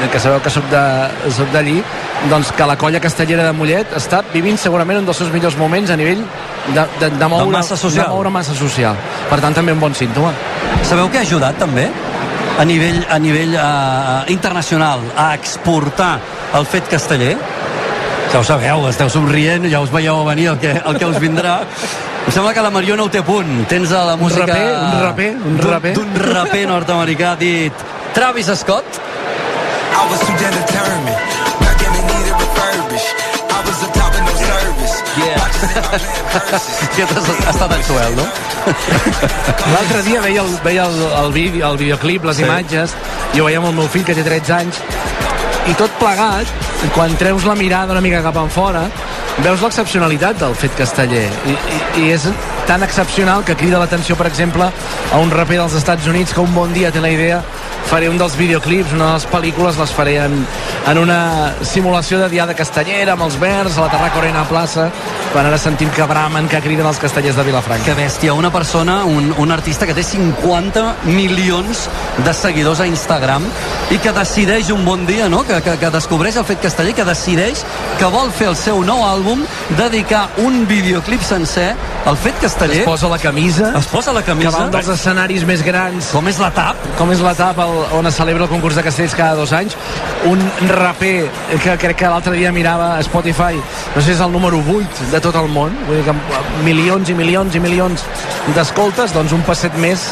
eh, 0.02 0.08
que 0.10 0.18
sabeu 0.18 0.40
que 0.42 0.50
soc 0.50 0.64
de- 0.70 1.46
d'allí, 1.52 1.82
doncs 2.28 2.50
que 2.52 2.66
la 2.66 2.76
colla 2.76 3.00
castellera 3.00 3.44
de 3.44 3.52
Mollet 3.52 3.86
està 3.94 4.22
vivint 4.32 4.58
segurament 4.58 4.98
un 4.98 5.04
dels 5.06 5.16
seus 5.16 5.30
millors 5.30 5.56
moments 5.56 5.90
a 5.90 5.96
nivell 5.96 6.24
de, 6.74 6.86
de, 6.98 7.10
de, 7.10 7.28
moure, 7.28 7.50
massa 7.50 7.76
social. 7.76 8.06
de 8.06 8.10
moure 8.10 8.30
massa 8.30 8.54
social. 8.54 8.96
Per 9.30 9.40
tant, 9.40 9.54
també 9.54 9.72
un 9.72 9.80
bon 9.80 9.94
símptoma. 9.94 10.32
Sabeu 10.82 11.08
què 11.08 11.18
ha 11.18 11.22
ajudat 11.22 11.58
també? 11.58 11.88
A 12.58 12.64
nivell, 12.64 13.04
a 13.10 13.18
nivell 13.18 13.54
uh, 13.54 14.30
internacional, 14.30 15.00
a 15.16 15.34
exportar 15.34 16.18
el 16.54 16.66
fet 16.66 16.88
casteller? 16.88 17.36
Ja 18.32 18.40
ho 18.40 18.44
sabeu, 18.44 18.88
esteu 18.88 19.08
somrient, 19.08 19.70
ja 19.70 19.80
us 19.80 19.90
veieu 19.92 20.24
venir 20.24 20.48
el 20.48 20.58
que, 20.58 20.72
el 20.84 20.98
que 20.98 21.06
us 21.06 21.20
vindrà. 21.22 21.60
Em 22.26 22.32
sembla 22.32 22.54
que 22.56 22.62
la 22.64 22.70
Mariona 22.72 23.02
ho 23.04 23.10
té 23.12 23.18
a 23.20 23.24
punt. 23.26 23.66
Tens 23.68 23.92
a 23.92 24.04
la 24.08 24.16
música... 24.16 24.46
raper, 24.46 24.66
un 24.74 25.02
raper, 25.02 25.30
un 25.36 25.56
d'un- 25.58 25.70
raper. 25.70 25.92
D'un 25.98 26.14
raper 26.32 26.64
nord-americà 26.70 27.34
dit 27.40 27.72
Travis 28.16 28.48
Scott. 28.60 28.84
I 29.94 30.10
was 30.10 30.20
too 30.24 30.34
determined. 30.40 31.18
Back 31.60 31.80
in 31.84 31.92
the 31.92 32.02
need 32.08 32.26
of 32.32 32.40
refurbish. 32.40 33.06
I 33.50 33.58
was 33.68 33.82
up 33.84 33.92
top 33.92 34.12
no 34.24 34.32
service. 34.40 34.96
Aquest 36.94 37.12
ha 37.14 37.50
estat 37.52 37.72
el 37.76 37.84
Joel, 37.86 38.16
no? 38.16 38.24
L'altre 39.74 40.02
dia 40.08 40.20
veia, 40.24 40.42
el, 40.42 40.56
veia 40.64 40.84
el, 40.88 40.98
el, 41.24 41.32
vídeo, 41.32 41.70
el 41.70 41.76
videoclip, 41.78 42.24
les 42.24 42.36
Sí. 42.36 42.42
sí. 42.42 42.48
imatges, 42.48 42.94
i 43.34 43.40
ho 43.40 43.44
veia 43.48 43.60
amb 43.60 43.68
el 43.70 43.76
meu 43.78 43.88
fill, 43.88 44.04
que 44.04 44.14
té 44.16 44.24
13 44.26 44.52
anys, 44.56 44.80
i 45.70 45.74
tot 45.78 45.92
plegat, 46.00 46.48
quan 46.96 47.14
treus 47.20 47.44
la 47.48 47.54
mirada 47.56 47.92
una 47.94 48.02
mica 48.04 48.22
cap 48.24 48.36
en 48.42 48.50
fora, 48.52 48.82
veus 49.42 49.62
l'excepcionalitat 49.64 50.38
del 50.38 50.54
fet 50.58 50.74
casteller. 50.78 51.26
I, 51.50 51.54
i, 51.54 51.78
I 52.04 52.10
és 52.14 52.28
tan 52.68 52.82
excepcional 52.86 53.44
que 53.44 53.56
crida 53.58 53.80
l'atenció, 53.82 54.16
per 54.16 54.28
exemple, 54.30 54.70
a 55.12 55.20
un 55.20 55.32
raper 55.34 55.58
dels 55.62 55.74
Estats 55.80 56.06
Units 56.10 56.34
que 56.34 56.44
un 56.44 56.54
bon 56.54 56.72
dia 56.72 56.92
té 56.94 57.02
la 57.02 57.12
idea 57.12 57.42
faré 57.84 58.08
un 58.08 58.16
dels 58.18 58.36
videoclips, 58.38 58.94
una 58.96 59.10
de 59.10 59.18
les 59.18 59.26
pel·lícules 59.28 59.76
les 59.78 59.92
faré 59.92 60.16
en, 60.24 60.38
en 60.88 60.98
una 60.98 61.18
simulació 61.68 62.18
de 62.22 62.30
Diada 62.32 62.56
Castellera 62.56 63.12
amb 63.12 63.26
els 63.26 63.36
verds, 63.40 63.76
a 63.76 63.84
la 63.84 63.92
Terraca 63.92 64.22
Arena 64.22 64.46
Plaça 64.48 64.88
quan 65.34 65.48
ara 65.48 65.58
sentim 65.58 65.90
que 65.90 66.04
bramen, 66.06 66.46
que 66.46 66.60
criden 66.62 66.86
els 66.86 67.00
castellers 67.02 67.34
de 67.34 67.42
Vilafranca. 67.42 67.82
Que 67.82 67.96
bèstia, 67.98 68.36
una 68.38 68.52
persona, 68.54 69.00
un, 69.02 69.32
un 69.42 69.50
artista 69.50 69.82
que 69.82 69.96
té 69.96 70.04
50 70.06 70.84
milions 71.08 71.88
de 72.22 72.34
seguidors 72.38 72.78
a 72.78 72.86
Instagram 72.86 73.42
i 73.90 73.98
que 73.98 74.12
decideix 74.14 74.70
un 74.70 74.84
bon 74.86 75.02
dia, 75.08 75.26
no? 75.28 75.42
que, 75.42 75.58
que, 75.66 75.74
que 75.80 75.90
descobreix 75.90 76.38
el 76.38 76.46
fet 76.46 76.62
casteller, 76.62 76.94
que 76.94 77.08
decideix 77.08 77.64
que 77.98 78.12
vol 78.14 78.30
fer 78.30 78.52
el 78.52 78.58
seu 78.60 78.78
nou 78.86 79.02
àlbum, 79.02 79.23
dedicar 79.78 80.28
un 80.44 80.66
videoclip 80.68 81.22
sencer 81.24 81.72
al 82.04 82.16
fet 82.20 82.38
casteller. 82.40 82.82
Es 82.82 82.88
posa 82.88 83.08
la 83.08 83.18
camisa. 83.18 83.72
Es 83.78 83.86
posa 83.86 84.12
la 84.12 84.22
camisa. 84.22 84.50
Que 84.50 84.56
va 84.56 84.64
un 84.66 84.74
dels 84.74 84.90
escenaris 84.94 85.46
més 85.48 85.64
grans. 85.64 86.10
Com 86.12 86.28
és 86.28 86.38
la 86.42 86.50
TAP. 86.54 86.84
Com 86.98 87.12
és 87.14 87.22
la 87.24 87.34
TAP, 87.38 87.60
el, 87.64 87.74
on 87.98 88.10
es 88.10 88.18
celebra 88.20 88.44
el 88.44 88.52
concurs 88.52 88.76
de 88.76 88.84
castells 88.86 89.16
cada 89.16 89.34
dos 89.38 89.54
anys. 89.56 89.76
Un 90.28 90.42
raper 90.68 91.14
que 91.64 91.78
crec 91.80 92.02
que 92.02 92.12
l'altre 92.12 92.36
dia 92.36 92.52
mirava 92.52 92.94
a 92.96 93.02
Spotify, 93.06 93.56
no 93.56 94.00
sé 94.00 94.10
si 94.10 94.14
és 94.16 94.22
el 94.24 94.32
número 94.32 94.60
8 94.60 95.10
de 95.12 95.20
tot 95.24 95.36
el 95.40 95.48
món, 95.52 95.74
vull 95.88 96.00
dir 96.00 96.04
que 96.06 96.14
amb 96.14 96.64
milions 96.66 97.10
i 97.10 97.16
milions 97.16 97.54
i 97.54 97.62
milions 97.62 98.04
d'escoltes, 98.56 99.14
doncs 99.16 99.32
un 99.36 99.44
passet 99.46 99.74
més 99.80 100.08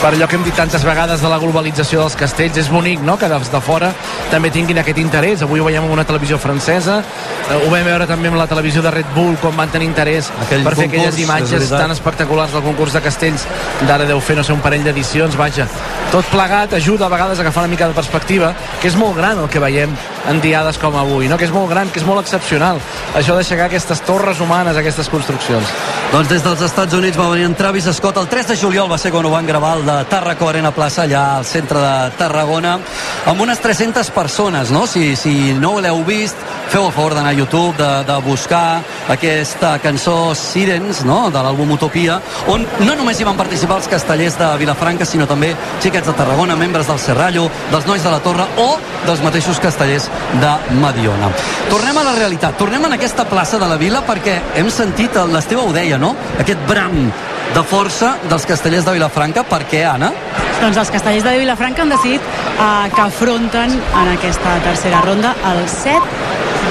per 0.00 0.12
allò 0.12 0.26
que 0.28 0.36
hem 0.36 0.44
dit 0.44 0.56
tantes 0.56 0.84
vegades 0.84 1.22
de 1.22 1.28
la 1.30 1.38
globalització 1.40 2.02
dels 2.02 2.16
castells, 2.18 2.58
és 2.60 2.70
bonic 2.72 3.02
no? 3.04 3.16
que 3.20 3.28
des 3.30 3.50
de 3.52 3.60
fora 3.64 3.92
també 4.30 4.50
tinguin 4.54 4.78
aquest 4.82 5.00
interès. 5.00 5.44
Avui 5.46 5.62
ho 5.62 5.68
veiem 5.68 5.86
en 5.86 5.94
una 5.94 6.04
televisió 6.08 6.38
francesa, 6.38 7.00
eh, 7.48 7.58
ho 7.58 7.70
vam 7.72 7.86
veure 7.86 8.08
també 8.10 8.30
amb 8.32 8.38
la 8.40 8.48
televisió 8.50 8.82
de 8.84 8.92
Red 8.94 9.14
Bull, 9.14 9.36
quan 9.42 9.56
van 9.56 9.72
tenir 9.72 9.88
interès 9.90 10.30
Aquell 10.46 10.66
per 10.66 10.74
fer 10.76 10.88
concurs, 10.88 11.00
aquelles 11.00 11.20
imatges 11.24 11.70
tan 11.72 11.94
espectaculars 11.94 12.52
del 12.56 12.66
concurs 12.66 12.96
de 12.96 13.04
castells, 13.04 13.46
d'ara 13.88 14.08
deu 14.08 14.20
fer, 14.20 14.36
no 14.36 14.44
sé, 14.44 14.52
un 14.52 14.64
parell 14.64 14.84
d'edicions, 14.84 15.38
vaja. 15.40 15.68
Tot 16.12 16.28
plegat 16.32 16.76
ajuda 16.80 17.08
a 17.08 17.12
vegades 17.12 17.38
a 17.38 17.46
agafar 17.46 17.64
una 17.64 17.72
mica 17.72 17.88
de 17.88 17.96
perspectiva, 17.96 18.54
que 18.80 18.92
és 18.92 18.98
molt 19.00 19.16
gran 19.16 19.40
el 19.40 19.48
que 19.48 19.62
veiem 19.62 19.96
en 20.28 20.40
diades 20.40 20.78
com 20.78 20.96
avui, 20.96 21.28
no? 21.28 21.38
que 21.38 21.46
és 21.46 21.52
molt 21.54 21.68
gran, 21.70 21.90
que 21.92 22.00
és 22.00 22.06
molt 22.06 22.22
excepcional, 22.22 22.80
això 23.14 23.36
d'aixecar 23.36 23.68
aquestes 23.68 24.00
torres 24.06 24.40
humanes, 24.40 24.76
aquestes 24.76 25.08
construccions. 25.12 25.72
Doncs 26.12 26.30
des 26.30 26.44
dels 26.44 26.62
Estats 26.62 26.94
Units 26.94 27.18
va 27.18 27.28
venir 27.32 27.48
en 27.48 27.56
Travis 27.58 27.88
Scott. 27.96 28.18
El 28.20 28.28
3 28.30 28.52
de 28.52 28.56
juliol 28.56 28.90
va 28.90 28.98
ser 28.98 29.12
quan 29.12 29.26
ho 29.26 29.32
van 29.32 29.46
gravar 29.46 29.74
el 29.78 29.86
de 29.86 29.96
Tarraco 30.10 30.48
Arena 30.48 30.72
Plaça, 30.74 31.04
allà 31.04 31.24
al 31.38 31.46
centre 31.48 31.80
de 31.80 31.94
Tarragona, 32.18 32.76
amb 33.26 33.40
unes 33.40 33.60
300 33.60 34.10
persones, 34.14 34.70
no? 34.70 34.86
Si, 34.86 35.14
si 35.16 35.52
no 35.58 35.76
l'heu 35.82 36.04
vist, 36.06 36.38
feu 36.70 36.86
el 36.86 36.94
favor 36.94 37.16
d'anar 37.16 37.34
a 37.34 37.38
YouTube, 37.38 37.76
de, 37.78 37.90
de 38.06 38.18
buscar 38.24 38.82
aquesta 39.12 39.76
cançó 39.82 40.34
Sirens, 40.38 41.04
no?, 41.04 41.28
de 41.34 41.42
l'àlbum 41.42 41.74
Utopia, 41.74 42.20
on 42.50 42.64
no 42.84 42.94
només 42.96 43.20
hi 43.20 43.26
van 43.26 43.38
participar 43.38 43.80
els 43.82 43.90
castellers 43.90 44.38
de 44.38 44.50
Vilafranca, 44.62 45.06
sinó 45.08 45.26
també 45.30 45.52
xiquets 45.82 46.08
de 46.08 46.16
Tarragona, 46.16 46.56
membres 46.56 46.88
del 46.90 47.02
Serrallo, 47.02 47.48
dels 47.72 47.86
Nois 47.90 48.04
de 48.04 48.12
la 48.14 48.22
Torre 48.24 48.46
o 48.62 48.68
dels 49.04 49.22
mateixos 49.24 49.60
castellers 49.62 50.08
de 50.40 50.52
Mediona. 50.80 51.30
Tornem 51.70 51.98
a 51.98 52.04
la 52.06 52.14
realitat, 52.18 52.56
tornem 52.58 52.84
en 52.88 52.96
aquesta 52.96 53.26
plaça 53.28 53.60
de 53.60 53.68
la 53.70 53.78
vila 53.80 54.02
perquè 54.06 54.40
hem 54.60 54.70
sentit, 54.70 55.16
l'Esteve 55.32 55.62
ho 55.62 55.72
deia, 55.74 55.98
no?, 55.98 56.14
aquest 56.40 56.60
bram 56.68 56.96
de 57.54 57.62
força 57.70 58.14
dels 58.28 58.46
castellers 58.48 58.86
de 58.86 58.96
Vilafranca. 58.96 59.44
Per 59.46 59.62
què, 59.70 59.84
Anna? 59.86 60.10
Doncs 60.62 60.80
els 60.80 60.90
castellers 60.94 61.26
de 61.26 61.36
Vilafranca 61.38 61.84
han 61.84 61.92
decidit 61.92 62.22
eh, 62.24 62.88
que 62.94 63.02
afronten 63.04 63.74
en 63.74 64.12
aquesta 64.14 64.56
tercera 64.64 65.02
ronda 65.04 65.34
el 65.52 65.62
7 65.68 66.00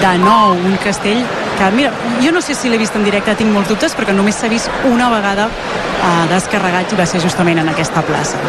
de 0.01 0.17
9, 0.23 0.67
un 0.67 0.77
castell 0.83 1.23
que, 1.57 1.71
mira, 1.71 1.91
jo 2.23 2.31
no 2.33 2.41
sé 2.41 2.55
si 2.57 2.69
l'he 2.69 2.79
vist 2.81 2.95
en 2.97 3.05
directe, 3.05 3.35
tinc 3.39 3.53
molts 3.53 3.69
dubtes, 3.69 3.93
perquè 3.95 4.15
només 4.15 4.39
s'ha 4.39 4.49
vist 4.51 4.71
una 4.89 5.09
vegada 5.13 5.47
eh, 6.03 6.23
descarregat 6.33 6.93
i 6.93 6.99
va 6.99 7.07
ser 7.09 7.23
justament 7.23 7.63
en 7.63 7.71
aquesta 7.73 8.03
plaça. 8.07 8.41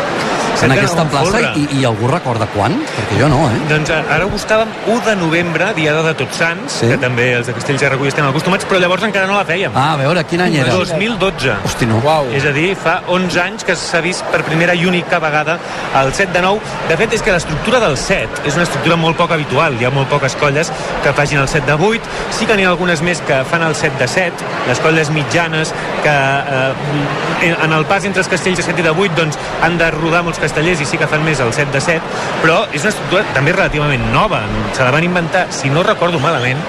En 0.64 0.72
aquesta 0.72 1.02
plaça 1.10 1.40
i, 1.58 1.64
i 1.80 1.84
algú 1.84 2.08
recorda 2.08 2.46
quan? 2.54 2.76
Perquè 2.94 3.18
jo 3.18 3.28
no, 3.28 3.40
eh? 3.50 3.56
Doncs 3.68 3.90
ara 3.92 4.24
ho 4.24 4.30
buscàvem 4.32 4.70
1 4.86 5.00
de 5.08 5.14
novembre, 5.18 5.70
diada 5.76 6.04
de 6.06 6.14
Tots 6.20 6.38
Sants, 6.40 6.78
sí? 6.80 6.88
que 6.92 6.98
també 7.02 7.26
els 7.38 7.50
de 7.50 7.54
Castells 7.56 7.82
de 7.82 7.90
Recull 7.92 8.08
estem 8.08 8.28
acostumats, 8.28 8.66
però 8.70 8.78
llavors 8.80 9.04
encara 9.08 9.28
no 9.28 9.36
la 9.36 9.44
fèiem. 9.48 9.74
Ah, 9.74 9.94
a 9.94 9.98
veure, 10.00 10.22
quin 10.30 10.44
any 10.44 10.56
era? 10.62 10.72
2012. 10.78 11.56
Hosti, 11.66 11.88
no. 11.90 11.98
Uau. 12.04 12.30
És 12.36 12.46
a 12.48 12.52
dir, 12.54 12.70
fa 12.80 13.00
11 13.12 13.40
anys 13.42 13.66
que 13.66 13.76
s'ha 13.78 14.00
vist 14.04 14.24
per 14.32 14.44
primera 14.46 14.76
i 14.78 14.86
única 14.88 15.20
vegada 15.22 15.58
el 16.00 16.12
7 16.14 16.32
de 16.36 16.44
9. 16.46 16.72
De 16.88 16.98
fet, 17.02 17.18
és 17.18 17.26
que 17.26 17.34
l'estructura 17.34 17.82
del 17.82 17.98
7 18.00 18.46
és 18.46 18.56
una 18.56 18.68
estructura 18.68 18.98
molt 19.00 19.18
poc 19.20 19.34
habitual. 19.36 19.76
Hi 19.80 19.88
ha 19.88 19.92
molt 19.94 20.08
poques 20.12 20.38
colles 20.40 20.72
que 21.04 21.12
facin 21.18 21.42
el 21.42 21.50
7 21.50 21.66
de 21.72 21.78
8. 21.90 22.14
Sí 22.38 22.48
que 22.48 22.56
n'hi 22.56 22.68
ha 22.68 22.72
algunes 22.72 23.02
més 23.04 23.20
que 23.26 23.42
fan 23.50 23.66
el 23.66 23.76
7 23.76 23.98
de 24.00 24.08
7, 24.08 24.50
les 24.70 24.80
colles 24.84 25.10
mitjanes 25.14 25.74
que 26.04 26.14
eh, 26.14 27.43
en 27.52 27.72
el 27.72 27.84
pas 27.90 28.04
entre 28.04 28.22
els 28.24 28.30
castells 28.30 28.60
de 28.60 28.66
7 28.66 28.80
i 28.80 28.86
de 28.86 28.92
8 28.94 29.18
doncs, 29.18 29.38
han 29.64 29.78
de 29.80 29.90
rodar 29.94 30.22
molts 30.26 30.40
castellers 30.42 30.80
i 30.80 30.88
sí 30.88 30.98
que 31.00 31.08
fan 31.10 31.24
més 31.26 31.40
el 31.44 31.52
7 31.52 31.72
de 31.74 31.82
7, 31.84 32.00
però 32.42 32.62
és 32.72 32.84
una 32.84 32.92
estructura 32.92 33.24
també 33.36 33.54
relativament 33.54 34.04
nova. 34.12 34.42
Se 34.72 34.84
la 34.84 34.92
van 34.94 35.04
inventar, 35.06 35.46
si 35.52 35.70
no 35.72 35.82
recordo 35.86 36.20
malament, 36.22 36.60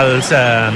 els, 0.00 0.30
eh, 0.32 0.70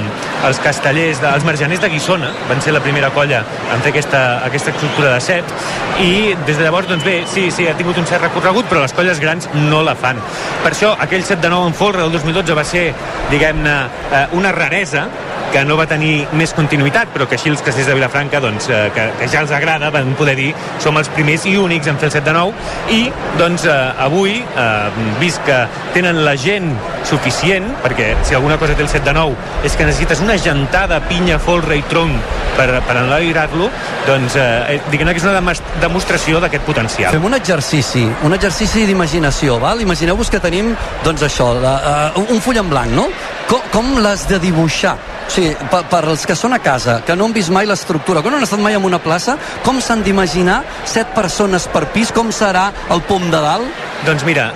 els 0.47 0.59
castellers, 0.63 1.21
de, 1.21 1.29
els 1.29 1.45
marjaners 1.47 1.81
de 1.83 1.89
Guissona 1.91 2.31
van 2.49 2.61
ser 2.63 2.73
la 2.75 2.83
primera 2.83 3.11
colla 3.15 3.41
en 3.73 3.81
fer 3.83 3.93
aquesta, 3.93 4.23
aquesta 4.45 4.71
estructura 4.73 5.13
de 5.15 5.21
7 5.21 6.03
i 6.05 6.11
des 6.47 6.57
de 6.57 6.63
llavors, 6.63 6.87
doncs 6.89 7.03
bé, 7.03 7.19
sí, 7.27 7.49
sí, 7.51 7.67
ha 7.67 7.75
tingut 7.77 7.97
un 7.99 8.07
cert 8.07 8.23
recorregut, 8.27 8.69
però 8.71 8.83
les 8.85 8.95
colles 8.95 9.19
grans 9.19 9.49
no 9.55 9.83
la 9.83 9.95
fan. 9.99 10.19
Per 10.63 10.71
això, 10.71 10.93
aquell 10.99 11.25
7 11.25 11.41
de 11.43 11.51
9 11.51 11.71
en 11.71 11.75
folre 11.77 12.05
del 12.05 12.13
2012 12.15 12.55
va 12.57 12.67
ser, 12.67 12.85
diguem-ne, 13.31 13.75
eh, 14.11 14.25
una 14.39 14.53
raresa 14.55 15.07
que 15.53 15.63
no 15.65 15.77
va 15.79 15.87
tenir 15.89 16.27
més 16.37 16.53
continuïtat, 16.57 17.09
però 17.13 17.27
que 17.29 17.37
així 17.39 17.51
els 17.51 17.63
castellers 17.65 17.89
de 17.89 17.97
Vilafranca, 17.97 18.41
doncs, 18.43 18.69
eh, 18.69 18.89
que, 18.95 19.07
que 19.19 19.29
ja 19.31 19.43
els 19.43 19.53
agrada, 19.55 19.89
van 19.93 20.13
poder 20.19 20.35
dir 20.37 20.49
som 20.83 20.97
els 20.99 21.09
primers 21.15 21.45
i 21.49 21.55
únics 21.57 21.89
en 21.89 21.99
fer 22.01 22.09
el 22.09 22.15
7 22.17 22.25
de 22.29 22.35
9 22.37 22.95
i, 22.95 23.01
doncs, 23.39 23.65
eh, 23.65 23.77
avui, 24.05 24.39
eh, 24.39 25.05
vist 25.21 25.41
que 25.47 25.59
tenen 25.95 26.23
la 26.25 26.35
gent 26.39 26.69
suficient, 27.09 27.65
perquè 27.83 28.11
si 28.27 28.37
alguna 28.37 28.59
cosa 28.61 28.75
té 28.77 28.85
el 28.85 28.91
7 28.91 29.05
de 29.07 29.15
9 29.17 29.65
és 29.65 29.75
que 29.75 29.87
necessites 29.87 30.21
una 30.25 30.37
gentada, 30.37 31.01
pinya, 31.09 31.39
folre 31.41 31.79
i 31.79 31.83
tronc 31.89 32.37
per, 32.57 32.69
per 32.85 32.97
enlairar-lo, 33.03 33.69
doncs, 34.07 34.37
eh, 34.39 34.79
diguem 34.91 35.13
que 35.13 35.21
és 35.21 35.27
una 35.27 35.55
demostració 35.81 36.41
d'aquest 36.43 36.65
potencial. 36.67 37.15
Fem 37.15 37.25
un 37.25 37.37
exercici, 37.37 38.05
un 38.27 38.35
exercici 38.37 38.85
d'imaginació, 38.89 39.57
val? 39.61 39.81
Imagineu-vos 39.81 40.29
que 40.29 40.41
tenim, 40.43 40.73
doncs 41.05 41.25
això, 41.25 41.53
la, 41.57 41.77
uh, 42.15 42.27
un 42.29 42.43
full 42.43 42.59
en 42.61 42.69
blanc, 42.69 42.93
no? 42.93 43.07
Com, 43.49 43.63
com 43.73 43.95
l'has 44.03 44.27
de 44.29 44.39
dibuixar? 44.43 44.97
Sigui, 45.29 45.53
per, 45.69 45.83
per 45.91 46.01
als 46.09 46.25
que 46.25 46.35
són 46.37 46.55
a 46.57 46.59
casa, 46.63 46.99
que 47.05 47.15
no 47.15 47.27
han 47.29 47.33
vist 47.35 47.51
mai 47.53 47.67
l'estructura, 47.69 48.23
que 48.25 48.31
no 48.33 48.39
han 48.39 48.45
estat 48.47 48.61
mai 48.63 48.73
en 48.77 48.85
una 48.87 48.97
plaça, 49.03 49.37
com 49.65 49.77
s'han 49.81 50.01
d'imaginar 50.03 50.63
set 50.89 51.13
persones 51.13 51.67
per 51.69 51.85
pis? 51.93 52.11
Com 52.15 52.31
serà 52.33 52.69
el 52.89 53.03
pom 53.05 53.29
de 53.29 53.41
dalt? 53.43 53.85
Doncs 54.07 54.25
mira, 54.25 54.49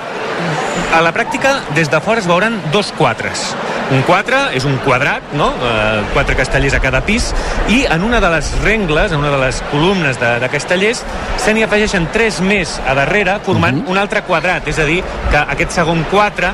a 0.98 1.02
la 1.06 1.14
pràctica, 1.14 1.60
des 1.78 1.92
de 1.94 2.00
fora 2.02 2.20
es 2.24 2.28
veuran 2.30 2.58
dos 2.74 2.92
quatres. 2.98 3.52
Un 3.94 4.02
quadre 4.08 4.40
és 4.58 4.66
un 4.66 4.78
quadrat, 4.82 5.34
no? 5.38 5.52
Eh, 5.62 6.02
quatre 6.16 6.34
castellers 6.40 6.74
a 6.74 6.80
cada 6.82 7.04
pis, 7.06 7.30
i 7.70 7.84
en 7.86 8.02
una 8.08 8.20
de 8.24 8.30
les 8.34 8.50
rengles, 8.64 9.12
en 9.12 9.20
una 9.22 9.30
de 9.30 9.42
les 9.44 9.62
columnes 9.70 10.18
de, 10.20 10.40
de 10.42 10.50
castellers, 10.50 11.04
se 11.38 11.54
n'hi 11.54 11.66
afegeixen 11.68 12.08
tres 12.16 12.40
més 12.42 12.80
a 12.88 12.96
darrere, 12.98 13.38
formant 13.46 13.84
Mhm. 13.84 13.92
un 13.92 13.98
altre 14.02 14.24
quadrat. 14.24 14.68
És 14.68 14.80
a 14.80 14.86
dir, 14.90 15.04
que 15.30 15.38
aquest 15.38 15.72
segon 15.72 16.02
quatre 16.10 16.50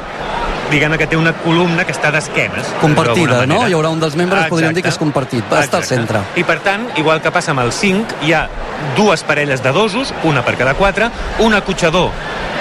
diguem 0.69 0.95
que 0.97 1.07
té 1.09 1.17
una 1.17 1.33
columna 1.43 1.85
que 1.85 1.93
està 1.95 2.11
d'esquenes. 2.13 2.73
Compartida, 2.81 3.45
no? 3.49 3.61
Hi 3.67 3.75
haurà 3.77 3.91
un 3.93 4.01
dels 4.01 4.15
membres, 4.19 4.47
podríem 4.51 4.75
dir 4.77 4.83
que 4.85 4.93
és 4.93 4.99
compartit. 5.01 5.43
Va 5.51 5.63
estar 5.63 5.79
al 5.79 5.83
Exacte. 5.83 5.95
centre. 5.95 6.21
I 6.35 6.43
per 6.43 6.59
tant, 6.65 6.89
igual 6.97 7.21
que 7.21 7.31
passa 7.31 7.51
amb 7.51 7.61
el 7.65 7.71
5, 7.71 8.21
hi 8.25 8.33
ha 8.33 8.47
dues 8.95 9.23
parelles 9.23 9.63
de 9.63 9.71
dosos, 9.71 10.13
una 10.23 10.43
per 10.45 10.55
cada 10.57 10.73
quatre, 10.75 11.09
un 11.39 11.53
acotxador 11.53 12.11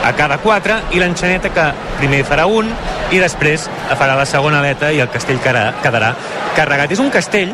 a 0.04 0.12
cada 0.14 0.38
quatre 0.38 0.76
i 0.94 1.00
l'enxaneta 1.00 1.50
que 1.50 1.64
primer 1.98 2.22
farà 2.24 2.46
un 2.46 2.68
i 3.10 3.18
després 3.18 3.68
farà 3.98 4.14
la 4.16 4.26
segona 4.26 4.60
aleta 4.60 4.92
i 4.92 5.00
el 5.02 5.10
castell 5.10 5.40
quedarà, 5.42 5.74
quedarà 5.82 6.14
carregat. 6.56 6.92
És 6.92 7.02
un 7.02 7.10
castell 7.10 7.52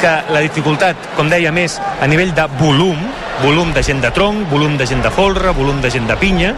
que 0.00 0.12
la 0.30 0.42
dificultat, 0.44 0.96
com 1.16 1.30
deia, 1.32 1.52
més 1.52 1.78
a 1.80 2.06
nivell 2.06 2.34
de 2.36 2.44
volum, 2.60 2.98
volum 3.42 3.72
de 3.72 3.82
gent 3.82 4.02
de 4.04 4.10
tronc, 4.12 4.48
volum 4.50 4.76
de 4.76 4.86
gent 4.86 5.02
de 5.04 5.10
folre, 5.10 5.52
volum 5.56 5.80
de 5.80 5.90
gent 5.90 6.06
de 6.08 6.16
pinya, 6.20 6.52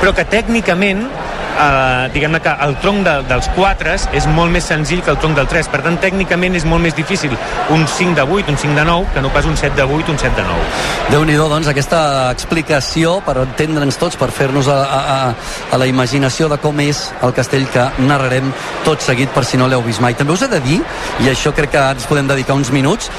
però 0.00 0.14
que 0.14 0.26
tècnicament 0.30 1.08
eh, 1.54 2.10
diguem-ne 2.14 2.40
que 2.44 2.54
el 2.66 2.76
tronc 2.82 3.04
de, 3.06 3.16
dels 3.30 3.48
quatres 3.56 4.08
és 4.12 4.26
molt 4.26 4.52
més 4.54 4.66
senzill 4.68 5.02
que 5.04 5.12
el 5.14 5.20
tronc 5.22 5.38
del 5.38 5.48
3 5.50 5.70
per 5.72 5.82
tant 5.86 5.98
tècnicament 6.02 6.58
és 6.58 6.66
molt 6.68 6.82
més 6.84 6.96
difícil 6.96 7.34
un 7.74 7.86
5 7.86 8.18
de 8.18 8.26
8, 8.26 8.50
un 8.52 8.60
5 8.60 8.78
de 8.78 8.84
9 8.90 9.14
que 9.14 9.24
no 9.24 9.32
pas 9.34 9.46
un 9.48 9.56
7 9.56 9.76
de 9.76 9.86
8, 9.86 10.12
un 10.12 10.18
7 10.18 10.34
de 10.36 10.46
9 10.48 11.12
Déu-n'hi-do, 11.12 11.48
doncs, 11.52 11.68
aquesta 11.68 12.00
explicació 12.32 13.18
per 13.26 13.36
entendre'ns 13.42 13.98
tots, 14.00 14.16
per 14.20 14.30
fer-nos 14.34 14.68
a, 14.72 14.78
a, 14.82 15.00
a, 15.14 15.74
a 15.74 15.80
la 15.80 15.88
imaginació 15.90 16.48
de 16.48 16.58
com 16.62 16.80
és 16.82 17.04
el 17.26 17.34
castell 17.36 17.66
que 17.72 17.84
narrarem 18.08 18.50
tot 18.86 19.04
seguit 19.04 19.32
per 19.34 19.44
si 19.44 19.60
no 19.60 19.68
l'heu 19.68 19.84
vist 19.84 20.02
mai. 20.02 20.16
També 20.16 20.32
us 20.34 20.44
he 20.46 20.50
de 20.50 20.60
dir, 20.64 20.80
i 21.24 21.30
això 21.30 21.52
crec 21.56 21.74
que 21.74 21.84
ens 21.94 22.08
podem 22.08 22.28
dedicar 22.30 22.56
uns 22.56 22.72
minuts, 22.74 23.10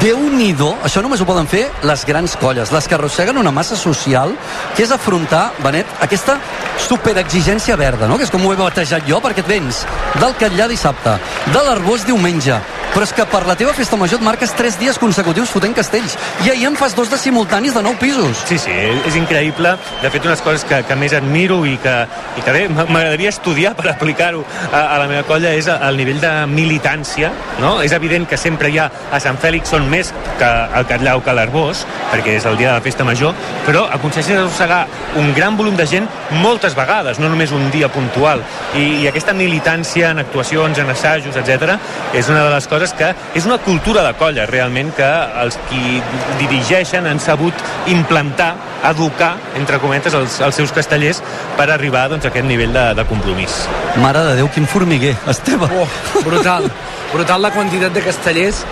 Déu-n'hi-do, 0.00 0.70
això 0.86 1.02
només 1.02 1.20
ho 1.20 1.26
poden 1.28 1.48
fer 1.50 1.64
les 1.88 2.04
grans 2.08 2.36
colles, 2.40 2.70
les 2.72 2.88
que 2.88 2.96
arrosseguen 2.96 3.40
una 3.40 3.52
massa 3.54 3.76
social, 3.76 4.36
que 4.76 4.84
és 4.84 4.92
afrontar, 4.94 5.50
Benet, 5.64 5.88
aquesta 6.04 6.36
superexigència 6.80 7.76
verda, 7.80 8.08
no? 8.10 8.18
que 8.20 8.28
és 8.28 8.32
com 8.32 8.44
ho 8.44 8.52
he 8.52 8.58
batejat 8.60 9.08
jo, 9.08 9.22
perquè 9.24 9.40
et 9.44 9.48
vens 9.48 9.84
del 10.20 10.36
Catllà 10.40 10.68
dissabte, 10.70 11.16
de 11.54 11.64
l'Arbós 11.64 12.04
diumenge, 12.08 12.60
però 12.94 13.04
és 13.06 13.12
que 13.14 13.24
per 13.30 13.42
la 13.46 13.54
teva 13.58 13.72
festa 13.76 13.96
major 13.98 14.20
et 14.20 14.24
marques 14.26 14.52
3 14.58 14.78
dies 14.80 14.98
consecutius 14.98 15.50
fotent 15.52 15.74
castells 15.76 16.16
i 16.44 16.50
ahir 16.50 16.66
en 16.68 16.76
fas 16.78 16.94
dos 16.96 17.10
de 17.10 17.18
simultanis 17.20 17.74
de 17.74 17.82
9 17.82 17.98
pisos. 18.00 18.42
Sí, 18.48 18.58
sí, 18.58 18.74
és 19.06 19.16
increïble. 19.18 19.76
De 20.02 20.10
fet, 20.10 20.26
unes 20.26 20.42
coses 20.42 20.64
que, 20.66 20.80
que 20.86 20.96
més 20.98 21.14
admiro 21.16 21.60
i 21.68 21.76
que, 21.82 21.94
i 22.38 22.44
que 22.44 22.54
bé, 22.54 22.64
m'agradaria 22.70 23.30
estudiar 23.30 23.74
per 23.78 23.90
aplicar-ho 23.92 24.42
a, 24.70 24.82
a 24.82 24.98
la 25.02 25.08
meva 25.10 25.24
colla 25.28 25.52
és 25.56 25.68
el 25.70 26.00
nivell 26.00 26.20
de 26.22 26.32
militància, 26.50 27.32
no? 27.62 27.76
És 27.84 27.94
evident 27.96 28.26
que 28.28 28.38
sempre 28.40 28.70
hi 28.70 28.80
ha 28.82 28.88
a 29.10 29.22
Sant 29.22 29.38
Fèlix 29.40 29.70
són 29.74 29.88
més 29.90 30.12
que 30.40 30.50
el 30.78 30.88
Catllau 30.90 31.22
que 31.24 31.34
l'Arbós, 31.36 31.84
perquè 32.10 32.36
és 32.40 32.48
el 32.48 32.58
dia 32.58 32.72
de 32.72 32.78
la 32.78 32.84
festa 32.84 33.06
major, 33.06 33.34
però 33.68 33.86
aconsegueixes 33.94 34.40
arrossegar 34.40 34.82
un 35.20 35.32
gran 35.36 35.56
volum 35.58 35.78
de 35.78 35.86
gent 35.86 36.08
moltes 36.42 36.74
vegades, 36.78 37.22
no 37.22 37.30
només 37.30 37.54
un 37.54 37.70
dia 37.70 37.90
puntual. 37.92 38.42
I, 38.74 39.04
i 39.04 39.08
aquesta 39.10 39.34
militància 39.36 40.10
en 40.10 40.24
actuacions, 40.24 40.78
en 40.82 40.90
assajos, 40.90 41.38
etc 41.38 41.78
és 42.14 42.28
una 42.28 42.42
de 42.42 42.50
les 42.50 42.66
coses 42.66 42.79
que 42.96 43.12
és 43.36 43.46
una 43.46 43.58
cultura 43.60 44.02
de 44.06 44.12
colla, 44.18 44.46
realment, 44.48 44.92
que 44.96 45.08
els 45.42 45.58
qui 45.68 46.00
dirigeixen 46.40 47.06
han 47.06 47.20
sabut 47.20 47.54
implantar, 47.92 48.54
educar, 48.90 49.34
entre 49.60 49.78
cometes, 49.82 50.14
els, 50.16 50.38
els 50.40 50.56
seus 50.56 50.72
castellers 50.72 51.20
per 51.58 51.68
arribar 51.70 52.08
doncs, 52.08 52.24
a 52.24 52.32
aquest 52.32 52.48
nivell 52.48 52.72
de, 52.72 52.86
de 52.96 53.04
compromís. 53.10 53.60
Mare 54.00 54.24
de 54.30 54.38
Déu, 54.40 54.48
quin 54.54 54.66
formiguer, 54.66 55.16
Esteve. 55.28 55.68
Oh, 55.76 55.86
brutal. 56.24 56.70
brutal 57.12 57.42
la 57.42 57.50
quantitat 57.52 57.92
de 57.92 58.02
castellers. 58.02 58.64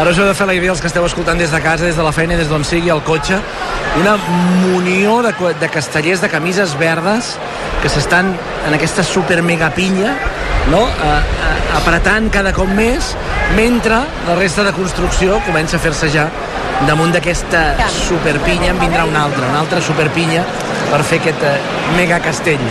Ara 0.00 0.10
us 0.10 0.18
heu 0.18 0.26
de 0.26 0.34
fer 0.34 0.46
la 0.48 0.54
idea 0.56 0.72
els 0.72 0.80
que 0.80 0.88
esteu 0.88 1.04
escoltant 1.04 1.38
des 1.38 1.52
de 1.52 1.60
casa, 1.60 1.84
des 1.84 1.96
de 1.96 2.04
la 2.04 2.12
feina, 2.16 2.36
des 2.40 2.48
d'on 2.48 2.64
sigui, 2.64 2.90
al 2.90 3.02
cotxe. 3.04 3.38
Una 4.00 4.16
munió 4.64 5.20
de, 5.22 5.34
de 5.60 5.68
castellers 5.68 6.22
de 6.24 6.30
camises 6.32 6.72
verdes 6.80 7.36
que 7.82 7.90
s'estan 7.92 8.32
en 8.66 8.74
aquesta 8.74 9.04
super 9.04 9.42
mega 9.44 9.68
pinya 9.76 10.16
no? 10.70 10.82
A, 10.86 11.12
a, 11.18 11.52
apretant 11.80 12.30
cada 12.32 12.52
cop 12.54 12.70
més 12.76 13.14
mentre 13.56 14.02
la 14.28 14.36
resta 14.38 14.64
de 14.66 14.72
construcció 14.76 15.40
comença 15.46 15.78
a 15.78 15.82
fer-se 15.82 16.10
ja 16.12 16.28
damunt 16.86 17.12
d'aquesta 17.14 17.88
superpinya 17.94 18.72
en 18.72 18.80
vindrà 18.80 19.06
una 19.08 19.26
altra, 19.26 19.48
una 19.48 19.62
altra 19.62 19.82
superpinya 19.82 20.44
per 20.90 21.02
fer 21.06 21.20
aquest 21.22 21.44
eh, 21.46 21.56
mega 21.96 22.18
castell. 22.22 22.64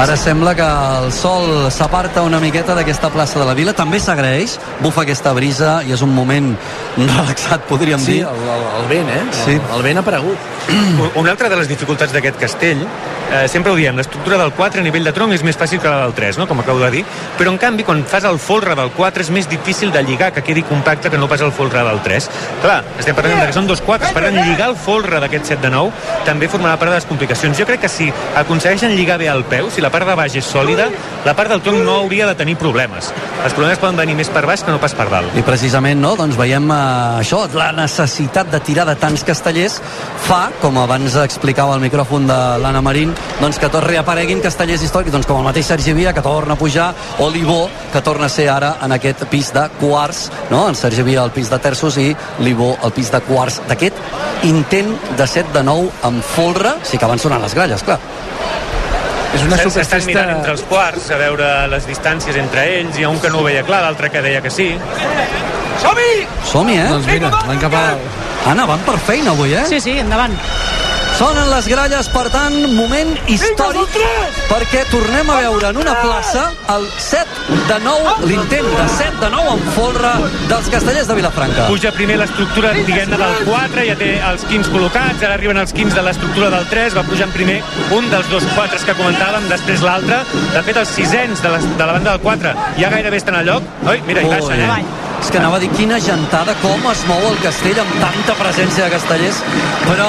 Ara 0.00 0.16
sembla 0.16 0.54
que 0.56 0.64
el 0.64 1.10
sol 1.12 1.68
s'aparta 1.70 2.22
una 2.24 2.40
miqueta 2.40 2.74
d'aquesta 2.74 3.10
plaça 3.12 3.38
de 3.38 3.44
la 3.46 3.52
Vila. 3.54 3.74
També 3.76 4.00
s'agraeix, 4.00 4.56
bufa 4.80 5.04
aquesta 5.04 5.34
brisa 5.36 5.74
i 5.86 5.92
és 5.94 6.02
un 6.02 6.14
moment 6.16 6.48
relaxat, 6.96 7.68
podríem 7.68 8.00
sí, 8.00 8.16
dir. 8.16 8.24
el, 8.26 8.48
el, 8.56 8.64
el 8.80 8.88
vent, 8.90 9.12
eh? 9.12 9.22
Sí. 9.44 9.58
El, 9.58 9.68
el 9.76 9.86
vent 9.86 10.00
ha 10.00 10.04
aparegut. 10.06 10.51
Una 11.20 11.30
altra 11.32 11.48
de 11.48 11.56
les 11.58 11.68
dificultats 11.68 12.12
d'aquest 12.14 12.38
castell, 12.40 12.82
eh, 13.32 13.46
sempre 13.48 13.72
ho 13.72 13.76
diem, 13.76 13.96
l'estructura 13.96 14.38
del 14.38 14.52
4 14.56 14.80
a 14.80 14.84
nivell 14.84 15.04
de 15.04 15.12
tronc 15.14 15.34
és 15.34 15.42
més 15.44 15.58
fàcil 15.58 15.80
que 15.82 15.90
la 15.90 16.02
del 16.04 16.14
3, 16.16 16.38
no? 16.38 16.46
com 16.48 16.60
acabo 16.60 16.80
de 16.84 16.90
dir, 16.94 17.04
però 17.38 17.52
en 17.52 17.58
canvi 17.60 17.84
quan 17.84 18.04
fas 18.08 18.24
el 18.28 18.38
folre 18.42 18.76
del 18.78 18.92
4 18.94 19.26
és 19.26 19.30
més 19.34 19.48
difícil 19.50 19.92
de 19.92 20.02
lligar, 20.06 20.32
que 20.32 20.44
quedi 20.46 20.62
compacte 20.62 21.10
que 21.10 21.18
no 21.18 21.28
pas 21.28 21.42
el 21.42 21.52
folre 21.52 21.82
del 21.82 22.00
3. 22.04 22.28
Clar, 22.62 22.78
estem 22.98 23.16
parlant 23.18 23.40
de 23.40 23.48
que 23.50 23.56
són 23.56 23.68
dos 23.70 23.82
4, 23.84 24.12
per 24.14 24.24
tant 24.26 24.38
lligar 24.38 24.70
el 24.70 24.76
folre 24.76 25.20
d'aquest 25.22 25.52
7 25.54 25.66
de 25.66 25.72
9 25.74 26.24
també 26.28 26.48
formarà 26.52 26.78
part 26.78 26.92
de 26.92 27.00
les 27.00 27.08
complicacions. 27.08 27.58
Jo 27.58 27.66
crec 27.68 27.84
que 27.84 27.90
si 27.92 28.10
aconsegueixen 28.38 28.94
lligar 28.96 29.18
bé 29.18 29.28
el 29.32 29.44
peu, 29.48 29.70
si 29.70 29.82
la 29.84 29.90
part 29.90 30.08
de 30.08 30.16
baix 30.18 30.36
és 30.38 30.46
sòlida, 30.46 30.88
la 31.26 31.34
part 31.38 31.50
del 31.52 31.62
tronc 31.64 31.82
no 31.82 31.98
hauria 32.02 32.28
de 32.30 32.36
tenir 32.38 32.56
problemes. 32.60 33.10
Els 33.42 33.54
problemes 33.56 33.80
poden 33.82 33.98
venir 33.98 34.14
més 34.18 34.30
per 34.30 34.44
baix 34.46 34.62
que 34.62 34.70
no 34.70 34.80
pas 34.82 34.94
per 34.94 35.08
dalt. 35.10 35.34
I 35.38 35.44
precisament, 35.46 36.00
no?, 36.02 36.14
doncs 36.18 36.38
veiem 36.38 36.70
eh, 36.70 37.22
això, 37.22 37.44
la 37.58 37.72
necessitat 37.76 38.50
de 38.52 38.60
tirar 38.62 38.86
de 38.88 38.96
tants 39.00 39.24
castellers 39.26 39.80
fa, 40.26 40.44
com 40.60 40.76
abans 40.78 41.14
explicava 41.22 41.74
el 41.74 41.80
micròfon 41.82 42.26
de 42.28 42.36
l'Anna 42.62 42.82
Marín, 42.84 43.14
doncs 43.40 43.58
que 43.58 43.68
tots 43.72 43.84
reapareguin 43.86 44.40
castellers 44.44 44.82
històrics, 44.86 45.12
doncs 45.14 45.26
com 45.26 45.40
el 45.40 45.46
mateix 45.48 45.66
Sergi 45.72 45.92
Via, 45.96 46.12
que 46.14 46.22
torna 46.22 46.54
a 46.54 46.60
pujar, 46.60 46.92
o 47.18 47.28
l'Ibó, 47.30 47.68
que 47.92 48.00
torna 48.02 48.26
a 48.26 48.32
ser 48.32 48.48
ara 48.50 48.76
en 48.82 48.92
aquest 48.98 49.24
pis 49.30 49.52
de 49.54 49.64
quarts, 49.80 50.28
no?, 50.50 50.68
en 50.68 50.74
Sergi 50.78 51.02
Via 51.02 51.22
al 51.22 51.32
pis 51.34 51.50
de 51.50 51.58
terços 51.58 51.96
i 51.98 52.10
l'Ibó 52.40 52.76
al 52.82 52.92
pis 52.92 53.10
de 53.10 53.20
quarts 53.26 53.60
d'aquest 53.68 53.94
intent 54.44 54.94
de 55.18 55.26
7 55.26 55.52
de 55.54 55.62
9 55.66 55.90
amb 56.10 56.22
folre, 56.34 56.76
sí 56.86 56.98
que 56.98 57.06
van 57.10 57.18
sonant 57.18 57.42
les 57.42 57.54
gralles, 57.54 57.82
clar. 57.82 57.98
És 59.32 59.40
una 59.42 59.56
superfesta- 59.56 59.96
Estan 59.96 60.06
mirant 60.06 60.30
entre 60.36 60.52
els 60.52 60.62
quarts 60.68 61.10
a 61.10 61.16
veure 61.16 61.46
les 61.72 61.86
distàncies 61.88 62.36
entre 62.36 62.66
ells. 62.78 62.98
Hi 62.98 63.04
ha 63.04 63.08
un 63.08 63.18
que 63.18 63.30
no 63.30 63.38
ho 63.40 63.44
veia 63.46 63.62
clar, 63.64 63.80
l'altre 63.82 64.10
que 64.10 64.20
deia 64.20 64.42
que 64.42 64.50
sí. 64.50 64.76
Som-hi! 65.80 66.26
Som-hi, 66.44 66.76
eh? 66.76 66.88
Doncs 66.90 67.06
mira, 67.08 67.30
van 67.48 67.58
cap 67.62 67.72
a... 67.74 67.84
Anna, 68.46 68.66
van 68.66 68.80
per 68.86 68.98
feina 68.98 69.30
avui, 69.30 69.54
eh? 69.54 69.64
Sí, 69.70 69.78
sí, 69.80 69.98
endavant. 70.02 70.34
Sonen 71.12 71.50
les 71.52 71.66
gralles, 71.68 72.08
per 72.10 72.24
tant, 72.32 72.54
moment 72.72 73.10
històric 73.30 73.98
perquè 74.48 74.80
tornem 74.90 75.28
a 75.30 75.36
veure 75.44 75.68
en 75.68 75.76
una 75.82 75.92
plaça 76.00 76.46
el 76.72 76.86
7 77.04 77.58
de 77.68 77.76
9, 77.84 78.14
l'intent 78.30 78.66
de 78.72 78.86
7 78.96 79.20
de 79.20 79.28
9 79.34 79.52
en 79.52 79.62
folre 79.76 80.12
dels 80.50 80.72
castellers 80.72 81.06
de 81.10 81.18
Vilafranca. 81.20 81.68
Puja 81.68 81.92
primer 81.94 82.16
l'estructura, 82.22 82.72
diguem-ne, 82.80 83.20
del 83.20 83.38
4, 83.46 83.86
ja 83.92 83.98
té 84.00 84.10
els 84.32 84.48
15 84.50 84.74
col·locats, 84.74 85.22
ara 85.22 85.36
arriben 85.36 85.62
els 85.62 85.76
15 85.76 86.00
de 86.00 86.06
l'estructura 86.08 86.50
del 86.56 86.66
3, 86.72 86.98
va 86.98 87.06
pujant 87.06 87.36
primer 87.36 87.60
un 87.94 88.10
dels 88.10 88.32
dos 88.32 88.48
4 88.56 88.82
que 88.88 88.98
comentàvem, 88.98 89.46
després 89.52 89.84
l'altre. 89.84 90.24
De 90.56 90.66
fet, 90.66 90.82
els 90.82 90.96
sisens 90.98 91.44
de 91.44 91.54
la, 91.54 91.62
de 91.62 91.86
la 91.86 91.92
banda 91.92 92.16
del 92.16 92.26
4 92.26 92.58
ja 92.80 92.92
gairebé 92.96 93.22
estan 93.22 93.38
a 93.38 93.46
lloc. 93.46 93.68
Oi, 93.86 94.00
mira, 94.08 94.24
hi 94.24 94.32
baixen, 94.32 94.66
eh? 94.66 95.11
És 95.22 95.30
que 95.30 95.38
anava 95.38 95.56
a 95.56 95.62
dir 95.62 95.68
quina 95.70 96.00
gentada, 96.02 96.54
com 96.58 96.86
es 96.90 97.02
mou 97.06 97.20
el 97.28 97.36
castell 97.44 97.78
amb 97.78 97.92
tanta 98.02 98.34
presència 98.40 98.88
de 98.88 98.94
castellers, 98.96 99.38
però 99.84 100.08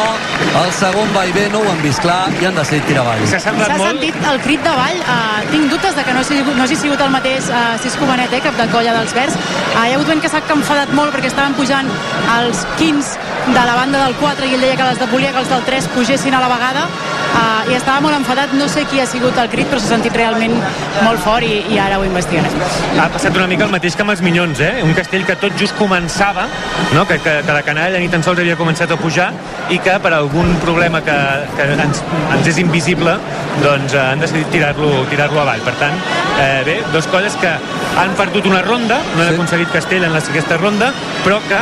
el 0.64 0.72
segon 0.74 1.12
va 1.14 1.28
i 1.30 1.36
ve 1.36 1.44
no 1.54 1.62
ho 1.62 1.70
han 1.70 1.84
vist 1.86 2.02
clar 2.02 2.32
i 2.42 2.48
han 2.50 2.58
decidit 2.58 2.88
tirar 2.90 3.04
avall. 3.06 3.22
S'ha 3.30 3.42
S'ha 3.44 3.78
sentit 3.78 4.18
el 4.32 4.42
crit 4.46 4.66
de 4.66 4.74
ball. 4.80 4.98
Uh, 5.04 5.38
tinc 5.52 5.70
dubtes 5.70 5.94
de 6.00 6.06
que 6.08 6.16
no 6.18 6.24
hagi, 6.26 6.40
no 6.48 6.66
hagi 6.66 6.80
sigut 6.82 7.06
el 7.06 7.14
mateix 7.14 7.52
uh, 7.54 7.62
Cisco 7.84 8.10
Benet, 8.10 8.34
eh, 8.34 8.42
cap 8.48 8.58
de 8.58 8.68
colla 8.74 8.98
dels 8.98 9.14
Verds. 9.14 9.38
Uh, 9.38 9.84
hi 9.84 9.94
ha 9.94 10.00
hagut 10.00 10.10
vent 10.10 10.26
que 10.26 10.34
s'ha 10.34 10.42
enfadat 10.58 10.98
molt 10.98 11.14
perquè 11.14 11.30
estaven 11.30 11.54
pujant 11.62 11.94
els 12.40 12.66
15 12.82 13.14
de 13.48 13.66
la 13.66 13.76
banda 13.76 14.06
del 14.06 14.16
4 14.16 14.46
i 14.48 14.54
ell 14.56 14.62
deia 14.64 14.76
que 14.80 14.86
les 14.88 15.00
de 15.00 15.08
volia 15.12 15.32
que 15.34 15.42
els 15.42 15.50
del 15.52 15.64
3 15.68 15.88
pugessin 15.96 16.36
a 16.36 16.40
la 16.40 16.48
vegada 16.48 16.84
uh, 16.88 17.72
i 17.72 17.76
estava 17.76 18.00
molt 18.06 18.16
enfadat. 18.16 18.54
No 18.56 18.70
sé 18.72 18.86
qui 18.90 19.02
ha 19.04 19.08
sigut 19.10 19.38
el 19.42 19.50
crit, 19.52 19.68
però 19.72 19.82
s'ha 19.82 19.92
sentit 19.92 20.16
realment 20.16 20.56
molt 21.04 21.20
fort 21.26 21.44
i, 21.48 21.60
i 21.74 21.80
ara 21.82 22.00
ho 22.00 22.06
investigarem. 22.08 22.56
Ha 23.04 23.10
passat 23.12 23.36
una 23.36 23.48
mica 23.52 23.68
el 23.68 23.74
mateix 23.74 23.98
que 23.98 24.06
amb 24.06 24.16
els 24.16 24.24
Minyons, 24.24 24.64
eh? 24.64 24.74
Un 24.86 24.94
castell 24.98 25.26
que 25.28 25.36
tot 25.42 25.58
just 25.60 25.76
començava, 25.80 26.48
no? 26.96 27.06
que, 27.10 27.20
que, 27.24 27.36
que 27.44 27.58
la 27.58 27.64
canalla 27.68 28.00
ni 28.00 28.10
tan 28.12 28.24
sols 28.24 28.40
havia 28.40 28.56
començat 28.60 28.92
a 28.94 29.00
pujar 29.00 29.32
i 29.74 29.80
que 29.84 29.98
per 30.04 30.14
algun 30.16 30.56
problema 30.64 31.02
que, 31.04 31.18
que 31.58 31.68
ens, 31.74 32.04
ens 32.38 32.52
és 32.54 32.62
invisible 32.64 33.18
doncs 33.64 33.94
eh, 33.94 34.02
han 34.02 34.24
decidit 34.24 34.50
tirar-lo 34.54 35.04
tirar 35.12 35.30
avall. 35.34 35.62
Per 35.66 35.76
tant, 35.82 36.00
eh, 36.40 36.64
bé, 36.66 36.84
dos 36.94 37.08
colles 37.08 37.36
que 37.38 37.50
han 37.50 38.14
perdut 38.18 38.48
una 38.50 38.62
ronda, 38.62 39.02
no 39.16 39.22
han 39.22 39.30
sí. 39.30 39.36
aconseguit 39.36 39.72
castell 39.74 40.04
en 40.04 40.14
la, 40.14 40.22
aquesta 40.34 40.58
ronda, 40.58 40.92
però 41.24 41.40
que 41.48 41.60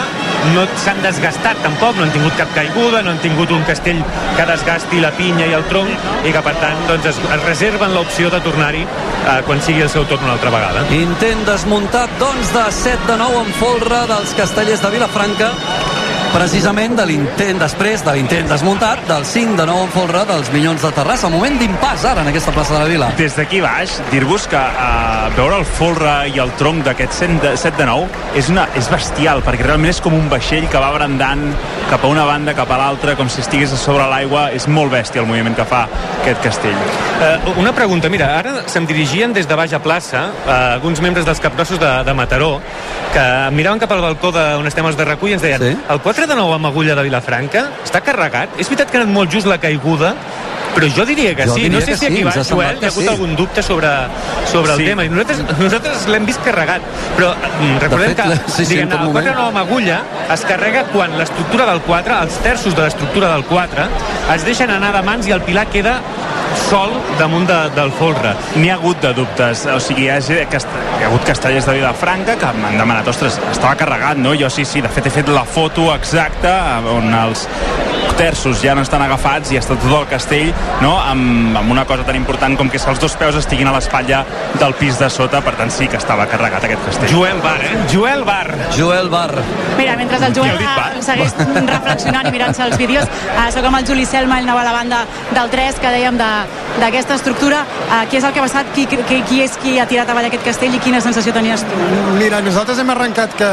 no 0.55 0.65
s'han 0.83 1.01
desgastat 1.03 1.59
tampoc, 1.63 1.97
no 1.97 2.05
han 2.05 2.13
tingut 2.15 2.35
cap 2.39 2.51
caiguda, 2.55 3.01
no 3.05 3.13
han 3.13 3.21
tingut 3.23 3.51
un 3.53 3.63
castell 3.67 4.01
que 4.37 4.47
desgasti 4.49 5.01
la 5.03 5.11
pinya 5.17 5.47
i 5.49 5.55
el 5.57 5.65
tronc 5.69 6.25
i 6.25 6.33
que 6.33 6.43
per 6.45 6.55
tant 6.61 6.85
doncs, 6.89 7.09
es, 7.11 7.21
es 7.37 7.43
reserven 7.45 7.95
l'opció 7.95 8.31
de 8.33 8.41
tornar-hi 8.45 8.85
eh, 8.85 9.39
quan 9.47 9.61
sigui 9.61 9.85
el 9.85 9.91
seu 9.93 10.07
torn 10.09 10.25
una 10.27 10.37
altra 10.37 10.53
vegada. 10.53 10.85
Intent 10.97 11.45
desmuntat, 11.47 12.13
doncs, 12.21 12.53
de 12.55 12.67
7 12.81 13.09
de 13.11 13.19
9 13.21 13.43
en 13.45 13.57
folre 13.59 14.05
dels 14.11 14.37
castellers 14.37 14.83
de 14.83 14.95
Vilafranca 14.95 15.51
precisament 16.31 16.95
de 16.95 17.05
l'intent 17.09 17.59
després 17.59 18.03
de 18.05 18.13
l'intent 18.15 18.47
desmuntat 18.47 19.03
del 19.09 19.25
5 19.27 19.57
de 19.59 19.65
9 19.67 19.87
en 19.87 19.91
folre 19.93 20.23
dels 20.29 20.51
Minyons 20.53 20.83
de 20.85 20.91
Terrassa 20.95 21.29
moment 21.33 21.57
d'impàs 21.59 22.05
ara 22.07 22.23
en 22.23 22.31
aquesta 22.31 22.53
plaça 22.55 22.75
de 22.75 22.79
la 22.79 22.89
Vila 22.89 23.09
Des 23.19 23.35
d'aquí 23.35 23.59
baix, 23.63 23.97
dir-vos 24.11 24.47
que 24.51 24.59
uh, 24.59 25.27
veure 25.35 25.59
el 25.59 25.65
folre 25.67 26.13
i 26.31 26.39
el 26.43 26.53
tronc 26.59 26.85
d'aquest 26.87 27.19
7 27.21 27.75
de 27.77 27.87
9 27.89 28.21
és, 28.39 28.49
una, 28.53 28.67
és 28.79 28.87
bestial, 28.91 29.43
perquè 29.45 29.67
realment 29.67 29.91
és 29.91 29.99
com 30.03 30.15
un 30.15 30.29
vaixell 30.31 30.67
que 30.71 30.79
va 30.81 30.91
brandant 30.95 31.43
cap 31.91 32.05
a 32.07 32.11
una 32.11 32.23
banda, 32.23 32.55
cap 32.55 32.71
a 32.71 32.77
l'altra, 32.79 33.17
com 33.19 33.27
si 33.29 33.41
estigués 33.43 33.73
a 33.75 33.79
sobre 33.79 34.05
l'aigua. 34.07 34.45
És 34.55 34.67
molt 34.71 34.93
bèstia 34.93 35.19
el 35.19 35.27
moviment 35.27 35.55
que 35.57 35.65
fa 35.67 35.81
aquest 36.21 36.39
castell. 36.45 36.77
Uh, 37.19 37.59
una 37.59 37.73
pregunta, 37.75 38.09
mira, 38.09 38.31
ara 38.39 38.63
se'm 38.71 38.87
dirigien 38.87 39.35
des 39.35 39.49
de 39.49 39.57
baix 39.59 39.75
a 39.75 39.81
plaça 39.83 40.29
uh, 40.31 40.53
alguns 40.77 41.03
membres 41.03 41.27
dels 41.27 41.43
capgrossos 41.43 41.79
de, 41.81 41.91
de 42.07 42.15
Mataró 42.15 42.53
que 43.11 43.23
miraven 43.51 43.81
cap 43.81 43.91
al 43.91 44.01
balcó 44.05 44.31
de, 44.31 44.43
on 44.61 44.67
estem 44.69 44.87
els 44.87 44.95
de 44.95 45.05
recull 45.07 45.33
i 45.33 45.35
ens 45.35 45.43
deien 45.43 45.59
sí? 45.59 45.71
el 45.91 45.99
4 45.99 46.20
de 46.27 46.35
9 46.35 46.57
amb 46.59 46.69
agulla 46.71 46.95
de 46.95 47.03
Vilafranca 47.07 47.67
està 47.83 48.01
carregat? 48.05 48.57
És 48.59 48.69
veritat 48.69 48.91
que 48.91 48.99
ha 48.99 49.03
anat 49.03 49.13
molt 49.13 49.31
just 49.33 49.49
la 49.49 49.59
caiguda 49.61 50.15
però 50.71 50.87
jo 50.95 51.05
diria 51.05 51.35
que 51.35 51.45
Jo 51.47 51.55
sí. 51.55 51.63
diria 51.65 51.79
no 51.79 51.85
sé 51.85 51.93
si 51.97 51.99
sí, 51.99 52.05
aquí 52.05 52.21
semblat 52.21 52.47
Joel, 52.47 52.77
hi 52.79 52.85
ha 52.85 52.89
hagut 52.91 53.03
sí. 53.03 53.09
algun 53.09 53.35
dubte 53.35 53.63
sobre, 53.63 53.89
sobre 54.51 54.75
Sí. 54.75 54.81
el 54.81 54.89
tema. 54.89 55.05
I 55.05 55.09
nosaltres, 55.09 55.59
nosaltres 55.59 56.07
l'hem 56.07 56.25
vist 56.25 56.41
carregat. 56.45 56.81
Però 57.17 57.33
mm, 57.35 57.77
recordem 57.83 58.13
fet, 58.15 58.21
que 58.21 58.51
sí, 58.55 58.65
sí, 58.65 58.75
diguem, 58.75 58.91
el 58.91 58.97
4 58.97 59.07
moment. 59.11 59.35
9 59.35 59.47
amb 59.49 59.61
agulla 59.65 60.01
es 60.31 60.45
carrega 60.47 60.85
quan 60.93 61.17
l'estructura 61.19 61.67
del 61.71 61.81
4, 61.87 62.19
els 62.23 62.39
terços 62.45 62.75
de 62.75 62.85
l'estructura 62.85 63.33
del 63.33 63.43
4, 63.51 63.87
es 64.35 64.45
deixen 64.47 64.71
anar 64.71 64.93
de 64.95 65.01
mans 65.03 65.27
i 65.27 65.35
el 65.35 65.43
pilar 65.43 65.67
queda 65.73 65.99
sol 66.71 66.93
damunt 67.19 67.49
de, 67.49 67.57
del 67.75 67.91
folre. 67.99 68.31
N'hi 68.55 68.69
ha 68.71 68.77
hagut 68.79 69.01
de 69.03 69.11
dubtes, 69.17 69.65
o 69.67 69.79
sigui, 69.83 70.05
hi 70.07 70.11
ha, 70.13 70.19
hi 70.23 70.37
ha 70.39 71.09
hagut 71.09 71.25
castellers 71.27 71.67
de 71.67 71.75
Vilafranca 71.75 72.37
que 72.39 72.51
m'han 72.61 72.79
demanat, 72.79 73.09
ostres, 73.11 73.41
estava 73.51 73.75
carregat, 73.79 74.21
no? 74.21 74.31
Jo 74.39 74.47
sí, 74.49 74.63
sí, 74.67 74.83
de 74.83 74.91
fet 74.91 75.09
he 75.09 75.15
fet 75.19 75.31
la 75.35 75.43
foto 75.43 75.89
exacta 75.91 76.53
on 76.93 77.11
els 77.25 77.47
terços 78.21 78.61
ja 78.61 78.75
no 78.77 78.83
estan 78.85 79.01
agafats 79.01 79.49
i 79.51 79.57
està 79.57 79.73
tot 79.81 79.89
el 79.97 80.05
castell 80.11 80.51
no? 80.83 80.93
amb, 81.01 81.57
amb 81.57 81.71
una 81.73 81.85
cosa 81.89 82.05
tan 82.05 82.15
important 82.19 82.57
com 82.59 82.69
que 82.69 82.77
és 82.77 82.85
que 82.85 82.91
els 82.93 83.01
dos 83.01 83.15
peus 83.17 83.35
estiguin 83.39 83.67
a 83.71 83.73
l'espatlla 83.73 84.21
del 84.61 84.73
pis 84.77 84.99
de 85.01 85.09
sota, 85.09 85.41
per 85.41 85.55
tant 85.57 85.71
sí 85.73 85.87
que 85.89 85.97
estava 85.97 86.27
carregat 86.29 86.63
aquest 86.67 86.83
castell. 86.85 87.09
Joel 87.09 87.39
Bar, 87.41 87.57
eh? 87.65 87.71
Joel 87.91 88.23
Bar. 88.27 88.47
Joel 88.77 89.09
Bar. 89.09 89.31
Mira, 89.77 89.95
mentre 89.97 90.17
el 90.27 90.35
Joel 90.35 90.59
eh, 90.61 91.01
segueix 91.01 91.33
reflexionant 91.65 92.27
i 92.29 92.33
mirant-se 92.35 92.63
els 92.67 92.77
vídeos, 92.77 93.07
eh, 93.31 93.47
sóc 93.55 93.65
amb 93.65 93.79
el 93.79 93.87
Juli 93.87 94.05
Selma, 94.05 94.39
el 94.39 94.45
nou 94.49 94.59
a 94.59 94.65
la 94.67 94.73
banda 94.75 95.03
del 95.33 95.49
3, 95.53 95.79
que 95.81 95.93
dèiem 95.95 96.17
de- 96.19 96.79
d'aquesta 96.81 97.15
estructura. 97.15 97.63
Eh, 97.89 98.05
qui 98.11 98.17
és 98.17 98.23
el 98.27 98.33
que 98.33 98.39
ha 98.39 98.45
passat? 98.45 98.69
Qui, 98.75 98.85
qui, 98.87 99.21
qui 99.29 99.41
és 99.43 99.57
qui 99.61 99.77
ha 99.79 99.87
tirat 99.89 100.09
avall 100.09 100.27
aquest 100.29 100.43
castell 100.45 100.75
i 100.75 100.79
quina 100.83 101.01
sensació 101.01 101.33
tenies 101.33 101.63
tu? 101.65 101.81
Mira, 102.19 102.41
nosaltres 102.41 102.77
hem 102.79 102.89
arrencat 102.93 103.33
que, 103.39 103.49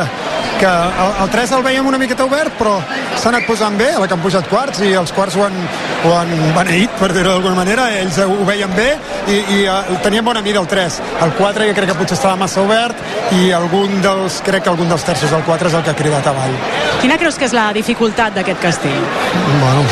que 0.60 0.66
el, 0.68 1.14
el 1.24 1.30
3 1.32 1.52
el 1.58 1.62
veiem 1.66 1.86
una 1.86 1.98
miqueta 1.98 2.26
obert, 2.28 2.52
però 2.58 2.76
s'ha 3.16 3.30
anat 3.32 3.46
posant 3.48 3.78
bé, 3.78 3.92
a 3.94 4.02
la 4.02 4.06
que 4.10 4.14
han 4.18 4.22
pujat 4.24 4.48
quarts, 4.58 4.80
i 4.82 4.94
els 4.98 5.12
quarts 5.14 5.36
ho 5.38 5.44
han, 5.46 5.56
ho 6.04 6.12
han 6.16 6.30
beneït, 6.56 6.94
per 6.98 7.12
dir-ho 7.14 7.30
d'alguna 7.30 7.54
manera, 7.58 7.86
ells 8.00 8.18
ho 8.24 8.46
veien 8.48 8.72
bé, 8.74 8.88
i, 9.30 9.36
i 9.54 9.58
uh, 9.70 9.92
tenien 10.02 10.24
bona 10.26 10.42
mida 10.42 10.58
el 10.62 10.66
3. 10.70 10.98
El 11.26 11.34
4 11.38 11.68
jo 11.68 11.76
crec 11.76 11.92
que 11.92 11.98
potser 12.00 12.18
estava 12.18 12.38
massa 12.40 12.64
obert, 12.64 12.98
i 13.38 13.52
algun 13.54 14.00
dels, 14.02 14.40
crec 14.46 14.66
que 14.66 14.72
algun 14.72 14.90
dels 14.90 15.06
terços 15.06 15.30
del 15.34 15.44
4 15.46 15.70
és 15.70 15.78
el 15.78 15.84
que 15.86 15.94
ha 15.94 15.98
cridat 15.98 16.26
avall. 16.32 16.56
Quina 17.02 17.18
creus 17.20 17.38
que 17.38 17.46
és 17.46 17.54
la 17.54 17.68
dificultat 17.76 18.34
d'aquest 18.34 18.62
castell? 18.64 19.04
Bueno, 19.60 19.84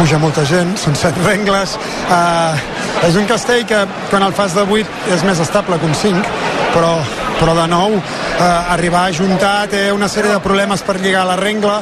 puja 0.00 0.18
molta 0.18 0.42
gent, 0.48 0.74
són 0.80 0.98
set 0.98 1.18
rengles. 1.22 1.76
Uh, 2.08 2.58
és 3.06 3.20
un 3.20 3.30
castell 3.30 3.62
que 3.68 3.84
quan 4.10 4.26
el 4.26 4.34
fas 4.34 4.58
de 4.58 4.66
8 4.66 5.14
és 5.14 5.22
més 5.28 5.42
estable 5.44 5.78
que 5.78 5.92
un 5.92 5.94
5, 6.02 6.26
però, 6.74 6.96
però 7.38 7.54
de 7.56 7.66
nou 7.70 7.96
uh, 7.96 8.72
arribar 8.74 9.06
a 9.08 9.14
juntar 9.14 9.54
té 9.72 9.86
una 9.92 10.08
sèrie 10.10 10.32
de 10.32 10.40
problemes 10.44 10.82
per 10.86 10.98
lligar 11.00 11.24
la 11.28 11.36
rengla, 11.40 11.80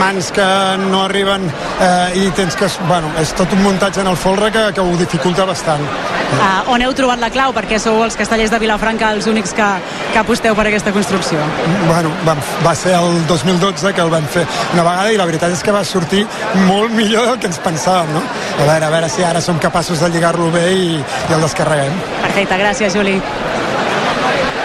mans 0.00 0.30
que 0.34 0.48
no 0.88 1.04
arriben 1.06 1.46
uh, 1.48 2.18
i 2.18 2.30
tens 2.36 2.56
que... 2.58 2.68
Bueno, 2.88 3.12
és 3.20 3.32
tot 3.36 3.52
un 3.54 3.62
muntatge 3.64 4.02
en 4.02 4.10
el 4.10 4.16
folre 4.16 4.50
que, 4.52 4.64
que 4.76 4.82
ho 4.82 4.96
dificulta 5.00 5.46
bastant. 5.48 5.84
Uh, 6.32 6.72
on 6.72 6.82
heu 6.84 6.94
trobat 6.96 7.20
la 7.20 7.30
clau? 7.32 7.52
Perquè 7.56 7.78
sou 7.82 8.02
els 8.04 8.16
castellers 8.18 8.52
de 8.52 8.60
Vilafranca 8.62 9.12
els 9.16 9.28
únics 9.30 9.52
que, 9.56 9.68
que 10.12 10.20
aposteu 10.20 10.56
per 10.58 10.66
aquesta 10.68 10.94
construcció. 10.94 11.40
Bueno, 11.88 12.12
va, 12.26 12.36
va 12.64 12.74
ser 12.78 12.94
el 12.98 13.20
2012 13.28 13.92
que 13.96 14.04
el 14.04 14.12
vam 14.12 14.28
fer 14.32 14.46
una 14.72 14.86
vegada 14.86 15.12
i 15.12 15.20
la 15.20 15.28
veritat 15.28 15.52
és 15.56 15.64
que 15.64 15.74
va 15.74 15.84
sortir 15.88 16.24
molt 16.68 16.94
millor 16.96 17.28
del 17.30 17.40
que 17.42 17.50
ens 17.50 17.60
pensàvem, 17.62 18.14
no? 18.16 18.22
A 18.58 18.68
veure, 18.68 18.86
a 18.88 18.94
veure 18.94 19.10
si 19.12 19.26
ara 19.26 19.44
som 19.44 19.60
capaços 19.62 20.00
de 20.02 20.12
lligar-lo 20.12 20.50
bé 20.54 20.68
i, 20.72 20.86
i 21.00 21.36
el 21.36 21.44
descarreguem. 21.44 22.00
Perfecte, 22.22 22.62
gràcies, 22.64 22.96
Juli. 22.96 23.20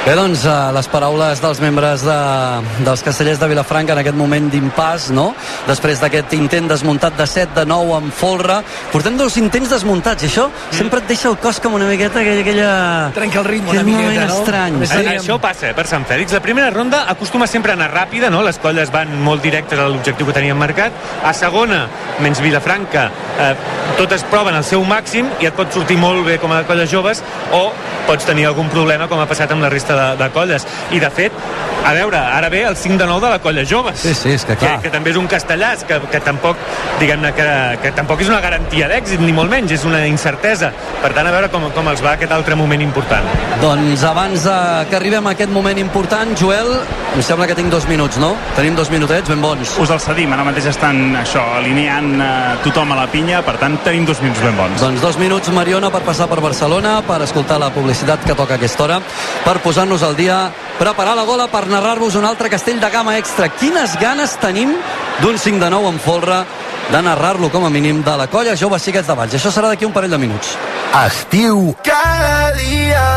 Bé, 0.08 0.14
doncs, 0.16 0.46
eh, 0.48 0.52
les 0.72 0.88
paraules 0.88 1.42
dels 1.44 1.60
membres 1.60 2.04
de, 2.08 2.14
dels 2.86 3.02
castellers 3.04 3.42
de 3.42 3.48
Vilafranca 3.52 3.92
en 3.92 4.00
aquest 4.00 4.16
moment 4.16 4.46
d'impàs, 4.48 5.10
no? 5.12 5.26
Després 5.68 6.00
d'aquest 6.00 6.32
intent 6.38 6.70
desmuntat 6.72 7.18
de 7.20 7.26
7 7.28 7.52
de 7.58 7.66
9 7.68 7.98
amb 7.98 8.14
folre. 8.16 8.62
Portem 8.94 9.18
dos 9.20 9.36
intents 9.36 9.74
desmuntats, 9.76 10.24
i 10.24 10.30
això 10.30 10.46
sempre 10.72 11.02
et 11.04 11.12
deixa 11.12 11.28
el 11.28 11.36
cos 11.44 11.60
com 11.60 11.76
una 11.76 11.90
miqueta 11.92 12.22
aquella... 12.22 12.46
aquella... 12.46 12.70
Trenca 13.18 13.42
el 13.42 13.50
ritme 13.50 13.74
una 13.76 13.84
miqueta, 13.84 14.30
no? 14.30 14.38
estrany. 14.38 14.78
Sí. 14.86 15.02
Això 15.18 15.38
passa 15.44 15.74
eh, 15.74 15.76
per 15.76 15.84
Sant 15.92 16.08
Fèlix. 16.08 16.32
La 16.40 16.44
primera 16.46 16.72
ronda 16.72 17.04
acostuma 17.12 17.50
sempre 17.52 17.76
a 17.76 17.78
anar 17.82 17.92
ràpida, 17.92 18.32
no? 18.32 18.46
Les 18.48 18.62
colles 18.64 18.94
van 18.96 19.12
molt 19.28 19.44
directes 19.44 19.76
a 19.76 19.90
l'objectiu 19.92 20.32
que 20.32 20.38
tenien 20.40 20.56
marcat. 20.56 20.96
A 21.28 21.36
segona, 21.36 21.84
menys 22.24 22.40
Vilafranca, 22.48 23.10
eh, 23.44 23.52
totes 24.00 24.24
proven 24.32 24.56
el 24.56 24.64
seu 24.64 24.88
màxim 24.88 25.28
i 25.42 25.52
et 25.52 25.60
pot 25.60 25.68
sortir 25.76 26.00
molt 26.00 26.24
bé 26.24 26.40
com 26.40 26.56
a 26.56 26.64
colles 26.64 26.88
joves 26.96 27.20
o 27.52 27.66
pots 28.08 28.24
tenir 28.24 28.46
algun 28.48 28.70
problema 28.72 29.10
com 29.12 29.20
ha 29.20 29.28
passat 29.28 29.52
amb 29.52 29.66
la 29.66 29.72
resta 29.74 29.97
de, 29.98 30.08
de 30.22 30.30
colles. 30.36 30.68
I 30.94 31.02
de 31.04 31.10
fet, 31.14 31.34
a 31.88 31.94
veure, 31.96 32.18
ara 32.18 32.50
ve 32.50 32.64
el 32.68 32.76
5 32.76 32.98
de 32.98 33.06
9 33.08 33.26
de 33.26 33.30
la 33.32 33.40
colla 33.40 33.64
joves. 33.66 34.00
Sí, 34.00 34.14
sí, 34.14 34.34
és 34.36 34.44
que 34.44 34.58
clar. 34.60 34.76
Que, 34.78 34.88
que 34.88 34.92
també 34.92 35.14
és 35.14 35.20
un 35.20 35.28
castellàs, 35.32 35.86
que, 35.88 36.00
que 36.12 36.20
tampoc, 36.20 36.60
diguem-ne, 37.00 37.32
que, 37.38 37.48
que 37.84 37.92
tampoc 37.96 38.24
és 38.26 38.32
una 38.32 38.42
garantia 38.44 38.90
d'èxit, 38.92 39.24
ni 39.24 39.32
molt 39.36 39.52
menys, 39.52 39.72
és 39.78 39.86
una 39.88 40.02
incertesa. 40.10 40.74
Per 41.04 41.14
tant, 41.16 41.30
a 41.30 41.32
veure 41.32 41.48
com, 41.54 41.70
com 41.76 41.88
els 41.88 42.04
va 42.04 42.18
aquest 42.18 42.34
altre 42.36 42.58
moment 42.60 42.84
important. 42.84 43.30
Doncs 43.62 44.04
abans 44.08 44.44
de 44.44 44.58
que 44.92 44.98
arribem 45.00 45.30
a 45.32 45.36
aquest 45.38 45.54
moment 45.54 45.80
important, 45.80 46.36
Joel, 46.40 46.74
em 47.16 47.24
sembla 47.24 47.48
que 47.48 47.56
tinc 47.56 47.72
dos 47.72 47.88
minuts, 47.88 48.20
no? 48.20 48.34
Tenim 48.58 48.76
dos 48.76 48.92
minutets 48.92 49.32
ben 49.32 49.42
bons. 49.42 49.78
Us 49.80 49.96
el 49.96 50.04
cedim, 50.04 50.36
ara 50.36 50.44
mateix 50.46 50.68
estan 50.74 51.16
això, 51.22 51.46
alineant 51.62 52.12
eh, 52.20 52.32
tothom 52.68 52.92
a 52.94 53.00
la 53.00 53.08
pinya, 53.14 53.40
per 53.48 53.56
tant 53.64 53.80
tenim 53.88 54.06
dos 54.06 54.20
minuts 54.26 54.44
ben 54.44 54.60
bons. 54.60 54.84
Doncs 54.84 55.02
dos 55.02 55.22
minuts, 55.24 55.56
Mariona, 55.56 55.94
per 55.94 56.04
passar 56.06 56.28
per 56.28 56.42
Barcelona, 56.44 56.98
per 57.08 57.22
escoltar 57.24 57.62
la 57.64 57.72
publicitat 57.72 58.28
que 58.28 58.36
toca 58.36 58.58
a 58.58 58.60
aquesta 58.60 58.86
hora, 58.86 59.00
per 59.48 59.58
posar-nos 59.88 60.04
al 60.04 60.18
dia, 60.18 60.52
preparar 60.80 61.16
la 61.16 61.24
gola 61.24 61.48
per 61.48 61.68
narrar-vos 61.68 62.16
un 62.16 62.26
altre 62.26 62.50
castell 62.50 62.80
de 62.80 62.90
gamma 62.90 63.18
extra. 63.18 63.48
Quines 63.48 63.96
ganes 64.00 64.36
tenim 64.42 64.74
d'un 65.22 65.38
5 65.38 65.64
de 65.64 65.70
9 65.70 65.88
en 65.88 66.00
folre 66.00 66.44
de 66.92 67.02
narrar-lo 67.02 67.50
com 67.50 67.66
a 67.66 67.70
mínim 67.70 68.04
de 68.04 68.18
la 68.18 68.28
colla 68.28 68.56
jove 68.58 68.80
Xiquets 68.80 69.08
de 69.08 69.16
Valls. 69.16 69.38
Això 69.38 69.52
serà 69.52 69.72
d'aquí 69.72 69.86
un 69.86 69.94
parell 69.94 70.12
de 70.12 70.20
minuts. 70.20 70.58
Estiu 71.06 71.74
cada 71.84 72.52
dia 72.60 73.08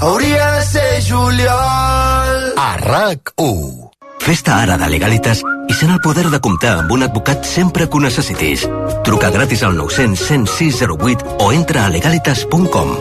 hauria 0.00 0.50
de 0.56 0.64
ser 0.64 1.02
juliol. 1.04 2.52
A 2.56 2.76
RAC1. 2.80 3.90
Festa 4.20 4.60
ara 4.62 4.76
de 4.80 4.88
Legalitas 4.88 5.44
i 5.68 5.74
sent 5.76 5.92
el 5.92 6.00
poder 6.00 6.30
de 6.30 6.40
comptar 6.40 6.78
amb 6.80 6.92
un 6.92 7.04
advocat 7.04 7.44
sempre 7.44 7.88
que 7.88 7.96
ho 7.96 8.00
necessitis. 8.00 8.64
Truca 9.04 9.30
gratis 9.30 9.62
al 9.64 9.76
900 9.76 10.28
106 10.28 10.84
08 10.96 11.36
o 11.40 11.52
entra 11.52 11.84
a 11.84 11.90
legalitas.com. 11.90 12.96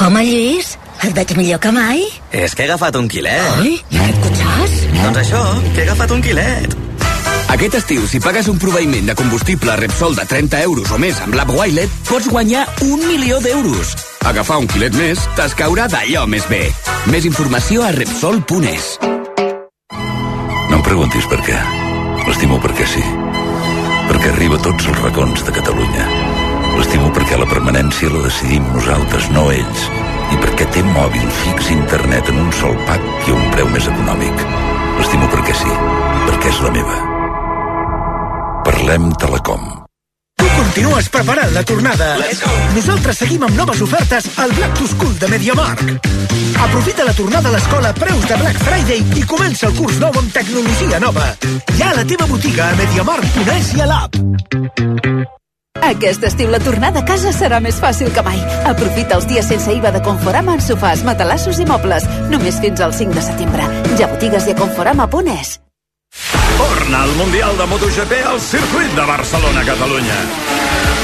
Home, 0.00 0.24
Lluís, 0.24 0.78
et 1.06 1.16
veig 1.16 1.34
millor 1.38 1.60
que 1.62 1.72
mai. 1.72 2.04
És 2.30 2.54
que 2.54 2.64
he 2.64 2.68
agafat 2.68 2.96
un 3.00 3.08
quilet. 3.08 3.58
Ai, 3.60 3.78
i 3.78 3.98
aquest 4.00 4.22
cotxàs? 4.24 4.78
Doncs 5.00 5.20
això, 5.24 5.42
que 5.72 5.82
he 5.82 5.88
agafat 5.88 6.14
un 6.16 6.22
quilet. 6.24 6.76
Aquest 7.50 7.74
estiu, 7.80 8.04
si 8.06 8.20
pagues 8.22 8.46
un 8.46 8.60
proveïment 8.62 9.08
de 9.10 9.14
combustible 9.18 9.74
Repsol 9.80 10.14
de 10.14 10.22
30 10.28 10.60
euros 10.68 10.92
o 10.94 10.98
més 11.02 11.18
amb 11.24 11.34
l'app 11.34 11.50
Wilet, 11.56 11.90
pots 12.06 12.28
guanyar 12.30 12.62
un 12.86 13.02
milió 13.08 13.40
d'euros. 13.42 13.96
Agafar 14.30 14.60
un 14.62 14.68
quilet 14.70 14.94
més 14.94 15.24
t'escaurà 15.38 15.88
d'allò 15.90 16.26
més 16.30 16.46
bé. 16.50 16.68
Més 17.10 17.26
informació 17.26 17.82
a 17.82 17.90
Repsol.es. 17.96 18.92
No 20.70 20.78
em 20.78 20.84
preguntis 20.86 21.26
per 21.32 21.40
què. 21.48 21.58
L'estimo 22.28 22.60
perquè 22.62 22.86
sí. 22.86 23.02
Perquè 24.10 24.30
arriba 24.30 24.60
a 24.60 24.64
tots 24.68 24.86
els 24.86 25.02
racons 25.02 25.42
de 25.46 25.56
Catalunya. 25.58 26.06
L'estimo 26.76 27.10
perquè 27.16 27.40
la 27.40 27.50
permanència 27.50 28.12
la 28.14 28.22
decidim 28.28 28.70
nosaltres, 28.76 29.26
no 29.34 29.48
ells. 29.50 30.09
I 30.30 30.38
perquè 30.38 30.66
té 30.74 30.82
mòbil 30.86 31.26
fix 31.42 31.70
i 31.70 31.76
internet 31.76 32.30
en 32.30 32.40
un 32.44 32.52
sol 32.54 32.76
pack 32.86 33.28
i 33.28 33.34
a 33.34 33.38
un 33.38 33.46
preu 33.54 33.68
més 33.74 33.86
econòmic. 33.90 34.46
L'estimo 35.00 35.28
perquè 35.32 35.54
sí. 35.56 35.76
Perquè 36.28 36.52
és 36.52 36.64
la 36.64 36.72
meva. 36.74 36.98
Parlem 38.66 39.10
Telecom. 39.18 39.64
Tu 40.40 40.48
continues 40.56 41.08
preparant 41.12 41.50
la 41.52 41.62
tornada. 41.68 42.12
Nosaltres 42.76 43.18
seguim 43.24 43.42
amb 43.48 43.56
noves 43.58 43.82
ofertes 43.84 44.28
al 44.40 44.54
Black 44.56 44.78
to 44.78 44.86
School 44.88 45.16
de 45.20 45.28
MediaMarkt. 45.32 46.08
Aprofita 46.60 47.04
la 47.04 47.16
tornada 47.16 47.48
a 47.48 47.56
l'escola 47.56 47.90
a 47.90 47.96
preus 47.96 48.28
de 48.28 48.38
Black 48.40 48.62
Friday 48.64 49.04
i 49.20 49.26
comença 49.28 49.68
el 49.68 49.76
curs 49.80 49.98
nou 50.00 50.16
amb 50.22 50.32
tecnologia 50.32 51.00
nova. 51.02 51.32
Ja 51.76 51.90
a 51.90 51.98
la 52.00 52.06
teva 52.06 52.28
botiga 52.30 52.70
a 52.70 52.78
MediaMarkt.es 52.80 53.76
i 53.76 53.84
a 53.84 53.92
l'app. 53.92 55.38
Aquest 55.82 56.24
estiu 56.28 56.50
la 56.52 56.60
tornada 56.60 57.00
a 57.00 57.06
casa 57.06 57.32
serà 57.32 57.60
més 57.64 57.80
fàcil 57.80 58.10
que 58.12 58.24
mai. 58.26 58.38
Aprofita 58.68 59.16
els 59.16 59.26
dies 59.30 59.46
sense 59.48 59.72
IVA 59.72 59.94
de 59.94 60.02
Conforama 60.04 60.54
en 60.58 60.62
sofàs, 60.64 61.04
matalassos 61.06 61.58
i 61.58 61.66
mobles. 61.68 62.06
Només 62.30 62.60
fins 62.60 62.84
al 62.84 62.92
5 62.96 63.16
de 63.16 63.24
setembre. 63.24 63.66
Ja 63.98 64.10
botigues 64.12 64.46
i 64.46 64.54
a 64.54 64.58
conforama.es. 64.60 65.58
Torna 66.58 67.02
al 67.06 67.14
Mundial 67.16 67.56
de 67.56 67.66
MotoGP 67.70 68.12
al 68.26 68.40
circuit 68.40 68.92
de 68.94 69.06
Barcelona, 69.08 69.64
Catalunya. 69.64 70.18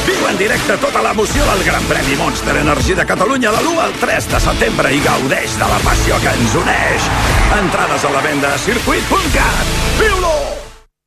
Viu 0.06 0.26
en 0.30 0.36
directe 0.38 0.76
tota 0.82 1.02
l'emoció 1.02 1.46
del 1.48 1.64
Gran 1.66 1.86
Premi 1.90 2.18
Monster 2.20 2.56
Energy 2.60 2.94
de 2.94 3.06
Catalunya 3.08 3.54
de 3.56 3.62
l'1 3.64 3.80
al 3.86 3.96
3 4.02 4.28
de 4.34 4.42
setembre 4.44 4.92
i 4.94 5.00
gaudeix 5.06 5.56
de 5.58 5.70
la 5.72 5.80
passió 5.86 6.20
que 6.22 6.34
ens 6.36 6.58
uneix. 6.62 7.08
Entrades 7.62 8.04
a 8.04 8.12
la 8.18 8.26
venda 8.28 8.52
a 8.54 8.60
circuit.cat. 8.68 9.74
Viu-lo! 10.02 10.45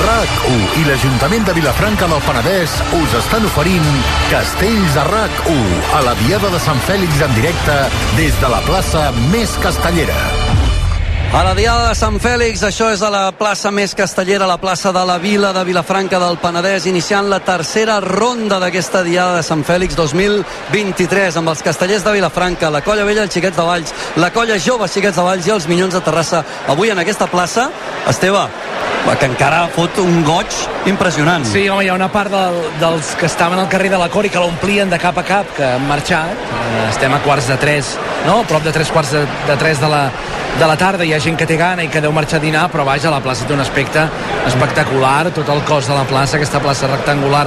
RAC1 0.00 0.80
i 0.80 0.84
l'Ajuntament 0.88 1.44
de 1.48 1.54
Vilafranca 1.56 2.08
del 2.10 2.22
Penedès 2.24 2.76
us 3.00 3.16
estan 3.20 3.44
oferint 3.48 3.88
Castells 4.32 4.96
a 5.00 5.06
RAC1 5.10 5.94
a 6.00 6.04
la 6.08 6.16
Diada 6.24 6.52
de 6.54 6.62
Sant 6.62 6.80
Fèlix 6.88 7.20
en 7.26 7.34
directe 7.36 7.80
des 8.16 8.36
de 8.40 8.52
la 8.52 8.64
plaça 8.68 9.10
més 9.28 9.58
castellera. 9.64 10.39
A 11.30 11.44
la 11.44 11.52
Diada 11.54 11.84
de 11.86 11.94
Sant 11.94 12.16
Fèlix, 12.18 12.64
això 12.66 12.88
és 12.90 13.04
a 13.06 13.08
la 13.12 13.28
plaça 13.38 13.70
més 13.70 13.92
castellera, 13.94 14.48
la 14.50 14.56
plaça 14.58 14.90
de 14.90 15.04
la 15.06 15.14
Vila 15.22 15.52
de 15.54 15.62
Vilafranca 15.68 16.18
del 16.18 16.40
Penedès, 16.42 16.88
iniciant 16.90 17.28
la 17.30 17.38
tercera 17.38 18.00
ronda 18.02 18.58
d'aquesta 18.58 19.04
Diada 19.06 19.36
de 19.36 19.44
Sant 19.46 19.62
Fèlix 19.62 19.94
2023, 19.94 21.38
amb 21.38 21.52
els 21.52 21.62
castellers 21.62 22.02
de 22.02 22.16
Vilafranca, 22.16 22.72
la 22.74 22.82
Colla 22.82 23.06
Vella, 23.06 23.22
els 23.28 23.38
Xiquets 23.38 23.56
de 23.56 23.68
Valls, 23.68 23.94
la 24.18 24.32
Colla 24.34 24.58
Jove, 24.58 24.90
Xiquets 24.90 25.22
de 25.22 25.28
Valls 25.28 25.46
i 25.46 25.54
els 25.54 25.70
Minyons 25.70 25.94
de 25.94 26.02
Terrassa. 26.02 26.42
Avui 26.74 26.90
en 26.90 26.98
aquesta 26.98 27.30
plaça, 27.30 27.68
Esteve, 28.10 28.48
que 29.20 29.26
encara 29.30 29.64
fot 29.74 30.02
un 30.02 30.24
goig 30.26 30.50
impressionant. 30.90 31.46
Sí, 31.46 31.68
home, 31.68 31.84
hi 31.84 31.90
ha 31.90 31.94
una 31.94 32.10
part 32.12 32.30
del, 32.34 32.58
dels 32.82 33.14
que 33.20 33.30
estaven 33.30 33.58
al 33.58 33.70
carrer 33.70 33.90
de 33.94 34.02
la 34.02 34.10
Cor 34.10 34.26
i 34.26 34.30
que 34.34 34.42
l'omplien 34.42 34.90
de 34.90 34.98
cap 34.98 35.18
a 35.18 35.24
cap, 35.26 35.54
que 35.56 35.66
han 35.66 35.86
marxat. 35.88 36.34
Eh, 36.34 36.84
estem 36.90 37.14
a 37.14 37.22
quarts 37.24 37.50
de 37.50 37.56
tres, 37.62 37.94
no? 38.26 38.40
A 38.42 38.50
prop 38.50 38.66
de 38.66 38.74
tres 38.74 38.90
quarts 38.90 39.14
de, 39.14 39.24
de 39.46 39.56
tres 39.62 39.80
de 39.82 39.90
la, 39.90 40.04
de 40.58 40.66
la 40.66 40.76
tarda. 40.76 41.04
Hi 41.04 41.14
ha 41.20 41.24
gent 41.24 41.36
que 41.36 41.46
té 41.46 41.56
gana 41.60 41.84
i 41.84 41.88
que 41.92 42.00
deu 42.00 42.12
marxar 42.16 42.38
a 42.40 42.42
dinar, 42.42 42.64
però 42.72 42.84
vaja, 42.88 43.10
la 43.12 43.20
plaça 43.20 43.44
té 43.46 43.52
un 43.52 43.60
aspecte 43.60 44.06
espectacular. 44.48 45.28
Tot 45.36 45.48
el 45.52 45.60
cos 45.68 45.88
de 45.90 45.94
la 45.94 46.04
plaça, 46.08 46.38
aquesta 46.38 46.60
plaça 46.62 46.88
rectangular 46.88 47.46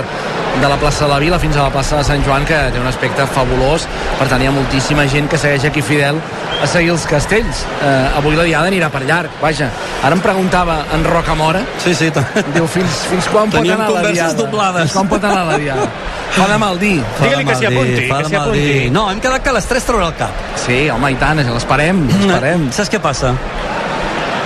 de 0.62 0.70
la 0.70 0.78
plaça 0.78 1.06
de 1.08 1.10
la 1.12 1.18
Vila 1.20 1.40
fins 1.42 1.58
a 1.58 1.64
la 1.66 1.72
plaça 1.74 1.98
de 1.98 2.04
Sant 2.06 2.22
Joan, 2.26 2.46
que 2.46 2.58
té 2.72 2.80
un 2.80 2.86
aspecte 2.88 3.26
fabulós. 3.34 3.88
Per 4.20 4.28
tant, 4.30 4.42
hi 4.44 4.48
ha 4.50 4.54
moltíssima 4.54 5.08
gent 5.10 5.28
que 5.32 5.40
segueix 5.42 5.66
aquí 5.66 5.82
fidel 5.82 6.20
a 6.62 6.68
seguir 6.70 6.92
els 6.94 7.08
castells. 7.10 7.64
Eh, 7.82 8.20
avui 8.20 8.38
la 8.38 8.46
diada 8.46 8.70
anirà 8.70 8.92
per 8.94 9.02
llarg, 9.10 9.34
vaja. 9.42 9.72
Ara 10.04 10.14
em 10.16 10.22
preguntava 10.22 10.84
en 10.94 11.04
Rocamora, 11.10 11.64
Sí, 11.84 11.96
sí. 11.98 12.12
diu, 12.54 12.68
fins, 12.68 13.02
fins 13.10 13.28
quan 13.34 13.50
pot 13.50 13.58
Teníem 13.60 13.80
anar 13.82 13.90
la 13.90 13.96
converses 13.98 14.20
diada? 14.22 14.44
doblades. 14.44 14.84
Fins 14.86 15.00
quan 15.00 15.10
pot 15.16 15.24
anar 15.32 15.46
la 15.50 15.58
diada? 15.58 15.90
Fa 16.34 16.48
de 16.50 16.58
mal 16.58 16.80
dir. 16.80 17.04
De 17.20 17.30
mal 17.30 17.46
dir, 17.86 18.08
fa 18.10 18.24
de 18.24 18.30
mal 18.38 18.52
dir. 18.54 18.92
No, 18.92 19.06
hem 19.12 19.20
quedat 19.22 19.44
que 19.46 19.50
a 19.52 19.54
les 19.54 19.66
3 19.70 19.84
traurà 19.86 20.08
el 20.10 20.16
cap. 20.18 20.32
Sí, 20.66 20.90
home, 20.90 21.12
i 21.14 21.16
tant, 21.22 21.38
l'esperem, 21.54 22.08
l'esperem. 22.10 22.72
Saps 22.74 22.90
què 22.90 23.00
passa? 23.04 23.34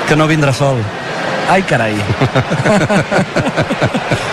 Que 0.07 0.15
no 0.19 0.27
vindrà 0.27 0.51
sol. 0.55 0.77
Ai, 1.49 1.61
carai. 1.63 1.93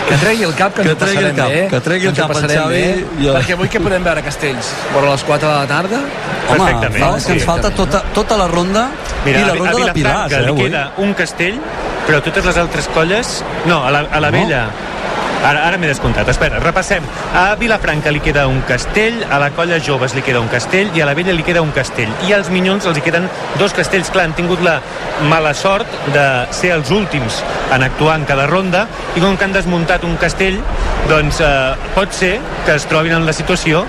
que 0.09 0.15
tregui 0.19 0.43
el 0.43 0.53
cap, 0.55 0.73
que, 0.75 0.81
Que 0.83 0.89
ens 0.91 0.97
ho 0.97 0.99
tregui 1.05 1.23
el 1.23 1.31
passarem 1.31 1.35
cap, 1.37 1.47
bé. 1.49 1.67
que 1.71 1.79
tregui 1.85 2.05
el 2.09 2.11
Ens 2.11 2.19
ho 2.19 2.21
cap 2.21 2.29
el 2.29 2.35
passarem 2.35 2.57
Xavi, 2.59 2.75
bé, 2.75 3.05
jo- 3.23 3.33
Perquè 3.37 3.53
avui 3.55 3.69
que 3.71 3.79
podem 3.85 4.03
veure 4.05 4.21
Castells? 4.25 4.67
Vora 4.93 5.07
les 5.13 5.23
4 5.23 5.47
de 5.47 5.53
la 5.55 5.67
tarda? 5.71 5.99
Home, 6.51 6.71
fa, 6.99 7.09
és 7.17 7.25
que 7.25 7.33
ens 7.37 7.45
falta 7.47 7.69
tota, 7.73 7.99
tota 8.13 8.35
la 8.37 8.47
ronda 8.51 8.83
Mira, 9.25 9.39
i 9.39 9.41
la 9.47 9.53
a, 9.53 9.55
ronda 9.55 9.71
a 9.71 9.73
de 9.87 9.93
Pilars, 9.95 9.95
Vilafranca 9.95 10.35
eh, 10.35 10.41
li 10.43 10.47
avui. 10.51 10.63
queda 10.67 10.83
un 11.05 11.11
castell, 11.17 11.57
però 12.05 12.17
totes 12.27 12.43
les 12.51 12.57
altres 12.61 12.85
colles... 12.93 13.25
No, 13.65 13.77
a 13.87 13.89
la, 13.95 13.99
a 14.11 14.19
la 14.19 14.29
No? 14.31 14.37
vella... 14.43 14.61
Ara, 15.45 15.61
ara 15.67 15.77
m'he 15.77 15.87
descomptat. 15.87 16.27
Espera, 16.31 16.57
repassem. 16.59 17.03
A 17.37 17.53
Vilafranca 17.59 18.09
li 18.11 18.19
queda 18.23 18.47
un 18.49 18.61
castell, 18.67 19.19
a 19.29 19.37
la 19.39 19.51
colla 19.53 19.77
joves 19.79 20.15
li 20.17 20.23
queda 20.25 20.39
un 20.41 20.47
castell 20.49 20.89
i 20.97 21.01
a 21.01 21.05
la 21.05 21.13
vella 21.13 21.33
li 21.37 21.43
queda 21.45 21.61
un 21.61 21.69
castell. 21.75 22.09
I 22.27 22.33
als 22.33 22.49
minyons 22.49 22.87
els 22.89 22.97
hi 22.97 23.03
queden 23.05 23.29
dos 23.59 23.73
castells. 23.77 24.09
Clar, 24.09 24.25
han 24.25 24.33
tingut 24.37 24.63
la 24.65 24.79
mala 25.29 25.53
sort 25.53 25.85
de 26.15 26.25
ser 26.55 26.73
els 26.75 26.89
últims 26.91 27.43
en 27.75 27.83
actuar 27.85 28.17
en 28.19 28.25
cada 28.25 28.47
ronda 28.49 28.87
i 29.15 29.21
com 29.21 29.37
que 29.37 29.45
han 29.45 29.53
desmuntat 29.53 30.03
un 30.03 30.17
castell, 30.17 30.57
doncs 31.09 31.39
eh, 31.45 31.75
pot 31.93 32.11
ser 32.13 32.39
que 32.65 32.75
es 32.79 32.85
trobin 32.89 33.13
en 33.13 33.25
la 33.25 33.33
situació 33.33 33.85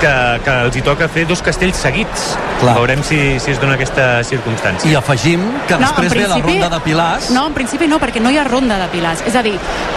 que, 0.00 0.10
que 0.44 0.54
els 0.66 0.76
hi 0.76 0.82
toca 0.84 1.06
fer 1.08 1.22
dos 1.28 1.40
castells 1.44 1.76
seguits. 1.80 2.32
Clar. 2.60 2.74
Veurem 2.78 3.02
si, 3.06 3.18
si 3.42 3.50
es 3.52 3.60
dona 3.60 3.74
aquesta 3.76 4.22
circumstància. 4.26 4.88
I 4.90 4.94
afegim 4.98 5.42
que 5.68 5.76
No, 5.78 5.88
després 5.90 6.12
en 6.12 6.18
ve 6.18 6.26
la 6.28 6.34
principi- 6.38 6.52
ronda 6.54 6.68
de 6.74 6.80
Pilars. 6.84 7.30
No, 7.34 7.46
en 7.50 7.54
principi 7.56 7.88
no, 7.90 7.98
perquè 8.02 8.20
no 8.22 8.30
hi 8.32 8.38
ha 8.38 8.44
ronda 8.46 8.78
de 8.80 8.88
pilars. 8.92 9.22
És 9.26 9.34
a 9.36 9.42
dir, 9.42 9.54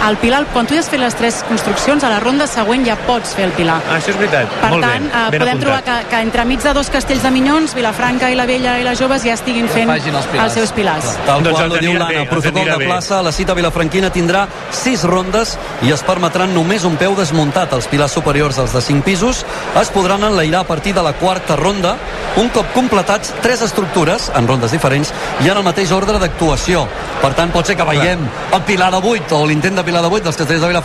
el 0.08 0.16
pilar, 0.22 0.44
quan 0.52 0.66
tu 0.66 0.74
ja 0.74 0.80
has 0.82 0.88
fet 0.90 0.97
les 0.98 1.14
tres 1.14 1.42
construccions, 1.48 2.04
a 2.04 2.08
la 2.10 2.20
ronda 2.20 2.46
següent 2.46 2.84
ja 2.86 2.96
pots 3.06 3.34
fer 3.34 3.44
el 3.48 3.52
pilar. 3.52 3.80
Ah, 3.88 3.96
això 3.98 4.10
és 4.10 4.18
veritat. 4.18 4.48
Per 4.60 4.70
Molt 4.70 4.84
tant, 4.84 5.04
bé. 5.04 5.10
eh, 5.18 5.30
ben 5.30 5.40
podem 5.44 5.60
trobar 5.60 5.78
apuntat. 5.78 6.02
que, 6.08 6.08
que 6.16 6.22
entremig 6.22 6.62
de 6.62 6.72
dos 6.74 6.90
castells 6.90 7.22
de 7.22 7.30
Minyons, 7.30 7.74
Vilafranca 7.74 8.30
i 8.30 8.34
la 8.34 8.46
Vella 8.46 8.78
i 8.78 8.84
les 8.84 8.98
Joves 8.98 9.22
ja 9.24 9.34
estiguin 9.34 9.68
fent 9.68 9.90
els 9.90 10.06
els 10.08 10.52
seus 10.52 10.72
pilars. 10.72 11.16
Tal 11.26 11.42
Doncs 11.42 11.58
qual 11.58 11.72
ho 11.72 11.78
diu 11.78 11.92
l'Anna, 11.94 12.20
el 12.22 12.28
protocol 12.28 12.64
de 12.64 12.76
bé. 12.78 12.86
plaça, 12.86 13.22
la 13.22 13.32
cita 13.32 13.54
vilafranquina 13.54 14.10
tindrà 14.10 14.46
sis 14.70 15.02
rondes 15.04 15.56
i 15.82 15.92
es 15.92 16.02
permetran 16.02 16.52
només 16.54 16.84
un 16.84 16.96
peu 16.96 17.14
desmuntat. 17.14 17.72
Els 17.72 17.86
pilars 17.86 18.12
superiors, 18.12 18.58
els 18.58 18.72
de 18.72 18.80
cinc 18.80 19.04
pisos, 19.04 19.44
es 19.80 19.88
podran 19.90 20.24
enlairar 20.24 20.60
a 20.60 20.64
partir 20.64 20.94
de 20.94 21.02
la 21.02 21.12
quarta 21.12 21.56
ronda, 21.56 21.96
un 22.36 22.48
cop 22.50 22.66
completats 22.74 23.32
tres 23.42 23.62
estructures, 23.62 24.30
en 24.34 24.46
rondes 24.48 24.70
diferents, 24.72 25.12
i 25.44 25.48
en 25.48 25.56
el 25.56 25.62
mateix 25.62 25.90
ordre 25.92 26.18
d'actuació. 26.18 26.86
Per 27.20 27.32
tant, 27.34 27.50
pot 27.50 27.66
ser 27.66 27.76
que 27.76 27.84
veiem 27.84 28.18
el 28.54 28.62
pilar 28.62 28.90
de 28.92 28.96
8 29.02 29.36
o 29.36 29.46
l'intent 29.46 29.74
de 29.76 29.82
pilar 29.84 30.02
de 30.02 30.08
8 30.08 30.22
dels 30.24 30.36
castells 30.36 30.60
de 30.60 30.66
Vilafranca 30.68 30.77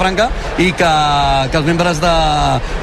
i 0.57 0.71
que, 0.77 0.91
que 1.51 1.57
els 1.57 1.65
membres 1.65 1.99
de, 2.01 2.11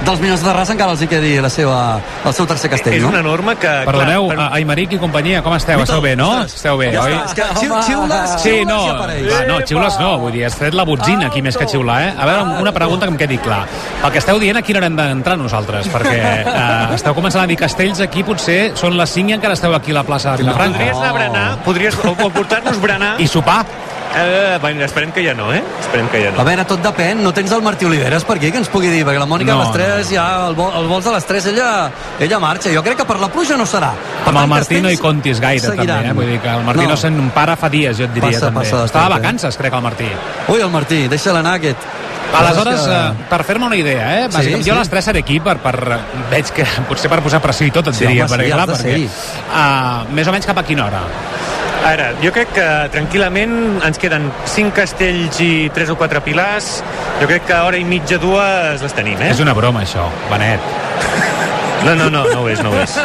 dels 0.06 0.20
Minyons 0.20 0.42
de 0.42 0.48
Terrassa 0.50 0.74
encara 0.74 0.92
els 0.94 1.02
hi 1.04 1.08
quedi 1.10 1.32
la 1.42 1.50
seva, 1.52 1.78
el 2.26 2.34
seu 2.36 2.46
tercer 2.50 2.70
castell, 2.70 2.94
És 2.98 3.02
no? 3.02 3.08
una 3.12 3.22
norma 3.22 3.54
que... 3.60 3.70
Perdoneu, 3.86 4.28
clar, 4.30 4.46
a- 4.48 4.56
Aimeric 4.60 4.92
i 4.96 4.98
companyia, 5.02 5.42
com 5.42 5.54
esteu? 5.56 5.82
Esteu 5.84 6.00
bé, 6.04 6.14
no? 6.18 6.30
Esteu 6.44 6.76
bé, 6.80 6.90
Ja 6.94 7.04
oi? 7.04 7.14
està, 7.14 7.24
és 7.26 7.34
que 7.34 7.48
xiu- 7.60 7.76
xiules, 7.86 8.30
Sí, 8.40 8.48
xiules 8.50 8.66
no, 8.68 8.80
va, 8.98 9.42
no, 9.48 9.58
xiules 9.66 9.98
no, 10.00 10.10
vull 10.24 10.32
dir, 10.34 10.44
has 10.48 10.56
tret 10.58 10.74
la 10.76 10.84
botzina 10.88 11.28
aquí 11.28 11.42
més 11.42 11.56
que 11.58 11.66
xiular, 11.68 12.00
eh? 12.08 12.14
A 12.18 12.26
veure, 12.28 12.60
una 12.62 12.72
pregunta 12.72 13.06
que 13.06 13.12
em 13.12 13.18
quedi 13.20 13.38
clar. 13.38 13.62
El 14.04 14.10
que 14.12 14.18
esteu 14.22 14.38
dient, 14.42 14.56
a 14.58 14.62
quina 14.62 14.80
hora 14.80 14.86
hem 14.90 14.96
d'entrar 14.98 15.36
nosaltres? 15.40 15.88
Perquè 15.92 16.16
eh, 16.20 16.94
esteu 16.96 17.14
començant 17.16 17.44
a 17.44 17.46
dir 17.50 17.56
castells 17.60 18.00
aquí, 18.04 18.22
potser 18.26 18.72
són 18.78 18.96
les 18.98 19.10
5 19.10 19.30
i 19.30 19.38
encara 19.38 19.54
esteu 19.58 19.74
aquí 19.76 19.92
a 19.94 20.00
la 20.00 20.04
plaça 20.08 20.32
de 20.36 20.44
Vilafranca. 20.44 20.78
Podries 20.78 20.96
anar 20.96 21.10
a 21.10 21.16
berenar, 21.18 21.46
podries, 21.66 21.98
o, 22.04 22.14
o 22.26 22.30
portar-nos 22.30 22.80
berenar... 22.80 23.14
I 23.20 23.26
sopar. 23.28 23.64
Eh, 24.12 24.58
bueno, 24.60 24.82
esperem 24.84 25.12
que 25.12 25.22
ja 25.24 25.34
no, 25.34 25.52
eh? 25.54 25.62
Esperem 25.80 26.08
que 26.08 26.24
ja 26.24 26.30
no. 26.32 26.40
A 26.40 26.44
veure, 26.44 26.64
tot 26.66 26.82
depèn. 26.82 27.20
No 27.22 27.30
tens 27.32 27.52
el 27.54 27.62
Martí 27.62 27.86
Oliveres 27.86 28.24
per 28.26 28.36
aquí 28.40 28.50
que 28.50 28.58
ens 28.58 28.68
pugui 28.68 28.88
dir, 28.90 29.04
perquè 29.06 29.20
la 29.22 29.26
Mònica 29.30 29.52
No, 29.54 29.60
a 29.62 29.64
les 29.68 29.72
3 29.76 30.10
ja, 30.10 30.24
el, 30.48 30.56
vol, 30.58 30.72
el 30.80 30.88
vols 30.90 31.06
a 31.06 31.12
les 31.14 31.24
3, 31.28 31.46
ella, 31.52 31.68
ella 32.18 32.40
marxa. 32.42 32.72
Jo 32.74 32.82
crec 32.82 32.98
que 32.98 33.06
per 33.06 33.20
la 33.22 33.28
pluja 33.30 33.56
no 33.56 33.66
serà. 33.70 33.92
Per 34.24 34.32
Amb 34.34 34.42
el 34.42 34.48
Martí 34.50 34.80
no 34.82 34.90
hi 34.90 34.98
comptis 34.98 35.38
gaire, 35.40 35.62
seguiran. 35.62 36.02
també, 36.02 36.10
eh? 36.10 36.18
Vull 36.18 36.32
dir 36.32 36.40
que 36.42 36.48
el 36.56 36.64
Martí 36.66 36.86
no, 36.90 36.96
se'n 36.98 37.30
para 37.36 37.54
fa 37.56 37.70
dies, 37.70 37.96
jo 37.98 38.04
et 38.08 38.12
diria, 38.16 38.32
Passa, 38.34 38.46
també. 38.50 38.64
passa 38.66 38.84
Estava 38.90 39.04
a 39.06 39.08
eh? 39.08 39.20
vacances, 39.20 39.56
crec, 39.56 39.72
el 39.78 39.82
Martí. 39.86 40.10
Ui, 40.48 40.60
el 40.60 40.70
Martí, 40.74 41.06
deixa-la 41.08 41.38
anar, 41.46 41.54
aquest. 41.62 41.78
Aleshores, 42.34 42.80
que- 42.82 42.92
eh, 42.94 43.24
per 43.30 43.42
fer-me 43.44 43.66
una 43.66 43.76
idea, 43.76 44.10
eh? 44.24 44.28
Bàsicament, 44.28 44.62
sí. 44.64 44.70
jo 44.70 44.74
a 44.74 44.78
les 44.80 44.88
3 44.90 45.04
seré 45.04 45.18
aquí 45.20 45.38
per, 45.40 45.56
per... 45.58 46.00
Veig 46.30 46.50
que 46.54 46.66
potser 46.88 47.08
per 47.10 47.20
posar 47.22 47.40
pressió 47.42 47.66
i 47.66 47.70
tot, 47.70 47.86
et 47.88 47.94
Sí, 47.94 48.06
diria. 48.06 48.24
home, 48.26 48.28
sí, 48.28 48.34
perquè, 48.40 48.52
has 48.52 48.54
clar, 48.54 48.66
de 48.66 48.74
perquè, 48.74 49.08
uh, 49.54 50.14
més 50.14 50.26
o 50.28 50.32
menys 50.32 50.46
cap 50.46 50.58
a 50.58 50.62
quina 50.62 50.86
hora? 50.86 51.00
Ara, 51.80 52.10
jo 52.20 52.28
crec 52.34 52.50
que 52.52 52.64
tranquil·lament 52.92 53.54
ens 53.86 53.98
queden 54.00 54.28
5 54.52 54.74
castells 54.76 55.40
i 55.40 55.70
3 55.72 55.94
o 55.94 55.96
4 55.96 56.20
pilars. 56.26 56.68
Jo 57.22 57.28
crec 57.30 57.46
que 57.48 57.56
hora 57.56 57.80
i 57.80 57.86
mitja, 57.88 58.18
dues 58.20 58.84
les 58.84 58.96
tenim, 58.96 59.16
eh? 59.20 59.30
És 59.32 59.40
una 59.40 59.56
broma, 59.56 59.84
això, 59.86 60.04
Benet. 60.28 60.60
No, 61.86 61.94
no, 61.96 62.10
no, 62.12 62.26
no 62.28 62.42
ho 62.42 62.48
és, 62.52 62.60
no 62.60 62.74
ho 62.74 62.82
és. 62.82 62.98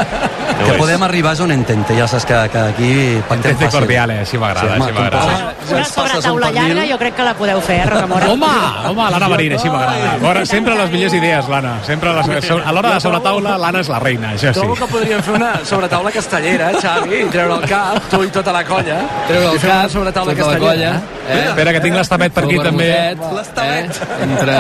Que 0.64 0.72
és. 0.72 0.78
podem 0.78 1.04
arribar 1.04 1.34
és 1.34 1.40
on 1.42 1.52
entente. 1.52 1.96
Ja 1.98 2.08
saps 2.08 2.26
que, 2.26 2.34
que 2.52 2.58
aquí 2.58 2.92
pactem 3.28 3.52
Entente 3.52 3.66
fàcil. 3.66 3.80
cordiale, 3.80 4.20
així 4.20 4.38
m'agrada, 4.38 4.76
home, 4.76 4.86
així 4.86 4.94
m'agrada. 4.94 5.54
Una 5.70 5.80
un 5.80 5.86
sobretaula 5.86 6.48
pernil. 6.52 6.68
llarga 6.76 6.92
jo 6.92 6.98
crec 7.00 7.16
que 7.16 7.24
la 7.24 7.34
podeu 7.34 7.62
fer, 7.62 7.80
eh, 7.82 7.86
Rocamora? 7.90 8.28
Home, 8.32 8.46
home, 8.90 9.10
l'Anna 9.12 9.30
Marín, 9.30 9.54
així 9.54 9.70
m'agrada. 9.70 10.18
Veure, 10.22 10.46
Sempre 10.46 10.76
les 10.76 10.92
millors 10.92 11.14
idees, 11.14 11.50
l'Anna. 11.50 11.74
Sempre 11.84 12.10
a 12.10 12.14
les- 12.14 12.52
a 12.66 12.72
l'hora 12.72 12.94
de 12.94 13.00
sobretaula, 13.02 13.58
l'Anna 13.58 13.80
és 13.82 13.90
la 13.90 14.00
reina, 14.00 14.32
això 14.34 14.54
sí. 14.54 14.60
Trobo 14.60 14.76
que 14.76 14.86
podríem 14.88 15.22
fer 15.24 15.34
una 15.34 15.66
sobretaula 15.66 16.12
castellera, 16.12 16.72
Xavi, 16.82 17.16
i 17.22 17.26
treure 17.26 17.54
el 17.56 17.68
cap, 17.70 18.00
tu 18.10 18.24
i 18.24 18.28
tota 18.30 18.52
la 18.54 18.64
colla. 18.64 19.00
Treure 19.28 19.52
el 19.52 19.60
cap, 19.60 19.90
sobretaula 19.90 20.32
tota 20.34 20.44
castellera. 20.44 20.92
colla. 20.94 21.02
Eh? 21.28 21.46
Espera, 21.50 21.74
que 21.74 21.80
tinc 21.82 21.96
l'estafet 21.96 22.32
per 22.32 22.44
aquí, 22.46 22.58
també. 22.60 22.88
vermutet, 23.18 23.58
Eh? 23.66 23.90
Entre 24.22 24.56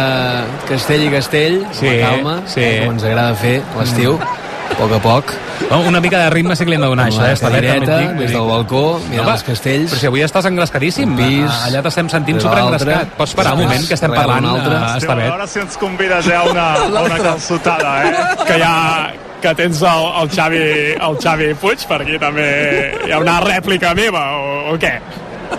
castell 0.67 1.03
i 1.03 1.09
castell, 1.11 1.65
Sí, 1.71 1.87
calma, 2.01 2.39
sí. 2.45 2.59
eh? 2.61 2.81
com 2.85 2.93
ens 2.95 3.03
agrada 3.03 3.35
fer 3.35 3.61
l'estiu, 3.77 4.19
a 4.71 4.75
poc 4.79 4.91
a 4.91 4.99
poc. 4.99 5.33
No, 5.69 5.79
una 5.87 5.99
mica 6.03 6.19
de 6.19 6.29
ritme 6.29 6.55
sí 6.55 6.65
que 6.65 6.71
li 6.73 6.75
hem 6.75 6.83
de 6.83 6.87
donar, 6.91 7.05
Amb 7.07 7.13
això, 7.15 7.25
eh? 7.31 7.37
Cadireta, 7.39 7.97
dic, 7.99 8.09
vull 8.11 8.19
des 8.25 8.31
del 8.35 8.47
balcó, 8.49 8.81
mirant 9.09 9.29
els 9.33 9.43
castells. 9.47 9.91
Però 9.93 9.99
si 10.01 10.09
avui 10.11 10.23
estàs 10.25 10.45
engrescadíssim. 10.51 11.15
Pis, 11.17 11.49
Ah, 11.49 11.65
Allà 11.69 11.81
t'estem 11.85 12.09
sentint 12.11 12.41
superengrescat. 12.43 13.13
Pots 13.17 13.33
parar 13.37 13.53
un 13.55 13.63
moment, 13.63 13.87
que 13.87 13.93
estem 13.97 14.11
parlant, 14.13 14.45
altre. 14.45 14.75
eh, 14.75 14.97
Estafet? 14.97 15.31
Ara 15.33 15.47
si 15.47 15.59
ens 15.59 15.77
convides 15.77 16.25
ja 16.25 16.39
a 16.41 16.49
una, 16.49 16.65
a 16.73 17.03
una 17.05 17.17
calçotada, 17.19 17.93
eh? 18.03 18.13
Que 18.45 18.59
ja 18.59 18.73
que 19.41 19.51
tens 19.53 19.81
el, 19.85 20.05
el, 20.23 20.29
Xavi, 20.33 20.59
el 21.07 21.17
Xavi 21.21 21.53
Puig, 21.61 21.83
per 21.87 21.99
aquí 22.01 22.17
també 22.17 22.45
hi 23.05 23.11
ha 23.13 23.19
una 23.21 23.39
rèplica 23.43 23.93
meva, 23.93 24.23
o, 24.39 24.73
o 24.73 24.77
què? 24.81 24.95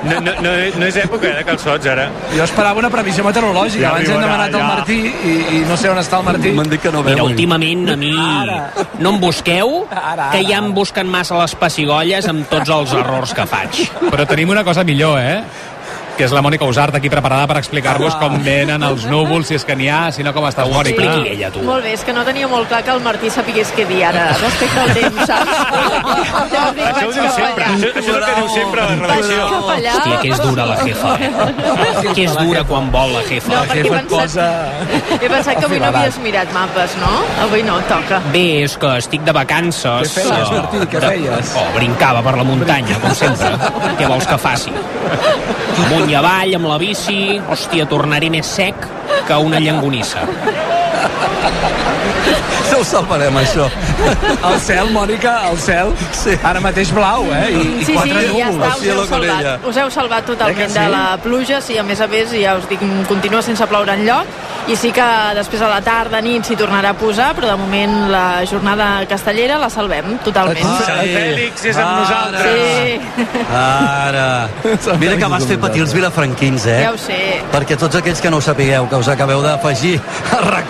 No, 0.07 0.21
no, 0.21 0.33
no, 0.43 0.51
no 0.79 0.87
és 0.87 0.97
època 1.03 1.33
de 1.37 1.43
calçots, 1.47 1.87
ara. 1.91 2.09
Jo 2.35 2.45
esperava 2.45 2.79
una 2.83 2.91
previsió 2.93 3.25
meteorològica. 3.27 3.83
Ja 3.83 3.91
Abans 3.95 4.09
hem 4.11 4.21
demanat 4.23 4.55
el 4.55 4.61
ja. 4.61 4.67
Martí 4.69 4.99
i, 5.07 5.35
i 5.59 5.63
no 5.69 5.77
sé 5.81 5.91
on 5.91 5.99
està 6.03 6.21
el 6.21 6.27
Martí. 6.29 6.53
M'han 6.57 6.71
dit 6.71 6.83
que 6.83 6.93
no 6.95 7.03
Mira, 7.07 7.17
veu. 7.21 7.31
últimament 7.33 7.89
a 7.95 7.97
mi 8.01 8.13
no 8.99 9.11
em 9.15 9.21
busqueu, 9.21 9.87
Ara, 9.91 10.31
que 10.33 10.43
ja 10.45 10.57
ara. 10.59 10.65
em 10.67 10.73
busquen 10.77 11.09
massa 11.11 11.39
les 11.41 11.55
pessigolles 11.59 12.29
amb 12.31 12.47
tots 12.51 12.71
els 12.71 12.93
errors 12.97 13.35
que 13.37 13.47
faig. 13.47 13.83
Però 14.11 14.27
tenim 14.29 14.51
una 14.55 14.65
cosa 14.65 14.85
millor, 14.85 15.19
eh? 15.21 15.43
Que 16.17 16.25
és 16.27 16.33
la 16.33 16.41
Mònica 16.45 16.65
Usart 16.69 16.97
aquí 16.97 17.11
preparada 17.13 17.47
per 17.51 17.59
explicar-vos 17.61 18.17
com 18.21 18.39
venen 18.45 18.83
els 18.87 19.05
núvols, 19.11 19.47
si 19.51 19.57
és 19.59 19.65
que 19.69 19.77
n'hi 19.77 19.89
ha, 19.93 20.01
si 20.15 20.25
no 20.27 20.33
com 20.37 20.47
està 20.49 20.65
Mònica. 20.69 21.05
Expliqui 21.05 21.35
ella, 21.35 21.51
tu. 21.53 21.63
Molt 21.67 21.85
bé, 21.85 21.93
és 21.97 22.05
que 22.07 22.15
no 22.17 22.25
tenia 22.27 22.49
molt 22.49 22.69
clar 22.71 22.83
que 22.87 22.95
el 22.95 23.03
Martí 23.05 23.31
sapigués 23.33 23.73
què 23.77 23.85
dir 23.89 24.03
ara 24.09 24.27
respecte 24.41 24.81
al 24.81 24.95
temps, 24.97 25.21
saps? 25.29 25.53
Ja 26.53 26.65
Això 26.87 27.07
ho 27.07 27.13
diu 27.13 27.29
sempre, 27.37 27.67
això, 27.67 27.91
això 27.91 28.01
és 28.01 28.09
el 28.15 28.25
que 28.25 28.35
diu 28.41 28.49
sempre 28.55 28.83
a 28.83 28.89
la 28.89 28.97
redacció. 29.03 29.47
Hòstia, 29.67 30.19
que 30.23 30.33
és 30.33 30.43
dura 30.43 30.67
la 30.71 30.79
jefa, 30.83 31.13
eh? 31.21 32.15
Que 32.17 32.25
és 32.25 32.37
dura 32.41 32.65
quan 32.71 32.91
vol 32.95 33.15
la 33.17 33.25
jefa. 33.29 33.53
No, 33.53 33.63
perquè 33.71 33.85
he 33.85 33.93
pensat, 34.09 35.21
he 35.21 35.31
pensat 35.31 35.61
que 35.61 35.69
avui 35.69 35.83
no 35.83 35.91
havies 35.93 36.21
mirat 36.25 36.53
mapes, 36.57 36.97
no? 37.03 37.13
Avui 37.47 37.65
no, 37.67 37.79
toca. 37.91 38.21
Bé, 38.33 38.47
és 38.65 38.77
que 38.81 38.97
estic 39.03 39.27
de 39.27 39.37
vacances. 39.37 40.17
Què 40.17 40.25
feies, 40.25 40.53
Martí? 40.57 40.83
Què 40.95 41.05
feies? 41.07 41.55
Oh, 41.61 41.67
brincava 41.77 42.25
per 42.27 42.37
la 42.41 42.47
muntanya, 42.47 43.01
com 43.05 43.15
sempre. 43.17 43.53
Què 44.01 44.11
vols 44.11 44.29
que 44.31 44.41
faci? 44.41 44.75
Amunt 45.77 46.09
i 46.09 46.17
avall, 46.17 46.55
amb 46.57 46.71
la 46.71 46.79
bici... 46.81 47.37
Hòstia, 47.53 47.85
tornaré 47.91 48.31
més 48.33 48.49
sec 48.59 48.89
que 49.29 49.37
una 49.45 49.61
llangonissa. 49.61 50.25
Ja 52.71 52.79
ho 52.81 52.85
salvarem, 52.85 53.37
això. 53.39 53.67
El 54.51 54.57
cel, 54.61 54.89
Mònica, 54.93 55.35
el 55.51 55.59
cel, 55.63 55.93
sí. 56.17 56.35
ara 56.45 56.61
mateix 56.61 56.91
blau, 56.95 57.25
eh? 57.33 57.45
I, 57.53 57.61
i 57.81 57.85
Sí, 57.87 57.95
quatre 57.95 58.25
sí, 58.27 58.41
ja 58.41 58.49
núvols. 58.51 58.67
està, 58.67 58.73
us 58.81 58.89
heu, 58.91 59.05
salvat, 59.13 59.67
us 59.71 59.79
heu 59.83 59.91
salvat 59.95 60.25
Eh 60.27 60.29
totalment 60.33 60.73
sí? 60.73 60.79
de 60.81 60.89
la 60.93 61.05
pluja, 61.23 61.61
sí, 61.63 61.79
a 61.79 61.85
més 61.87 62.01
a 62.03 62.09
més, 62.11 62.33
ja 62.35 62.57
us 62.59 62.67
dic, 62.69 62.83
continua 63.09 63.41
sense 63.47 63.65
ploure 63.71 63.95
en 63.95 64.03
lloc, 64.09 64.27
i 64.67 64.75
sí 64.77 64.91
que 64.93 65.07
després 65.39 65.63
a 65.63 65.69
la 65.71 65.79
tarda, 65.87 66.19
nit, 66.25 66.43
s'hi 66.49 66.57
tornarà 66.59 66.91
a 66.91 66.99
posar, 66.99 67.31
però 67.39 67.53
de 67.53 67.57
moment 67.61 67.95
la 68.11 68.25
jornada 68.51 68.89
castellera 69.09 69.61
la 69.63 69.71
salvem 69.71 70.17
totalment. 70.27 70.67
Sant 70.83 71.07
Fèlix 71.07 71.65
és 71.71 71.79
amb 71.79 71.87
Ara. 71.87 72.01
nosaltres. 72.03 72.51
Sí, 72.51 73.47
Ara. 73.55 74.29
Mira 74.99 75.17
que 75.17 75.31
vas 75.31 75.47
fer 75.47 75.59
patir 75.63 75.85
els 75.87 75.95
vilafranquins, 75.95 76.67
eh? 76.67 76.81
ja 76.83 76.91
ho 76.93 76.99
sé. 76.99 77.21
Perquè 77.55 77.79
tots 77.79 78.01
aquells 78.03 78.21
que 78.21 78.31
no 78.35 78.43
ho 78.43 78.45
sapigueu, 78.45 78.89
que 78.91 78.99
us 79.01 79.09
acabeu 79.15 79.41
d'afegir 79.45 79.97
a 80.35 80.43
rac 80.51 80.65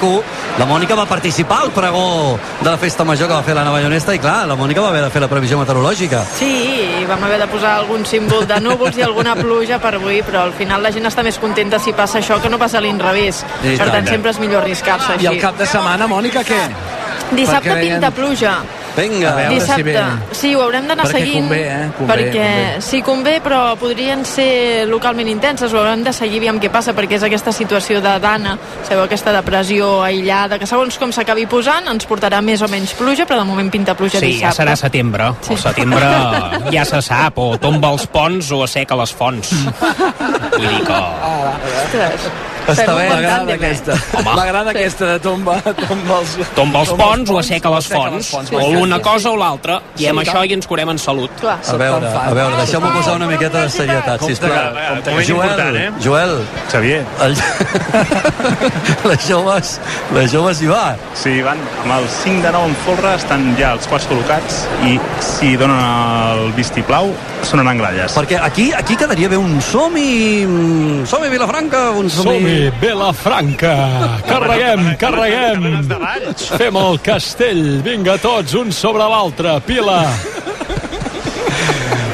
la 0.59 0.67
Mònica 0.69 0.93
va 0.99 1.07
participar 1.09 1.46
al 1.49 1.71
pregó 1.71 2.39
de 2.61 2.71
la 2.71 2.77
festa 2.77 3.05
major 3.05 3.29
que 3.29 3.35
va 3.35 3.43
fer 3.43 3.55
la 3.55 3.65
Nova 3.65 3.81
Llonesta 3.81 4.15
i 4.15 4.19
clar, 4.19 4.47
la 4.49 4.57
Mònica 4.59 4.83
va 4.83 4.89
haver 4.89 5.03
de 5.05 5.11
fer 5.11 5.21
la 5.23 5.29
previsió 5.29 5.59
meteorològica. 5.61 6.23
Sí, 6.39 7.05
vam 7.09 7.23
haver 7.25 7.39
de 7.43 7.47
posar 7.51 7.77
algun 7.83 8.05
símbol 8.07 8.47
de 8.47 8.59
núvols 8.61 8.99
i 8.99 9.05
alguna 9.07 9.37
pluja 9.39 9.79
per 9.83 9.95
avui, 10.01 10.23
però 10.27 10.43
al 10.47 10.55
final 10.59 10.83
la 10.83 10.93
gent 10.95 11.07
està 11.07 11.23
més 11.27 11.39
contenta 11.39 11.79
si 11.79 11.93
passa 11.93 12.19
això 12.19 12.41
que 12.43 12.51
no 12.51 12.59
passa 12.59 12.79
a 12.79 12.85
l'inrevés. 12.85 13.45
I 13.63 13.77
Per 13.77 13.87
tant. 13.87 13.93
tant, 13.99 14.09
sempre 14.15 14.31
és 14.35 14.41
millor 14.43 14.63
arriscar-se 14.63 15.13
així. 15.15 15.25
I 15.25 15.33
el 15.35 15.41
cap 15.41 15.57
de 15.59 15.67
setmana, 15.67 16.09
Mònica, 16.11 16.43
què? 16.47 16.63
Dissabte 17.33 17.71
Perquè 17.71 17.81
pinta 17.81 18.11
pluja. 18.11 18.59
Vinga. 18.97 19.31
A 19.33 19.35
veure 19.37 19.55
si 19.55 19.61
Dissabte. 19.61 19.83
ve. 19.83 20.35
Sí, 20.35 20.55
ho 20.55 20.63
haurem 20.63 20.87
d'anar 20.89 21.05
Perquè 21.05 21.19
seguint. 21.21 21.45
convé, 21.45 21.61
eh? 21.69 21.91
Convé, 21.99 22.15
perquè 22.15 22.33
convé. 22.33 22.81
sí, 22.83 23.03
convé, 23.03 23.35
però 23.45 23.61
podrien 23.77 24.25
ser 24.25 24.87
localment 24.89 25.29
intenses. 25.29 25.73
Ho 25.73 25.79
haurem 25.83 26.03
de 26.05 26.13
seguir, 26.13 26.39
aviam 26.39 26.59
què 26.61 26.71
passa, 26.71 26.95
perquè 26.97 27.13
és 27.19 27.23
aquesta 27.23 27.53
situació 27.53 28.01
de 28.01 28.15
dana, 28.19 28.57
sabeu, 28.89 29.05
aquesta 29.05 29.33
depressió 29.33 30.03
aïllada, 30.03 30.59
que 30.59 30.67
segons 30.67 30.97
com 30.99 31.13
s'acabi 31.13 31.47
posant 31.47 31.87
ens 31.93 32.07
portarà 32.09 32.41
més 32.43 32.63
o 32.63 32.69
menys 32.69 32.95
pluja, 32.95 33.27
però 33.27 33.39
de 33.39 33.45
moment 33.45 33.71
pinta 33.71 33.95
pluja 33.95 34.19
Sí, 34.19 34.27
ja 34.27 34.49
dissabte. 34.51 34.63
serà 34.63 34.77
setembre. 34.77 35.31
Sí. 35.43 35.53
El 35.53 35.59
setembre 35.59 36.07
ja 36.75 36.85
se 36.85 37.03
sap, 37.03 37.39
o 37.39 37.59
tomba 37.59 37.91
els 37.93 38.07
ponts 38.07 38.51
o 38.53 38.63
asseca 38.65 38.97
les 38.97 39.13
fonts. 39.13 39.51
Vull 40.57 40.69
dir 40.69 40.83
que... 40.87 41.01
Ostres. 41.85 42.31
Està 42.67 42.95
bé, 42.97 43.07
m'agrada 43.11 43.55
aquesta. 43.55 43.97
M'agrada 44.27 44.73
aquesta 44.75 45.11
de 45.13 45.19
tomba, 45.23 45.57
tomba 45.79 46.19
els... 46.21 46.35
Tomba 46.57 46.83
els 46.83 46.93
ponts 46.99 47.31
o 47.31 47.39
asseca 47.41 47.73
les 47.77 47.89
fonts. 47.93 48.33
O 48.57 48.65
l'una 48.75 48.99
cosa 49.05 49.33
o 49.33 49.39
l'altra. 49.41 49.79
Diem 49.99 50.23
això 50.23 50.43
i 50.47 50.57
ens 50.57 50.69
curem 50.71 50.91
en 50.95 51.01
salut. 51.03 51.45
A 51.47 51.77
veure, 51.79 52.11
a 52.11 52.35
veure, 52.37 52.59
deixeu-me 52.63 52.91
posar 52.97 53.17
una 53.21 53.31
miqueta 53.31 53.67
de 53.67 53.73
serietat, 53.75 54.25
sisplau. 54.27 54.81
Important, 55.27 55.79
eh? 55.79 55.89
Joel, 56.03 56.37
Xavier. 56.73 57.03
les 59.11 59.29
joves, 59.29 59.77
les 60.17 60.33
joves 60.33 60.63
hi 60.63 60.71
va. 60.71 60.85
Sí, 61.19 61.39
van 61.47 61.61
amb 61.85 61.93
el 61.99 62.09
5 62.23 62.43
de 62.45 62.53
9 62.57 62.71
en 62.73 62.77
folre, 62.87 63.15
estan 63.19 63.49
ja 63.61 63.75
els 63.77 63.87
quarts 63.91 64.09
col·locats 64.11 64.65
i 64.89 64.97
si 65.25 65.55
donen 65.61 65.81
el 65.81 66.53
vistiplau, 66.57 67.13
sonaran 67.49 67.79
gralles. 67.81 68.15
Perquè 68.17 68.39
aquí 68.43 68.69
aquí 68.77 68.97
quedaria 68.99 69.29
bé 69.33 69.39
un 69.41 69.59
som-hi... 69.65 70.45
mm, 70.47 71.05
Som-hi 71.11 71.31
Vilafranca, 71.33 71.83
un 71.99 72.11
som-hi... 72.11 72.39
Som-hi, 72.39 72.57
Vilafranca! 72.83 73.75
Carreguem, 74.29 74.89
carreguem! 75.01 75.69
Fem 76.57 76.81
el 76.83 76.99
castell, 77.07 77.65
vinga 77.87 78.19
tots, 78.23 78.55
un 78.59 78.73
sobre 78.75 79.07
l'altre, 79.13 79.59
pila! 79.67 80.01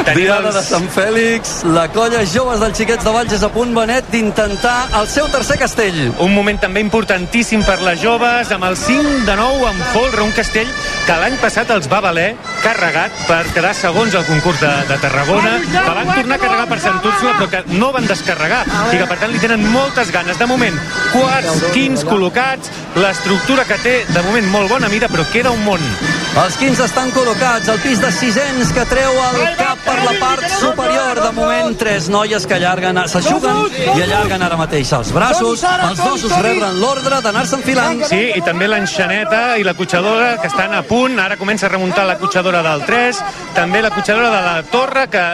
Diada 0.03 0.51
de 0.51 0.61
Sant 0.67 0.89
Fèlix, 0.91 1.53
la 1.71 1.85
colla 1.95 2.25
Joves 2.27 2.59
dels 2.61 2.75
Xiquets 2.77 3.05
de 3.07 3.11
Valls 3.15 3.33
és 3.37 3.43
a 3.47 3.49
punt, 3.55 3.71
Benet, 3.77 4.09
d'intentar 4.11 4.89
el 4.99 5.07
seu 5.09 5.29
tercer 5.31 5.57
castell. 5.61 5.99
Un 6.25 6.35
moment 6.35 6.59
també 6.61 6.83
importantíssim 6.83 7.63
per 7.65 7.79
les 7.87 8.01
joves, 8.03 8.51
amb 8.53 8.67
el 8.67 8.77
5 8.77 9.23
de 9.29 9.37
9 9.39 9.69
en 9.71 9.85
folre, 9.95 10.25
un 10.27 10.35
castell 10.35 10.71
que 11.07 11.19
l'any 11.23 11.39
passat 11.43 11.71
els 11.75 11.87
va 11.91 12.03
valer 12.03 12.33
carregat 12.65 13.23
per 13.29 13.45
quedar 13.55 13.73
segons 13.79 14.17
al 14.19 14.27
concurs 14.27 14.59
de, 14.63 14.73
de 14.91 14.99
Tarragona, 15.05 15.55
que 15.71 15.95
van 16.01 16.11
tornar 16.11 16.37
a 16.41 16.43
carregar 16.45 16.67
per 16.73 16.81
Sant 16.83 16.99
Úrsula, 16.99 17.37
però 17.39 17.49
que 17.55 17.79
no 17.79 17.93
van 17.95 18.11
descarregar, 18.11 18.65
i 18.91 18.99
que 18.99 19.07
per 19.07 19.21
tant 19.23 19.33
li 19.33 19.43
tenen 19.43 19.65
moltes 19.71 20.11
ganes. 20.15 20.41
De 20.43 20.51
moment, 20.51 20.83
quarts, 21.15 21.63
quins 21.77 22.03
col·locats, 22.09 22.75
l'estructura 22.99 23.67
que 23.71 23.79
té, 23.87 23.97
de 24.11 24.27
moment, 24.27 24.51
molt 24.51 24.75
bona 24.75 24.91
mida, 24.93 25.11
però 25.13 25.27
queda 25.31 25.55
un 25.55 25.63
món. 25.63 25.91
Els 26.33 26.55
15 26.57 26.87
estan 26.89 27.11
col·locats, 27.13 27.69
el 27.69 27.77
pis 27.85 27.99
de 28.01 28.09
sisens 28.17 28.71
que 28.73 28.87
treu 28.89 29.19
el 29.21 29.43
cap 29.59 29.83
per 29.85 29.99
la 30.01 30.15
part 30.17 30.47
superior. 30.55 31.21
De 31.21 31.33
moment, 31.37 31.77
tres 31.77 32.09
noies 32.09 32.47
que 32.49 32.57
allarguen, 32.57 33.03
s'aixuguen 33.13 33.61
i 33.77 34.01
allarguen 34.07 34.41
ara 34.47 34.57
mateix 34.57 34.95
els 34.97 35.13
braços. 35.13 35.61
Els 35.61 36.01
dosos 36.01 36.33
rebren 36.41 36.81
l'ordre 36.81 37.21
d'anar-se 37.21 37.59
enfilant. 37.61 38.01
Sí, 38.09 38.23
i 38.33 38.41
també 38.49 38.71
l'enxaneta 38.73 39.59
i 39.61 39.67
la 39.69 39.77
cotxadora 39.77 40.39
que 40.41 40.49
estan 40.49 40.73
a 40.73 40.81
punt. 40.89 41.21
Ara 41.21 41.37
comença 41.37 41.69
a 41.69 41.75
remuntar 41.75 42.09
la 42.09 42.17
cotxadora 42.17 42.65
del 42.65 42.87
3, 42.89 43.25
també 43.55 43.85
la 43.85 43.93
cotxadora 43.93 44.33
de 44.33 44.45
la 44.49 44.63
torre 44.73 45.09
que 45.13 45.27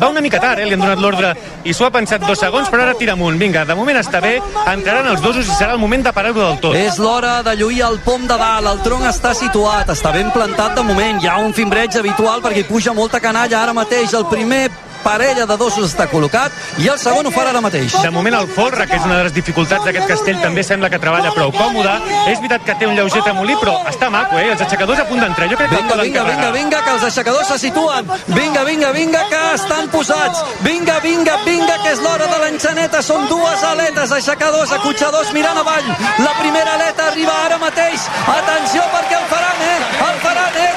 va 0.00 0.08
una 0.12 0.20
mica 0.20 0.40
tard, 0.40 0.60
eh? 0.60 0.66
li 0.66 0.76
han 0.76 0.82
donat 0.82 1.00
l'ordre 1.02 1.32
i 1.64 1.74
s'ho 1.74 1.86
ha 1.86 1.92
pensat 1.94 2.24
dos 2.26 2.40
segons, 2.40 2.70
però 2.72 2.86
ara 2.86 2.94
tira 2.98 3.16
amunt. 3.16 3.38
Vinga, 3.40 3.64
de 3.68 3.76
moment 3.78 3.98
està 4.00 4.20
bé, 4.24 4.36
entraran 4.72 5.10
els 5.12 5.22
dosos 5.24 5.46
i 5.48 5.56
serà 5.56 5.76
el 5.76 5.82
moment 5.82 6.04
de 6.06 6.12
parar-ho 6.16 6.40
del 6.40 6.60
tot. 6.62 6.78
És 6.78 7.00
l'hora 7.02 7.38
de 7.46 7.56
lluir 7.58 7.82
el 7.88 8.00
pom 8.04 8.26
de 8.28 8.38
dalt, 8.40 8.70
el 8.72 8.82
tronc 8.86 9.06
està 9.08 9.34
situat, 9.36 9.92
està 9.92 10.12
ben 10.14 10.32
plantat 10.34 10.76
de 10.78 10.86
moment, 10.86 11.22
hi 11.22 11.30
ha 11.30 11.38
un 11.42 11.54
fimbreig 11.56 11.96
habitual 11.98 12.44
perquè 12.44 12.64
hi 12.64 12.68
puja 12.68 12.96
molta 12.96 13.20
canalla 13.20 13.62
ara 13.62 13.76
mateix, 13.76 14.14
el 14.16 14.28
primer 14.32 14.66
parella 15.02 15.46
de 15.46 15.56
dosos 15.56 15.90
està 15.90 16.06
col·locat 16.10 16.52
i 16.82 16.88
el 16.92 16.98
segon 17.00 17.26
ho 17.26 17.32
farà 17.34 17.52
ara 17.54 17.62
mateix. 17.64 17.94
De 18.02 18.10
moment 18.10 18.34
el 18.38 18.48
folre, 18.52 18.86
que 18.86 18.96
és 18.98 19.04
una 19.06 19.18
de 19.18 19.28
les 19.28 19.34
dificultats 19.36 19.84
d'aquest 19.84 20.08
castell, 20.10 20.40
també 20.42 20.64
sembla 20.66 20.90
que 20.92 20.98
treballa 21.02 21.32
prou 21.34 21.52
còmode. 21.54 21.94
És 22.32 22.40
veritat 22.42 22.64
que 22.66 22.74
té 22.80 22.88
un 22.88 22.96
lleuger 22.98 23.22
tremolí, 23.22 23.56
però 23.60 23.76
està 23.90 24.10
maco, 24.10 24.38
eh? 24.38 24.50
Els 24.52 24.62
aixecadors 24.66 25.00
a 25.00 25.06
punt 25.08 25.20
d'entrar. 25.22 25.48
Jo 25.50 25.56
crec 25.56 25.70
que 25.70 25.76
Vinga, 25.76 25.96
vinga, 26.02 26.22
vinga, 26.24 26.50
vinga, 26.52 26.82
que 26.84 26.92
els 26.96 27.04
aixecadors 27.10 27.48
se 27.48 27.58
situen. 27.58 28.10
Vinga, 28.26 28.64
vinga, 28.64 28.90
vinga, 28.92 29.22
que 29.30 29.42
estan 29.54 29.88
posats. 29.90 30.42
Vinga, 30.66 30.98
vinga, 31.00 31.36
vinga, 31.44 31.76
que 31.84 31.92
és 31.92 32.02
l'hora 32.02 32.26
de 32.32 32.38
l'enxaneta. 32.44 33.02
Són 33.02 33.28
dues 33.28 33.62
aletes, 33.70 34.12
aixecadors, 34.12 34.72
acotxadors 34.72 35.32
mirant 35.36 35.58
avall. 35.62 35.88
La 36.24 36.34
primera 36.40 36.74
aleta 36.74 37.08
arriba 37.12 37.34
ara 37.44 37.58
mateix. 37.58 38.08
Atenció, 38.36 38.82
perquè 38.94 39.20
el 39.20 39.26
faran, 39.32 39.62
eh? 39.70 39.78
El 40.10 40.20
faran, 40.24 40.60
eh? 40.64 40.70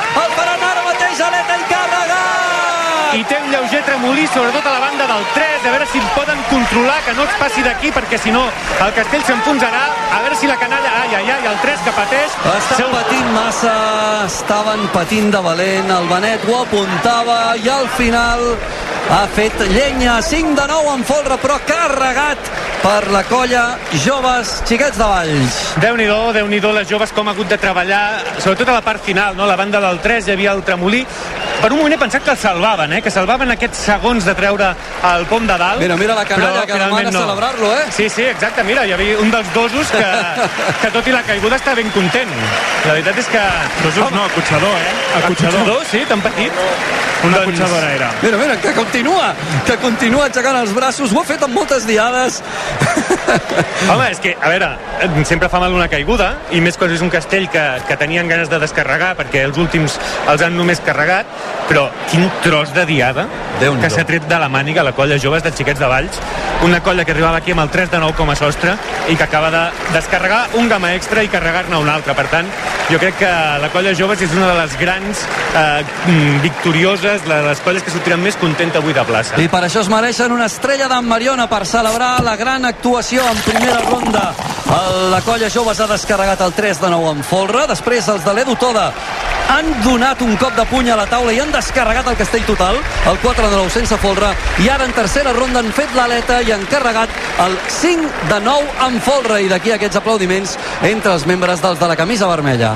I 3.19 3.23
té 3.27 3.35
un 3.43 3.49
lleuger 3.51 3.81
tremolí, 3.83 4.25
sobretot 4.31 4.65
a 4.69 4.71
la 4.71 4.79
banda 4.79 5.05
del 5.09 5.23
3, 5.35 5.65
a 5.67 5.71
veure 5.73 5.87
si 5.91 5.99
poden 6.15 6.39
controlar, 6.49 6.99
que 7.03 7.13
no 7.17 7.25
es 7.27 7.33
passi 7.41 7.63
d'aquí, 7.65 7.91
perquè 7.91 8.17
si 8.21 8.31
no 8.31 8.45
el 8.85 8.93
castell 8.95 9.25
s'enfonsarà. 9.27 9.81
A 10.15 10.21
veure 10.23 10.37
si 10.39 10.47
la 10.47 10.55
canalla... 10.61 10.93
Ai, 11.01 11.15
ai, 11.19 11.31
ai, 11.35 11.47
el 11.51 11.57
3 11.65 11.83
que 11.83 11.91
pateix... 11.97 12.37
Estan 12.53 12.77
Seu- 12.79 12.93
patint 12.93 13.31
massa, 13.35 13.73
estaven 14.29 14.87
patint 14.95 15.33
de 15.35 15.41
valent, 15.43 15.91
el 15.97 16.07
Benet 16.13 16.47
ho 16.47 16.61
apuntava 16.61 17.39
i 17.59 17.67
al 17.73 17.89
final 17.97 18.45
ha 19.09 19.23
fet 19.35 19.59
llenya, 19.73 20.21
5 20.23 20.55
de 20.55 20.67
9 20.71 20.95
en 20.95 21.03
folre, 21.11 21.35
però 21.43 21.59
carregat 21.67 22.51
per 22.81 23.09
la 23.11 23.23
colla 23.27 23.77
Joves 24.05 24.61
Xiquets 24.67 24.97
de 24.97 25.07
Valls. 25.07 25.57
Déu-n'hi-do, 25.83 26.19
déu 26.35 26.47
nhi 26.47 26.61
déu 26.63 26.71
les 26.75 26.87
joves 26.87 27.11
com 27.15 27.27
ha 27.27 27.33
hagut 27.35 27.49
de 27.51 27.57
treballar, 27.59 28.21
sobretot 28.39 28.71
a 28.71 28.77
la 28.77 28.83
part 28.85 29.03
final, 29.03 29.35
no? 29.35 29.43
a 29.43 29.49
la 29.51 29.57
banda 29.59 29.81
del 29.83 29.99
3 30.03 30.29
hi 30.29 30.35
havia 30.35 30.53
el 30.55 30.63
tremolí. 30.63 31.03
Per 31.59 31.73
un 31.73 31.81
moment 31.81 31.91
he 31.91 31.99
pensat 31.99 32.23
que 32.23 32.31
el 32.31 32.39
salvaven, 32.39 32.93
eh? 32.95 33.01
que 33.03 33.11
salvaven 33.11 33.51
aquests 33.51 33.81
segons 33.89 34.23
de 34.23 34.35
treure 34.35 34.69
el 35.11 35.25
pom 35.27 35.47
de 35.47 35.57
dalt. 35.59 35.81
Mira, 35.83 35.97
mira 35.99 36.15
la 36.15 36.23
canalla 36.25 36.63
que 36.65 36.79
demana 36.79 37.11
celebrar-lo, 37.11 37.73
eh? 37.75 37.83
Sí, 37.91 38.07
sí, 38.09 38.23
exacte, 38.23 38.63
mira, 38.63 38.85
hi 38.87 38.95
havia 38.95 39.19
un 39.19 39.31
dels 39.33 39.51
dosos 39.53 39.91
que, 39.91 40.07
que 40.81 40.93
tot 40.95 41.11
i 41.11 41.15
la 41.15 41.23
caiguda 41.27 41.59
està 41.59 41.75
ben 41.75 41.91
content. 41.91 42.31
La 42.85 42.95
veritat 42.95 43.19
és 43.19 43.33
que... 43.33 43.43
Dosos 43.83 44.15
no, 44.15 44.23
acotxador, 44.23 44.79
eh? 44.79 44.95
Acotxador. 45.19 45.59
Acotxador, 45.59 45.85
sí, 45.91 46.05
tan 46.07 46.23
petit. 46.23 46.63
Una 47.23 47.37
Doncs- 47.37 47.43
acotxadora 47.43 47.91
era. 47.91 48.11
Mira, 48.21 48.37
mira, 48.37 48.55
que 48.61 48.71
continua, 48.73 49.33
que 49.67 49.75
continua 49.83 50.29
aixecant 50.29 50.55
els 50.61 50.71
braços, 50.73 51.11
ho 51.11 51.19
ha 51.19 51.25
fet 51.27 51.43
amb 51.43 51.53
moltes 51.59 51.83
diades. 51.87 52.39
Home, 53.91 54.09
és 54.09 54.19
que, 54.21 54.35
a 54.35 54.49
veure, 54.51 54.69
sempre 55.27 55.49
fa 55.51 55.59
mal 55.61 55.73
una 55.75 55.87
caiguda, 55.91 56.31
i 56.55 56.61
més 56.63 56.77
quan 56.77 56.91
és 56.93 57.03
un 57.05 57.11
castell 57.13 57.47
que, 57.51 57.63
que 57.87 57.97
tenien 57.99 58.27
ganes 58.29 58.49
de 58.51 58.59
descarregar, 58.61 59.13
perquè 59.19 59.43
els 59.47 59.59
últims 59.61 59.97
els 60.29 60.43
han 60.45 60.57
només 60.57 60.81
carregat, 60.85 61.29
però 61.69 61.87
quin 62.09 62.25
tros 62.43 62.73
de 62.73 62.85
diada 62.89 63.27
Déu-n'hi-do. 63.59 63.83
que 63.83 63.89
s'ha 63.93 64.05
tret 64.07 64.25
de 64.27 64.39
la 64.41 64.49
màniga 64.49 64.83
la 64.83 64.95
colla 64.97 65.19
joves 65.21 65.43
de 65.45 65.51
xiquets 65.53 65.79
de 65.79 65.87
Valls 65.89 66.17
una 66.65 66.81
colla 66.83 67.05
que 67.05 67.13
arribava 67.13 67.37
aquí 67.37 67.53
amb 67.53 67.61
el 67.61 67.69
3 67.69 67.91
de 67.91 67.99
9 68.01 68.17
com 68.17 68.31
a 68.33 68.35
sostre 68.35 68.73
i 69.07 69.15
que 69.15 69.23
acaba 69.23 69.51
de 69.53 69.61
descarregar 69.93 70.41
un 70.59 70.67
gamma 70.67 70.93
extra 70.95 71.23
i 71.23 71.29
carregar-ne 71.29 71.77
un 71.77 71.89
altre 71.89 72.15
per 72.17 72.25
tant, 72.31 72.49
jo 72.89 72.97
crec 72.99 73.19
que 73.21 73.29
la 73.61 73.69
colla 73.71 73.93
joves 73.95 74.23
és 74.25 74.33
una 74.33 74.49
de 74.49 74.55
les 74.57 74.75
grans 74.81 75.21
eh, 75.53 75.83
mm, 76.07 76.41
victorioses, 76.43 77.27
la 77.29 77.41
de 77.43 77.47
les 77.51 77.61
colles 77.63 77.85
que 77.85 77.93
sortiran 77.93 78.23
més 78.23 78.39
contenta 78.41 78.81
avui 78.81 78.97
de 78.97 79.05
plaça 79.05 79.37
I 79.39 79.47
per 79.51 79.61
això 79.67 79.83
es 79.85 79.91
mereixen 79.93 80.33
una 80.33 80.49
estrella 80.49 80.89
d'en 80.89 81.05
Mariona 81.07 81.47
per 81.51 81.65
celebrar 81.69 82.15
la 82.25 82.35
gran 82.39 82.58
actuació 82.65 83.21
en 83.29 83.37
primera 83.37 83.79
ronda. 83.89 84.33
El- 84.69 85.11
La 85.11 85.21
colla 85.21 85.49
joves 85.49 85.79
ha 85.79 85.87
descarregat 85.87 86.41
el 86.41 86.53
3 86.53 86.79
de 86.81 86.89
9 86.89 87.11
en 87.11 87.23
folre. 87.23 87.65
Després 87.67 88.07
els 88.07 88.23
de 88.25 88.33
l'Edu 88.33 88.55
Toda 88.55 88.91
han 89.49 89.65
donat 89.83 90.21
un 90.21 90.35
cop 90.37 90.53
de 90.55 90.65
puny 90.65 90.91
a 90.91 90.95
la 90.95 91.07
taula 91.07 91.33
i 91.33 91.39
han 91.39 91.51
descarregat 91.51 92.05
el 92.07 92.15
castell 92.17 92.45
total, 92.45 92.75
el 93.09 93.17
4 93.17 93.49
de 93.49 93.55
9 93.55 93.69
sense 93.71 93.97
folre, 93.97 94.29
i 94.59 94.69
ara 94.69 94.85
en 94.85 94.93
tercera 94.93 95.33
ronda 95.33 95.59
han 95.59 95.71
fet 95.73 95.89
l'aleta 95.95 96.41
i 96.43 96.51
han 96.51 96.65
carregat 96.69 97.09
el 97.47 97.57
5 97.81 98.09
de 98.29 98.39
9 98.41 98.67
en 98.87 99.01
folre. 99.01 99.41
I 99.41 99.47
d'aquí 99.49 99.71
aquests 99.71 99.97
aplaudiments 99.97 100.57
entre 100.83 101.13
els 101.13 101.25
membres 101.25 101.61
dels 101.61 101.79
de 101.79 101.87
la 101.87 101.95
camisa 101.95 102.27
vermella. 102.27 102.75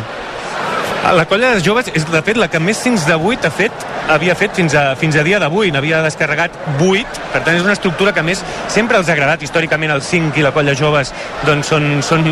La 1.03 1.25
colla 1.27 1.49
de 1.51 1.59
joves 1.59 1.89
és, 1.91 2.05
de 2.07 2.19
fet, 2.23 2.37
la 2.39 2.47
que 2.47 2.61
més 2.63 2.79
5 2.79 3.03
de 3.09 3.15
8 3.19 3.49
ha 3.49 3.51
fet, 3.51 3.81
havia 4.13 4.37
fet 4.39 4.53
fins 4.55 4.71
a, 4.79 4.83
fins 4.95 5.17
a 5.19 5.23
dia 5.27 5.35
d'avui. 5.41 5.67
N'havia 5.75 5.99
descarregat 6.05 6.55
8. 6.79 7.19
Per 7.33 7.41
tant, 7.43 7.57
és 7.57 7.65
una 7.65 7.75
estructura 7.75 8.13
que 8.15 8.23
més 8.23 8.39
sempre 8.71 8.95
els 8.97 9.11
ha 9.11 9.17
agradat. 9.17 9.43
Històricament, 9.43 9.91
el 9.91 9.99
5 10.01 10.39
i 10.39 10.45
la 10.45 10.53
colla 10.55 10.71
joves 10.79 11.11
doncs, 11.43 11.73
són, 11.73 11.99
són 12.07 12.23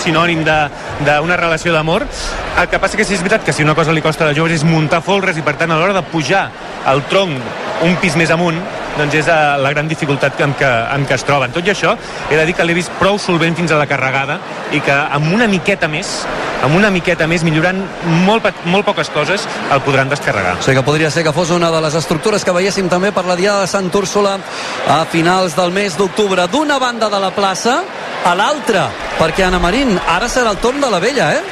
sinònim 0.00 0.40
d'una 0.40 1.36
relació 1.36 1.76
d'amor. 1.76 2.06
El 2.62 2.70
que 2.72 2.80
passa 2.80 2.96
que 2.96 3.04
sí 3.04 3.18
és 3.18 3.20
veritat 3.20 3.44
que 3.44 3.52
si 3.52 3.66
una 3.66 3.76
cosa 3.76 3.92
li 3.92 4.02
costa 4.04 4.24
a 4.24 4.30
les 4.30 4.40
joves 4.40 4.56
és 4.56 4.64
muntar 4.64 5.02
folres 5.04 5.36
i, 5.36 5.44
per 5.44 5.58
tant, 5.60 5.76
a 5.76 5.78
l'hora 5.78 5.98
de 5.98 6.06
pujar 6.08 6.46
el 6.94 7.04
tronc 7.12 7.84
un 7.84 8.00
pis 8.00 8.16
més 8.16 8.32
amunt, 8.32 8.56
doncs 8.98 9.14
és 9.18 9.28
eh, 9.28 9.36
la 9.60 9.72
gran 9.74 9.88
dificultat 9.90 10.36
que, 10.38 10.46
en, 10.46 10.54
què, 10.58 10.70
en 10.94 11.06
què 11.08 11.16
es 11.18 11.26
troben. 11.26 11.52
Tot 11.54 11.66
i 11.66 11.72
això, 11.72 11.94
he 12.30 12.38
de 12.38 12.46
dir 12.46 12.54
que 12.56 12.66
l'he 12.66 12.76
vist 12.76 12.92
prou 13.00 13.18
solvent 13.18 13.56
fins 13.58 13.74
a 13.74 13.78
la 13.80 13.88
carregada 13.90 14.38
i 14.74 14.80
que 14.84 14.94
amb 14.94 15.32
una 15.34 15.48
miqueta 15.50 15.88
més, 15.90 16.12
amb 16.64 16.76
una 16.78 16.90
miqueta 16.94 17.26
més, 17.30 17.44
millorant 17.46 17.82
molt, 18.26 18.46
molt 18.70 18.86
poques 18.86 19.10
coses, 19.14 19.48
el 19.74 19.82
podran 19.86 20.12
descarregar. 20.12 20.56
O 20.58 20.64
sigui 20.64 20.78
que 20.80 20.86
podria 20.86 21.10
ser 21.10 21.24
que 21.26 21.34
fos 21.36 21.52
una 21.54 21.70
de 21.74 21.82
les 21.84 21.98
estructures 21.98 22.44
que 22.44 22.54
veiéssim 22.56 22.88
també 22.92 23.12
per 23.12 23.26
la 23.28 23.38
Diada 23.38 23.64
de 23.64 23.70
Sant 23.70 23.90
Úrsula 23.94 24.38
a 24.88 25.02
finals 25.10 25.56
del 25.58 25.74
mes 25.74 25.98
d'octubre. 25.98 26.48
D'una 26.52 26.78
banda 26.78 27.10
de 27.10 27.20
la 27.20 27.34
plaça 27.34 27.80
a 28.24 28.32
l'altra, 28.38 28.88
perquè 29.18 29.44
Anna 29.46 29.60
Marín, 29.60 29.98
ara 30.08 30.30
serà 30.32 30.54
el 30.54 30.62
torn 30.62 30.80
de 30.80 30.90
la 30.90 31.02
vella, 31.02 31.32
eh? 31.34 31.42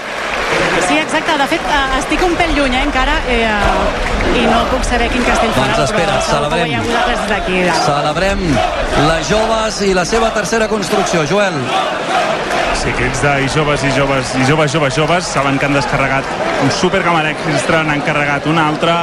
Sí, 0.88 0.98
exacte. 0.98 1.36
De 1.42 1.46
fet, 1.50 1.68
eh, 1.76 1.98
estic 1.98 2.22
un 2.26 2.34
pèl 2.38 2.54
lluny, 2.56 2.74
eh, 2.76 2.82
encara, 2.86 3.14
eh, 3.28 4.40
i 4.40 4.44
no 4.46 4.62
puc 4.70 4.84
saber 4.88 5.08
quin 5.12 5.24
castell 5.26 5.52
farà, 5.56 5.76
Doncs 5.76 5.90
espera, 5.90 6.12
però 6.12 6.22
celebrem. 6.28 6.68
Celebrem 7.86 8.44
les 9.08 9.28
joves 9.28 9.80
i 9.88 9.92
la 9.94 10.04
seva 10.04 10.30
tercera 10.34 10.68
construcció. 10.68 11.26
Joel. 11.26 11.58
Sí, 12.78 12.90
aquests 12.90 13.20
de 13.22 13.32
i 13.44 13.48
joves 13.52 13.82
i 13.84 13.90
joves 13.94 14.32
i 14.38 14.46
joves, 14.48 14.72
joves, 14.72 14.96
joves 14.96 15.28
saben 15.28 15.58
que 15.58 15.68
han 15.68 15.76
descarregat 15.76 16.26
un 16.62 16.70
supergamma 16.70 17.22
extra, 17.30 17.82
n'han 17.86 18.02
carregat 18.06 18.46
un 18.50 18.58
altre, 18.58 18.94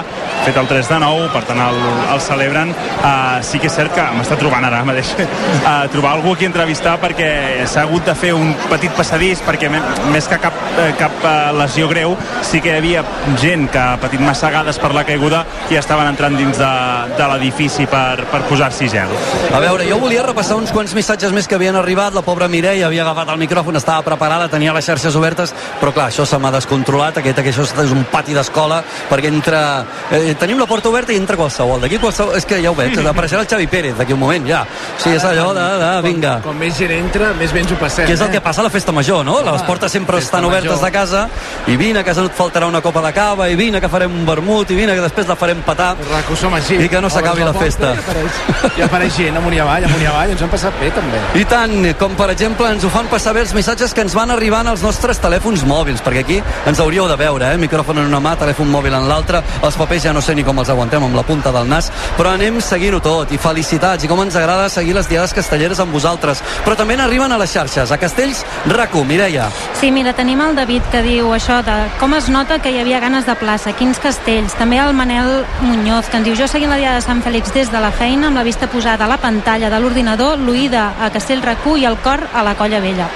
fet 0.46 0.58
el 0.58 0.68
3 0.68 0.90
de 0.90 1.00
9, 1.04 1.28
per 1.34 1.42
tant 1.48 1.60
el, 1.64 1.80
el 2.14 2.22
celebren. 2.24 2.72
Uh, 3.00 3.40
sí 3.46 3.60
que 3.60 3.70
és 3.70 3.76
cert 3.76 3.94
que 3.96 4.04
m'està 4.16 4.38
trobant 4.40 4.66
ara 4.66 4.82
mateix 4.88 5.12
uh, 5.20 5.86
trobar 5.94 6.16
algú 6.18 6.34
aquí 6.34 6.48
a 6.48 6.52
entrevistar 6.52 6.98
perquè 7.02 7.30
s'ha 7.70 7.86
hagut 7.86 8.08
de 8.08 8.16
fer 8.18 8.34
un 8.36 8.54
petit 8.72 8.94
passadís 8.96 9.44
perquè 9.46 9.70
més 9.72 10.28
que 10.28 10.40
cap, 10.42 10.56
eh, 10.80 10.92
cap 11.00 11.24
uh, 11.24 11.52
lesió 11.60 11.88
greu 11.92 12.16
sí 12.46 12.64
que 12.64 12.74
hi 12.74 12.80
havia 12.80 13.04
gent 13.40 13.68
que 13.72 13.80
ha 13.80 14.00
patit 14.02 14.24
massegades 14.24 14.80
per 14.82 14.92
la 14.96 15.06
caiguda 15.08 15.44
i 15.72 15.80
estaven 15.80 16.10
entrant 16.12 16.36
dins 16.40 16.60
de, 16.60 16.72
de 17.20 17.30
l'edifici 17.34 17.88
per, 17.90 18.26
per 18.32 18.44
posar-s'hi 18.50 18.90
gel. 18.92 19.14
A 19.54 19.62
veure, 19.64 19.88
jo 19.90 20.00
volia 20.02 20.24
repassar 20.26 20.58
uns 20.60 20.74
quants 20.76 20.96
missatges 20.98 21.36
més 21.36 21.48
que 21.48 21.60
havien 21.60 21.78
arribat. 21.80 22.16
La 22.16 22.26
pobra 22.26 22.50
Mireia 22.52 22.88
havia 22.88 23.06
agafat 23.06 23.34
el 23.34 23.40
micròfon, 23.60 23.78
estava 23.78 24.02
preparada, 24.04 24.48
tenia 24.50 24.74
les 24.74 24.86
xarxes 24.86 25.16
obertes, 25.16 25.54
però 25.80 25.92
clar, 25.92 26.08
això 26.10 26.26
se 26.26 26.38
m'ha 26.40 26.52
descontrolat, 26.52 27.20
aquest, 27.20 27.40
aquest, 27.40 27.60
això 27.60 27.84
és 27.84 27.92
un 27.92 28.06
pati 28.12 28.34
d'escola, 28.34 28.82
perquè 29.10 29.28
entra... 29.28 29.84
Eh, 30.12 30.36
tenim 30.40 30.60
la 30.60 30.68
porta 30.70 30.90
oberta 30.90 31.14
i 31.14 31.20
entra 31.20 31.38
qualsevol. 31.38 31.82
D'aquí 31.84 32.00
qualsevol... 32.00 32.38
És 32.38 32.48
que 32.48 32.62
ja 32.64 32.72
ho 32.72 32.78
veig, 32.78 32.96
apareixerà 33.00 33.44
el 33.44 33.50
Xavi 33.50 33.68
Pérez 33.68 33.98
d'aquí 33.98 34.16
un 34.16 34.22
moment, 34.22 34.48
ja. 34.48 34.64
O 34.64 35.02
sigui, 35.02 35.18
és 35.18 35.26
allò 35.28 35.52
de, 35.58 35.66
de 35.82 35.92
vinga. 36.06 36.36
Com, 36.40 36.54
com 36.54 36.64
més 36.64 36.78
gent 36.80 36.94
entra, 36.96 37.34
més 37.40 37.54
bé 37.56 37.64
ens 37.66 37.74
ho 37.76 37.80
passem. 37.82 38.08
Que 38.08 38.16
és 38.16 38.24
el 38.24 38.30
eh? 38.30 38.38
que 38.38 38.44
passa 38.46 38.64
a 38.64 38.68
la 38.68 38.74
festa 38.74 38.96
major, 38.96 39.26
no? 39.28 39.40
Les 39.44 39.66
portes 39.68 39.92
sempre 39.92 40.22
estan 40.24 40.48
obertes 40.48 40.72
major. 40.72 40.86
de 40.86 40.92
casa 40.96 41.26
i 41.68 41.76
vine, 41.80 42.04
que 42.06 42.16
no 42.16 42.28
et 42.30 42.38
faltarà 42.38 42.70
una 42.70 42.82
copa 42.86 43.04
de 43.04 43.14
cava 43.16 43.50
i 43.52 43.58
vine, 43.60 43.82
que 43.84 43.92
farem 43.92 44.14
un 44.22 44.26
vermut 44.28 44.72
i 44.72 44.80
vine, 44.80 44.96
que 44.96 45.04
després 45.04 45.28
la 45.28 45.36
farem 45.40 45.64
Raco, 45.70 46.36
som 46.36 46.54
així. 46.54 46.78
i 46.86 46.90
que 46.90 47.02
no 47.02 47.10
s'acabi 47.10 47.44
la 47.44 47.52
Obres 47.52 47.76
festa. 47.76 47.92
I 47.94 48.00
apareix, 48.00 48.40
i 48.78 48.82
apareix 48.86 49.16
gent 49.18 49.38
amunt 49.38 49.56
i 49.56 49.60
avall, 49.60 49.86
amunt 49.86 50.02
i 50.02 50.08
avall, 50.10 50.34
ens 50.34 50.42
hem 50.42 50.52
passat 50.52 50.76
bé 50.80 50.90
també. 50.96 51.22
I 51.40 51.46
tant, 51.50 51.76
com 52.00 52.16
per 52.20 52.30
exemple 52.34 52.70
ens 52.70 52.86
ho 52.86 52.92
fan 52.94 53.10
passar 53.12 53.34
bé 53.36 53.44
els 53.50 53.56
missatges 53.58 53.96
que 53.98 54.04
ens 54.06 54.14
van 54.14 54.30
arribant 54.30 54.68
als 54.70 54.84
nostres 54.86 55.18
telèfons 55.18 55.64
mòbils, 55.66 56.04
perquè 56.06 56.22
aquí 56.22 56.36
ens 56.70 56.78
hauríeu 56.84 57.08
de 57.10 57.16
veure, 57.18 57.48
eh? 57.50 57.58
micròfon 57.58 57.98
en 57.98 58.06
una 58.06 58.20
mà, 58.22 58.36
telèfon 58.38 58.70
mòbil 58.70 58.94
en 58.94 59.08
l'altra, 59.10 59.40
els 59.66 59.78
papers 59.80 60.04
ja 60.06 60.12
no 60.14 60.22
sé 60.22 60.36
ni 60.38 60.44
com 60.46 60.60
els 60.62 60.70
aguantem 60.70 61.02
amb 61.02 61.18
la 61.18 61.24
punta 61.26 61.50
del 61.56 61.66
nas, 61.66 61.88
però 62.14 62.36
anem 62.36 62.60
seguint-ho 62.62 63.00
tot, 63.02 63.34
i 63.34 63.40
felicitats, 63.42 64.06
i 64.06 64.12
com 64.12 64.22
ens 64.22 64.38
agrada 64.38 64.68
seguir 64.70 64.94
les 64.94 65.10
diades 65.10 65.34
castelleres 65.34 65.82
amb 65.82 65.98
vosaltres, 65.98 66.44
però 66.62 66.78
també 66.78 67.00
n'arriben 67.00 67.34
a 67.34 67.40
les 67.42 67.56
xarxes, 67.56 67.90
a 67.90 67.98
Castells, 67.98 68.44
RACU, 68.70 69.02
Mireia. 69.10 69.48
Sí, 69.82 69.90
mira, 69.90 70.14
tenim 70.14 70.46
el 70.46 70.54
David 70.54 70.86
que 70.94 71.02
diu 71.08 71.34
això 71.34 71.64
de 71.66 71.80
com 71.98 72.14
es 72.20 72.30
nota 72.30 72.60
que 72.62 72.70
hi 72.70 72.78
havia 72.84 73.02
ganes 73.02 73.26
de 73.26 73.34
plaça, 73.34 73.74
quins 73.74 73.98
castells. 73.98 74.54
També 74.62 74.78
el 74.78 74.94
Manel 74.94 75.40
Muñoz, 75.64 76.14
que 76.14 76.22
ens 76.22 76.30
diu 76.30 76.38
jo 76.38 76.46
seguint 76.46 76.70
la 76.70 76.78
Diada 76.78 77.02
de 77.02 77.08
Sant 77.08 77.26
Fèlix 77.26 77.50
des 77.58 77.74
de 77.74 77.82
la 77.82 77.90
feina 77.90 78.30
amb 78.30 78.38
la 78.38 78.46
vista 78.46 78.70
posada 78.70 79.10
a 79.10 79.12
la 79.16 79.18
pantalla 79.18 79.74
de 79.74 79.82
l'ordinador, 79.82 80.38
l'oïda 80.38 80.92
a 81.02 81.10
Castell 81.10 81.42
Racú 81.42 81.80
i 81.82 81.90
el 81.90 81.98
cor 82.06 82.28
a 82.30 82.46
la 82.46 82.54
Colla 82.54 82.86
Vella. 82.86 83.10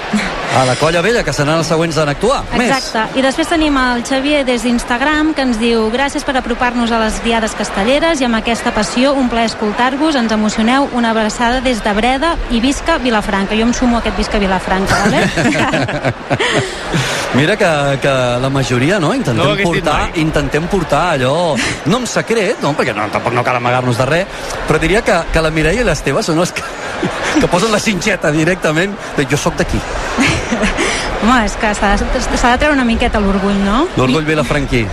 A 0.53 0.65
la 0.65 0.75
Colla 0.77 1.01
Vella, 1.01 1.23
que 1.25 1.33
seran 1.33 1.57
els 1.57 1.67
següents 1.67 1.97
en 1.97 2.09
actuar. 2.11 2.43
Exacte. 2.53 3.17
I 3.17 3.23
després 3.25 3.49
tenim 3.49 3.77
el 3.79 4.03
Xavier 4.05 4.43
des 4.45 4.61
d'Instagram 4.67 5.33
que 5.33 5.41
ens 5.47 5.57
diu 5.57 5.87
gràcies 5.93 6.25
per 6.27 6.35
apropar-nos 6.37 6.93
a 6.93 6.99
les 7.01 7.17
diades 7.25 7.55
castelleres 7.57 8.21
i 8.21 8.27
amb 8.27 8.37
aquesta 8.37 8.73
passió 8.75 9.15
un 9.17 9.31
plaer 9.33 9.49
escoltar-vos, 9.49 10.15
ens 10.19 10.31
emocioneu, 10.31 10.89
una 10.93 11.09
abraçada 11.09 11.61
des 11.65 11.81
de 11.83 11.93
Breda 11.97 12.35
i 12.51 12.61
visca 12.61 12.99
Vilafranca. 13.01 13.57
Jo 13.57 13.65
em 13.65 13.73
sumo 13.73 13.97
a 13.97 14.03
aquest 14.03 14.17
visca 14.17 14.39
Vilafranca, 14.39 15.01
vale? 15.07 15.25
Mira 17.33 17.57
que, 17.57 17.97
que 17.99 18.13
la 18.39 18.49
majoria, 18.49 18.99
no? 18.99 19.07
No 19.07 19.15
Intentem 19.15 19.55
dit 19.57 19.65
portar, 19.65 20.11
intentem 20.21 20.67
portar 20.69 21.01
allò, 21.15 21.55
no 21.89 21.97
en 21.97 22.05
secret, 22.05 22.61
no? 22.61 22.75
perquè 22.77 22.93
no, 22.93 23.07
tampoc 23.09 23.33
no 23.33 23.43
cal 23.45 23.57
amagar-nos 23.57 23.97
de 23.97 24.05
res, 24.05 24.43
però 24.67 24.77
diria 24.81 25.01
que, 25.01 25.15
que 25.33 25.41
la 25.41 25.49
Mireia 25.49 25.81
i 25.81 25.87
l'Esteve 25.87 26.21
són 26.21 26.43
els 26.43 26.53
que, 26.53 26.61
que 27.41 27.49
posen 27.49 27.73
la 27.73 27.81
cinxeta 27.81 28.29
directament 28.31 28.93
de 29.17 29.25
jo 29.25 29.39
sóc 29.41 29.57
d'aquí, 29.57 29.81
Home, 31.23 31.39
és 31.45 31.55
que 31.59 31.71
s'ha 31.77 31.93
de, 31.97 32.05
de 32.19 32.57
treure 32.59 32.73
una 32.75 32.85
miqueta 32.87 33.21
l'orgull, 33.23 33.57
no? 33.63 33.85
l'orgull 33.97 34.25
vilafranquí. 34.27 34.83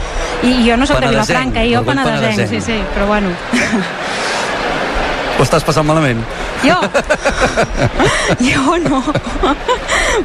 I, 0.43 0.53
I 0.53 0.69
jo 0.69 0.77
no 0.81 0.87
sóc 0.89 1.01
de 1.03 1.11
Vilafranca, 1.13 1.65
jo 1.69 1.83
penedesenc, 1.85 2.49
sí, 2.49 2.61
sí, 2.65 2.79
però 2.95 3.05
bueno. 3.11 3.33
Ho 5.41 5.45
estàs 5.45 5.65
passant 5.65 5.87
malament? 5.89 6.21
Jo? 6.65 6.77
jo 8.41 8.77
no. 8.85 9.01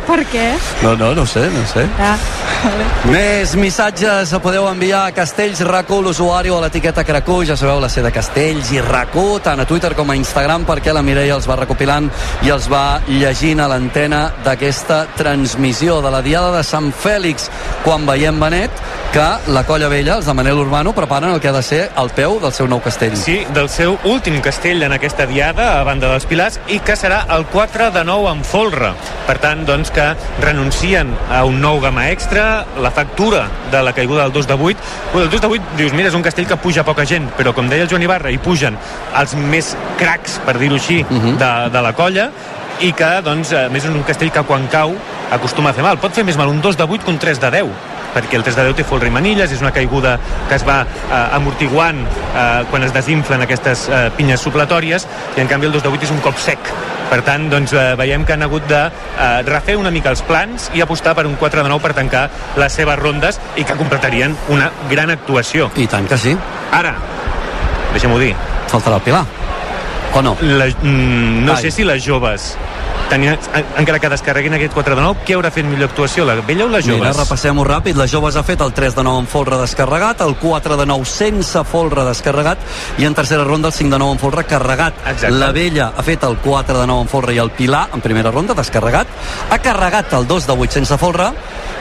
per 0.07 0.19
què? 0.31 0.47
No, 0.83 0.95
no, 0.99 1.13
no 1.15 1.23
ho 1.23 1.29
sé, 1.29 1.45
no 1.53 1.61
ho 1.63 1.69
sé. 1.69 1.85
Ah, 2.01 2.15
vale. 2.63 2.87
Més 3.13 3.55
missatges 3.59 4.33
podeu 4.43 4.67
enviar 4.69 5.05
a 5.07 5.13
Castells 5.15 5.61
RACU, 5.65 6.01
l'usuari 6.03 6.51
o 6.51 6.59
a 6.59 6.65
l'etiqueta 6.65 7.05
Cracú, 7.07 7.39
ja 7.47 7.57
sabeu 7.59 7.79
la 7.83 7.89
C 7.89 8.03
de 8.05 8.11
Castells 8.13 8.71
i 8.75 8.81
RACU, 8.83 9.25
tant 9.45 9.63
a 9.63 9.67
Twitter 9.69 9.93
com 9.97 10.11
a 10.11 10.17
Instagram, 10.19 10.67
perquè 10.67 10.93
la 10.95 11.05
Mireia 11.05 11.37
els 11.37 11.47
va 11.49 11.59
recopilant 11.61 12.09
i 12.45 12.51
els 12.53 12.67
va 12.71 12.99
llegint 13.07 13.63
a 13.63 13.69
l'antena 13.71 14.25
d'aquesta 14.45 15.05
transmissió 15.17 16.01
de 16.03 16.11
la 16.13 16.21
Diada 16.25 16.51
de 16.57 16.63
Sant 16.67 16.91
Fèlix, 16.91 17.49
quan 17.85 18.05
veiem 18.09 18.39
Benet 18.41 18.83
que 19.15 19.37
la 19.47 19.63
Colla 19.63 19.87
Vella, 19.87 20.17
els 20.17 20.25
de 20.27 20.33
Manel 20.35 20.57
Urbano, 20.59 20.91
preparen 20.91 21.29
el 21.31 21.39
que 21.39 21.47
ha 21.47 21.53
de 21.55 21.61
ser 21.63 21.77
el 22.01 22.09
peu 22.11 22.33
del 22.43 22.51
seu 22.51 22.67
nou 22.67 22.81
castell. 22.83 23.13
Sí, 23.15 23.37
del 23.55 23.69
seu 23.71 23.93
últim 24.11 24.41
castell 24.43 24.83
en 24.83 24.91
aquesta 24.91 25.23
diada, 25.29 25.69
a 25.77 25.85
banda 25.87 26.09
dels 26.11 26.25
Pilars, 26.27 26.57
i 26.67 26.81
que 26.83 26.97
serà 26.99 27.21
el 27.31 27.45
4 27.53 27.93
de 27.95 28.03
9 28.03 28.33
en 28.33 28.43
folre. 28.43 28.89
Per 29.23 29.37
tant, 29.39 29.63
doncs, 29.63 29.93
que 29.95 30.09
renuncien 30.43 31.15
a 31.31 31.45
un 31.47 31.61
nou 31.63 31.79
gamma 31.79 32.09
extra, 32.09 32.65
la 32.75 32.91
factura 32.91 33.45
de 33.71 33.85
la 33.87 33.95
caiguda 33.95 34.25
del 34.25 34.35
2 34.35 34.51
de 34.51 34.59
8. 34.73 34.91
Ui, 35.13 35.23
el 35.23 35.31
2 35.31 35.45
de 35.47 35.53
8, 35.61 35.71
dius, 35.79 35.95
mira, 35.95 36.11
és 36.11 36.19
un 36.19 36.27
castell 36.27 36.51
que 36.51 36.59
puja 36.59 36.83
poca 36.83 37.07
gent, 37.07 37.31
però 37.39 37.55
com 37.55 37.71
deia 37.71 37.87
el 37.87 37.95
Joan 37.95 38.03
Ibarra, 38.03 38.35
hi 38.35 38.43
pugen 38.43 38.75
els 39.15 39.39
més 39.39 39.77
cracs, 39.95 40.41
per 40.43 40.59
dir-ho 40.59 40.75
així, 40.75 41.05
de, 41.07 41.55
de 41.71 41.87
la 41.87 41.95
colla, 41.95 42.33
i 42.83 42.91
que, 42.91 43.15
doncs, 43.23 43.55
a 43.55 43.69
més 43.71 43.87
és 43.87 43.95
un 43.95 44.03
castell 44.03 44.35
que 44.35 44.43
quan 44.43 44.67
cau 44.67 44.91
acostuma 45.31 45.71
a 45.71 45.77
fer 45.77 45.87
mal. 45.87 46.03
Pot 46.03 46.11
fer 46.11 46.27
més 46.27 46.35
mal 46.35 46.51
un 46.51 46.59
2 46.59 46.75
de 46.75 46.83
8 46.83 47.05
que 47.05 47.15
un 47.15 47.23
3 47.23 47.45
de 47.47 47.57
10 47.61 47.93
perquè 48.15 48.39
el 48.39 48.45
3 48.47 48.55
de 48.55 48.67
10 48.69 48.79
té 48.79 48.87
folre 48.87 49.11
i 49.11 49.13
manilles, 49.13 49.51
és 49.51 49.61
una 49.63 49.73
caiguda 49.75 50.15
que 50.49 50.55
es 50.55 50.65
va 50.67 50.81
eh, 50.85 51.21
amortiguant 51.35 52.01
eh, 52.05 52.63
quan 52.71 52.87
es 52.87 52.93
desinflen 52.95 53.43
aquestes 53.45 53.87
eh, 53.89 54.07
pinyes 54.15 54.41
supletòries, 54.47 55.07
i 55.35 55.43
en 55.43 55.51
canvi 55.51 55.69
el 55.69 55.75
2 55.75 55.83
de 55.85 55.93
8 55.93 56.07
és 56.07 56.15
un 56.15 56.21
cop 56.23 56.39
sec. 56.41 56.71
Per 57.09 57.21
tant, 57.25 57.49
doncs, 57.51 57.73
eh, 57.75 57.93
veiem 57.99 58.25
que 58.25 58.33
han 58.33 58.45
hagut 58.45 58.65
de 58.69 58.81
eh, 58.87 59.41
refer 59.45 59.77
una 59.77 59.91
mica 59.93 60.09
els 60.13 60.23
plans 60.25 60.71
i 60.73 60.81
apostar 60.81 61.13
per 61.17 61.27
un 61.29 61.35
4 61.41 61.63
de 61.63 61.69
9 61.69 61.83
per 61.83 61.93
tancar 61.97 62.27
les 62.57 62.73
seves 62.73 62.99
rondes 62.99 63.39
i 63.55 63.63
que 63.67 63.77
completarien 63.77 64.35
una 64.49 64.71
gran 64.89 65.13
actuació. 65.13 65.69
I 65.75 65.87
tant 65.91 66.07
que 66.09 66.17
sí. 66.17 66.35
Ara, 66.73 66.95
deixa'm-ho 67.93 68.19
dir. 68.21 68.33
Faltarà 68.71 68.97
el 68.97 69.05
Pilar. 69.05 69.25
O 70.15 70.21
no? 70.23 70.37
La, 70.41 70.65
mm, 70.65 71.45
no 71.45 71.53
Ai. 71.53 71.61
sé 71.61 71.71
si 71.71 71.83
les 71.83 72.03
joves 72.03 72.55
tenien, 73.09 73.37
en- 73.53 73.65
encara 73.77 73.99
que 73.99 74.09
descarreguin 74.09 74.53
aquest 74.55 74.73
4 74.73 74.95
de 74.95 75.01
9, 75.01 75.19
qui 75.25 75.33
haurà 75.33 75.51
fet 75.51 75.65
millor 75.65 75.89
actuació, 75.89 76.25
la 76.25 76.35
vella 76.41 76.65
o 76.65 76.69
les 76.69 76.85
Mira, 76.85 76.97
joves? 76.97 77.17
repassem-ho 77.17 77.63
ràpid. 77.63 77.95
Les 77.95 78.11
joves 78.11 78.35
ha 78.35 78.43
fet 78.43 78.61
el 78.61 78.73
3 78.73 78.95
de 78.95 79.03
9 79.03 79.19
amb 79.19 79.29
folre 79.29 79.57
descarregat, 79.57 80.21
el 80.21 80.35
4 80.37 80.77
de 80.77 80.85
9 80.85 81.05
sense 81.05 81.63
folre 81.63 82.03
descarregat 82.05 82.57
i 82.97 83.05
en 83.05 83.13
tercera 83.13 83.43
ronda 83.43 83.67
el 83.69 83.73
5 83.73 83.89
de 83.91 83.99
9 83.99 84.11
amb 84.11 84.21
folre 84.21 84.43
carregat. 84.45 84.93
Exacte. 85.07 85.31
La 85.31 85.51
vella 85.51 85.91
ha 85.95 86.03
fet 86.03 86.23
el 86.23 86.37
4 86.37 86.79
de 86.79 86.87
9 86.87 87.01
amb 87.01 87.09
folre 87.09 87.33
i 87.33 87.37
el 87.37 87.51
Pilar 87.51 87.89
en 87.93 88.01
primera 88.01 88.31
ronda 88.31 88.53
descarregat. 88.53 89.07
Ha 89.49 89.57
carregat 89.59 90.11
el 90.13 90.27
2 90.27 90.47
de 90.47 90.53
8 90.53 90.71
sense 90.71 90.97
folre 90.97 91.31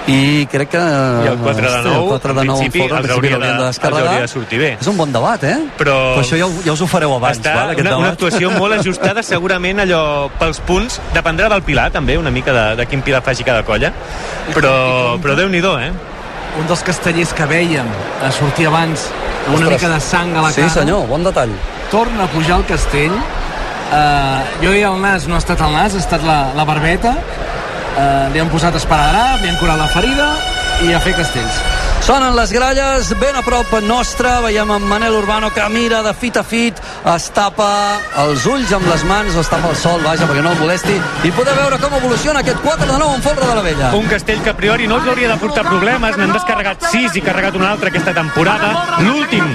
i 0.07 0.47
crec 0.53 0.69
que... 0.69 0.79
I 0.79 1.29
el 1.33 1.39
4 1.39 1.63
de 1.63 1.67
hosti, 1.69 1.89
9, 1.89 2.03
el 2.03 2.09
4 2.09 2.35
de 2.35 2.41
en 2.41 2.47
9 2.47 2.51
amb 2.51 2.59
principi, 2.61 2.79
folre, 2.81 2.99
en 2.99 3.05
els 3.05 3.13
hauria 3.15 3.39
de- 3.39 3.47
de 3.63 3.67
els 3.69 3.79
hauria 3.85 4.21
de 4.21 4.29
sortir 4.29 4.59
bé. 4.59 4.73
És 4.81 4.87
un 4.87 4.97
bon 4.99 5.13
debat, 5.13 5.43
eh? 5.45 5.57
Però, 5.79 5.95
Però 6.15 6.21
això 6.21 6.37
ja, 6.39 6.49
ja 6.65 6.73
us 6.73 6.81
ho 6.83 6.87
fareu 6.87 7.15
abans, 7.15 7.39
Està 7.39 7.55
val, 7.55 7.71
aquest 7.71 7.81
una, 7.81 7.91
debat. 7.91 8.03
una 8.05 8.13
actuació 8.13 8.51
molt 8.51 8.75
ajustada, 8.79 9.23
segurament 9.23 9.81
allò 9.81 10.29
pels 10.39 10.61
punts, 10.61 11.01
dependrà 11.15 11.49
del 11.53 11.63
Pilar 11.67 11.89
també, 11.95 12.17
una 12.21 12.31
mica 12.35 12.53
de, 12.53 12.65
de 12.81 12.87
quin 12.91 13.03
Pilar 13.07 13.23
faci 13.25 13.45
cada 13.47 13.63
colla, 13.67 13.93
però, 14.55 14.75
però 15.23 15.37
déu-n'hi-do, 15.39 15.77
eh? 15.81 15.93
Un 16.61 16.69
dels 16.71 16.83
castellers 16.87 17.33
que 17.35 17.47
vèiem 17.51 17.87
a 18.23 18.31
sortir 18.35 18.69
abans 18.71 19.09
amb 19.47 19.57
una 19.57 19.67
Ostres. 19.67 19.73
mica 19.81 19.89
de 19.95 20.01
sang 20.01 20.37
a 20.37 20.43
la 20.45 20.53
Sí, 20.55 20.61
cara. 20.63 20.75
senyor, 20.81 21.07
bon 21.11 21.25
detall. 21.27 21.51
Torna 21.91 22.25
a 22.25 22.31
pujar 22.33 22.59
al 22.61 22.67
castell. 22.69 23.15
Uh, 23.95 24.41
jo 24.63 24.71
deia 24.73 24.89
el 24.91 25.01
nas, 25.03 25.27
no 25.29 25.35
ha 25.37 25.43
estat 25.43 25.61
el 25.61 25.73
nas, 25.75 25.95
ha 25.95 26.01
estat 26.03 26.23
la, 26.27 26.39
la 26.57 26.65
barbeta. 26.67 27.15
Uh, 27.95 28.31
li 28.35 28.41
han 28.43 28.49
posat 28.51 28.75
esparadrap, 28.79 29.43
li 29.43 29.51
han 29.53 29.59
curat 29.61 29.79
la 29.79 29.87
ferida 29.93 30.29
i 30.83 30.93
a 30.95 31.01
fer 31.03 31.13
castells. 31.19 31.59
Sonen 32.05 32.35
les 32.37 32.51
gralles, 32.53 33.15
ben 33.17 33.33
a 33.33 33.41
prop 33.41 33.71
nostre, 33.81 34.29
veiem 34.45 34.69
en 34.75 34.83
Manel 34.85 35.15
Urbano 35.17 35.49
que 35.55 35.65
mira 35.73 36.03
de 36.05 36.11
fit 36.13 36.37
a 36.37 36.43
fit, 36.45 36.77
es 37.09 37.29
tapa 37.33 37.69
els 38.21 38.45
ulls 38.45 38.75
amb 38.77 38.85
les 38.91 39.07
mans, 39.09 39.33
es 39.41 39.49
tapa 39.49 39.71
el 39.73 39.79
sol, 39.81 40.03
vaja, 40.05 40.27
perquè 40.29 40.43
no 40.45 40.51
el 40.53 40.59
molesti, 40.61 40.99
i 41.25 41.33
podeu 41.33 41.57
veure 41.57 41.79
com 41.81 41.97
evoluciona 41.97 42.43
aquest 42.45 42.61
4 42.61 42.91
de 42.91 42.99
9 43.01 43.15
en 43.17 43.25
folre 43.25 43.49
de 43.49 43.55
la 43.57 43.63
vella. 43.65 43.93
Un 43.97 44.11
castell 44.11 44.43
que 44.45 44.53
a 44.53 44.57
priori 44.59 44.89
no 44.91 44.99
els 44.99 45.09
hauria 45.09 45.31
de 45.31 45.39
portar 45.41 45.65
problemes, 45.65 46.19
n'han 46.21 46.35
descarregat 46.37 46.85
6 46.91 47.17
i 47.17 47.23
carregat 47.25 47.57
un 47.57 47.65
altre 47.71 47.89
aquesta 47.89 48.13
temporada, 48.21 49.01
l'últim 49.01 49.49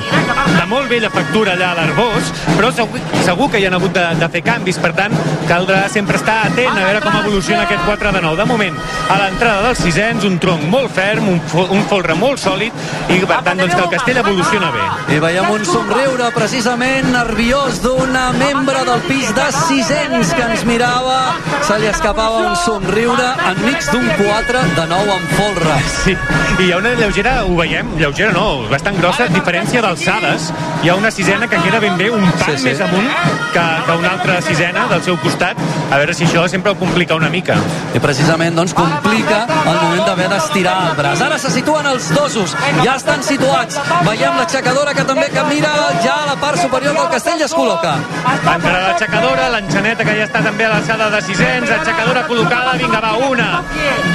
de 0.58 0.66
molt 0.74 0.90
vella 0.90 1.14
factura 1.14 1.54
allà 1.54 1.70
a 1.76 1.78
l'Arbós, 1.84 2.34
però 2.56 2.74
segur, 2.74 3.04
segur 3.30 3.52
que 3.54 3.62
hi 3.62 3.70
han 3.70 3.78
hagut 3.78 3.94
de, 3.94 4.08
de 4.24 4.32
fer 4.34 4.42
canvis, 4.50 4.82
per 4.82 4.96
tant, 4.98 5.14
caldrà 5.46 5.84
sempre 5.94 6.18
estar 6.18 6.40
atent 6.48 6.74
a 6.74 6.82
veure 6.82 7.06
com 7.06 7.22
evoluciona 7.22 7.70
aquest 7.70 7.86
4 7.86 8.18
de 8.18 8.26
9. 8.26 8.42
De 8.42 8.50
moment, 8.56 8.84
a 9.06 9.22
l'entrada 9.22 9.70
dels 9.70 9.86
sisens, 9.86 10.26
un 10.26 10.42
tronc 10.42 10.66
molt 10.74 10.98
ferm, 10.98 11.30
un, 11.36 11.42
un 11.78 11.88
folre 11.94 12.18
molt 12.18 12.39
sòlid, 12.40 12.76
i 13.14 13.20
per 13.30 13.40
tant, 13.46 13.60
doncs, 13.60 13.76
que 13.76 13.84
el 13.84 13.92
castell 13.94 14.22
evoluciona 14.24 14.72
bé. 14.76 14.86
I 15.16 15.20
veiem 15.24 15.50
un 15.54 15.66
somriure 15.68 16.30
precisament 16.36 17.12
nerviós 17.14 17.82
d'una 17.84 18.30
membre 18.38 18.84
del 18.88 19.04
pis 19.08 19.34
de 19.36 19.48
Sisens 19.60 20.34
que 20.36 20.46
ens 20.48 20.66
mirava, 20.70 21.20
se 21.68 21.80
li 21.82 21.90
escapava 21.92 22.44
un 22.50 22.56
somriure 22.64 23.30
enmig 23.52 23.90
d'un 23.92 24.08
4 24.24 24.64
de 24.80 24.88
9 24.94 25.18
en 25.18 25.28
folre. 25.36 25.80
Sí, 26.00 26.16
i 26.60 26.70
hi 26.70 26.72
ha 26.72 26.80
una 26.82 26.96
lleugera, 27.00 27.40
ho 27.46 27.56
veiem, 27.60 27.92
lleugera 28.00 28.34
no, 28.36 28.48
bastant 28.72 28.98
grossa, 29.02 29.30
diferència 29.34 29.84
d'alçades. 29.86 30.50
Hi 30.82 30.88
ha 30.88 30.96
una 30.96 31.12
sisena 31.12 31.46
que 31.48 31.58
queda 31.60 31.80
ben 31.80 31.98
bé 31.98 32.10
un 32.10 32.22
pan 32.24 32.54
Sí, 32.56 32.58
sí. 32.58 32.64
més 32.70 32.80
amunt 32.80 33.08
que, 33.52 33.64
que 33.86 33.96
una 34.00 34.12
altra 34.14 34.38
sisena 34.42 34.86
del 34.88 35.02
seu 35.04 35.18
costat. 35.20 35.60
A 35.92 35.98
veure 36.00 36.14
si 36.16 36.24
això 36.24 36.46
sempre 36.48 36.72
ho 36.72 36.78
complica 36.80 37.18
una 37.20 37.28
mica. 37.34 37.58
I 37.98 38.00
precisament 38.00 38.56
doncs 38.56 38.72
complica 38.78 39.42
el 39.50 39.76
moment 39.82 40.06
d'haver 40.08 40.30
d'estirar 40.32 40.76
el 40.86 40.96
braç. 41.02 41.24
Ara 41.26 41.40
se 41.44 41.52
situen 41.52 41.90
els 41.92 42.08
dosos, 42.16 42.56
ja 42.86 42.96
estan 42.96 43.26
situats. 43.28 43.76
Veiem 44.08 44.40
l'aixecadora 44.40 44.96
que 44.96 45.04
també 45.04 45.28
que 45.36 45.44
mira 45.52 45.74
ja 46.06 46.16
a 46.24 46.26
la 46.32 46.40
part 46.40 46.62
superior 46.64 46.96
del 46.96 47.12
castell 47.12 47.44
i 47.44 47.48
es 47.50 47.56
col·loca. 47.60 47.98
Entrarà 48.40 48.82
l'aixecadora, 48.88 49.52
l'enxaneta 49.58 50.08
que 50.08 50.16
ja 50.22 50.30
està 50.32 50.44
també 50.48 50.70
a 50.70 50.74
l'alçada 50.78 51.10
de 51.12 51.22
sisens, 51.28 51.76
aixecadora 51.82 52.24
col·locada, 52.32 52.78
vinga 52.80 53.04
va, 53.04 53.16
una, 53.28 53.50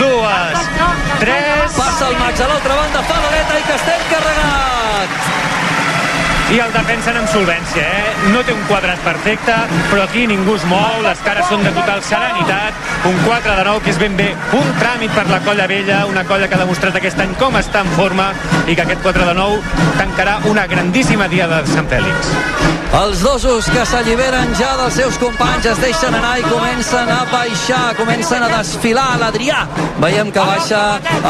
dues, 0.01 0.69
tres... 1.21 1.77
Passa 1.77 2.09
el 2.09 2.17
Max 2.25 2.41
a 2.41 2.49
l'altra 2.49 2.81
banda, 2.81 3.09
fa 3.11 3.25
l'aleta 3.27 3.59
i 3.61 3.67
castell 3.73 4.07
carregat. 4.15 5.44
I 6.55 6.61
el 6.63 6.71
defensen 6.71 7.17
amb 7.19 7.27
solvència, 7.33 7.83
eh? 7.83 8.11
No 8.31 8.45
té 8.47 8.53
un 8.55 8.61
quadrat 8.69 9.01
perfecte, 9.03 9.57
però 9.91 10.05
aquí 10.05 10.23
ningú 10.31 10.55
es 10.55 10.63
mou, 10.71 11.01
les 11.03 11.19
cares 11.27 11.49
són 11.51 11.65
de 11.67 11.73
total 11.75 11.99
serenitat, 12.07 12.79
un 13.11 13.19
4 13.25 13.57
de 13.59 13.65
9 13.67 13.83
que 13.83 13.91
és 13.91 13.99
ben 13.99 14.15
bé 14.15 14.29
un 14.55 14.71
tràmit 14.79 15.11
per 15.19 15.27
la 15.33 15.41
colla 15.43 15.67
vella, 15.67 16.05
una 16.07 16.23
colla 16.29 16.47
que 16.47 16.55
ha 16.55 16.63
demostrat 16.63 16.95
aquest 17.01 17.19
any 17.27 17.35
com 17.43 17.59
està 17.59 17.83
en 17.83 17.91
forma 17.99 18.31
i 18.69 18.79
que 18.79 18.87
aquest 18.87 19.03
4 19.03 19.27
de 19.33 19.35
9 19.41 19.83
tancarà 19.99 20.39
una 20.53 20.69
grandíssima 20.71 21.27
diada 21.27 21.65
de 21.67 21.75
Sant 21.75 21.91
Fèlix. 21.91 22.31
Els 22.95 23.25
dosos 23.27 23.67
que 23.75 23.83
s'alliberen 23.91 24.53
ja 24.55 24.69
dels 24.79 24.95
seus 25.01 25.17
companys 25.19 25.67
es 25.67 25.81
deixen 25.83 26.15
anar 26.15 26.37
i 26.39 26.45
comencen 26.47 27.09
a 27.11 27.25
baixar, 27.33 27.97
comencen 27.99 28.45
a 28.47 28.51
desfilar. 28.53 29.09
L'Adrià 29.19 29.65
veiem 29.99 30.31
que 30.31 30.45
baixa 30.47 30.83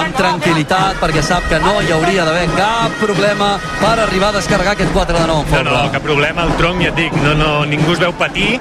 amb 0.02 0.12
tranquil·litat 0.18 1.00
perquè 1.00 1.22
sap 1.24 1.48
que 1.48 1.62
no 1.64 1.78
hi 1.80 1.88
hauria 1.94 2.26
d'haver 2.28 2.50
cap 2.58 3.00
problema 3.00 3.54
per 3.80 3.94
arribar 3.94 4.28
a 4.34 4.36
descarregar 4.36 4.76
aquest 4.76 4.92
4 4.92 5.13
de 5.20 5.26
9 5.26 5.32
en 5.32 5.50
No, 5.50 5.56
folre. 5.56 5.70
no, 5.70 5.92
cap 5.92 6.02
problema, 6.02 6.42
el 6.42 6.52
tronc, 6.56 6.80
ja 6.82 6.88
et 6.88 6.94
dic, 6.96 7.12
no, 7.22 7.34
no, 7.34 7.64
ningú 7.66 7.92
es 7.92 7.98
veu 7.98 8.12
patir. 8.12 8.60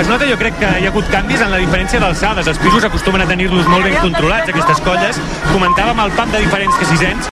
Es 0.00 0.08
nota, 0.08 0.24
jo 0.26 0.36
crec 0.36 0.58
que 0.58 0.66
hi 0.80 0.86
ha 0.86 0.90
hagut 0.90 1.06
canvis 1.10 1.40
en 1.40 1.50
la 1.50 1.58
diferència 1.58 2.00
d'alçades. 2.00 2.46
Els 2.46 2.58
pisos 2.58 2.84
acostumen 2.84 3.20
a 3.22 3.26
tenir-los 3.26 3.66
molt 3.68 3.84
ben 3.84 3.94
controlats, 4.00 4.48
aquestes 4.48 4.80
colles. 4.80 5.20
Comentàvem 5.52 5.98
el 6.04 6.10
pam 6.12 6.30
de 6.32 6.38
diferents 6.40 6.74
que 6.76 6.84
sisens, 6.86 7.22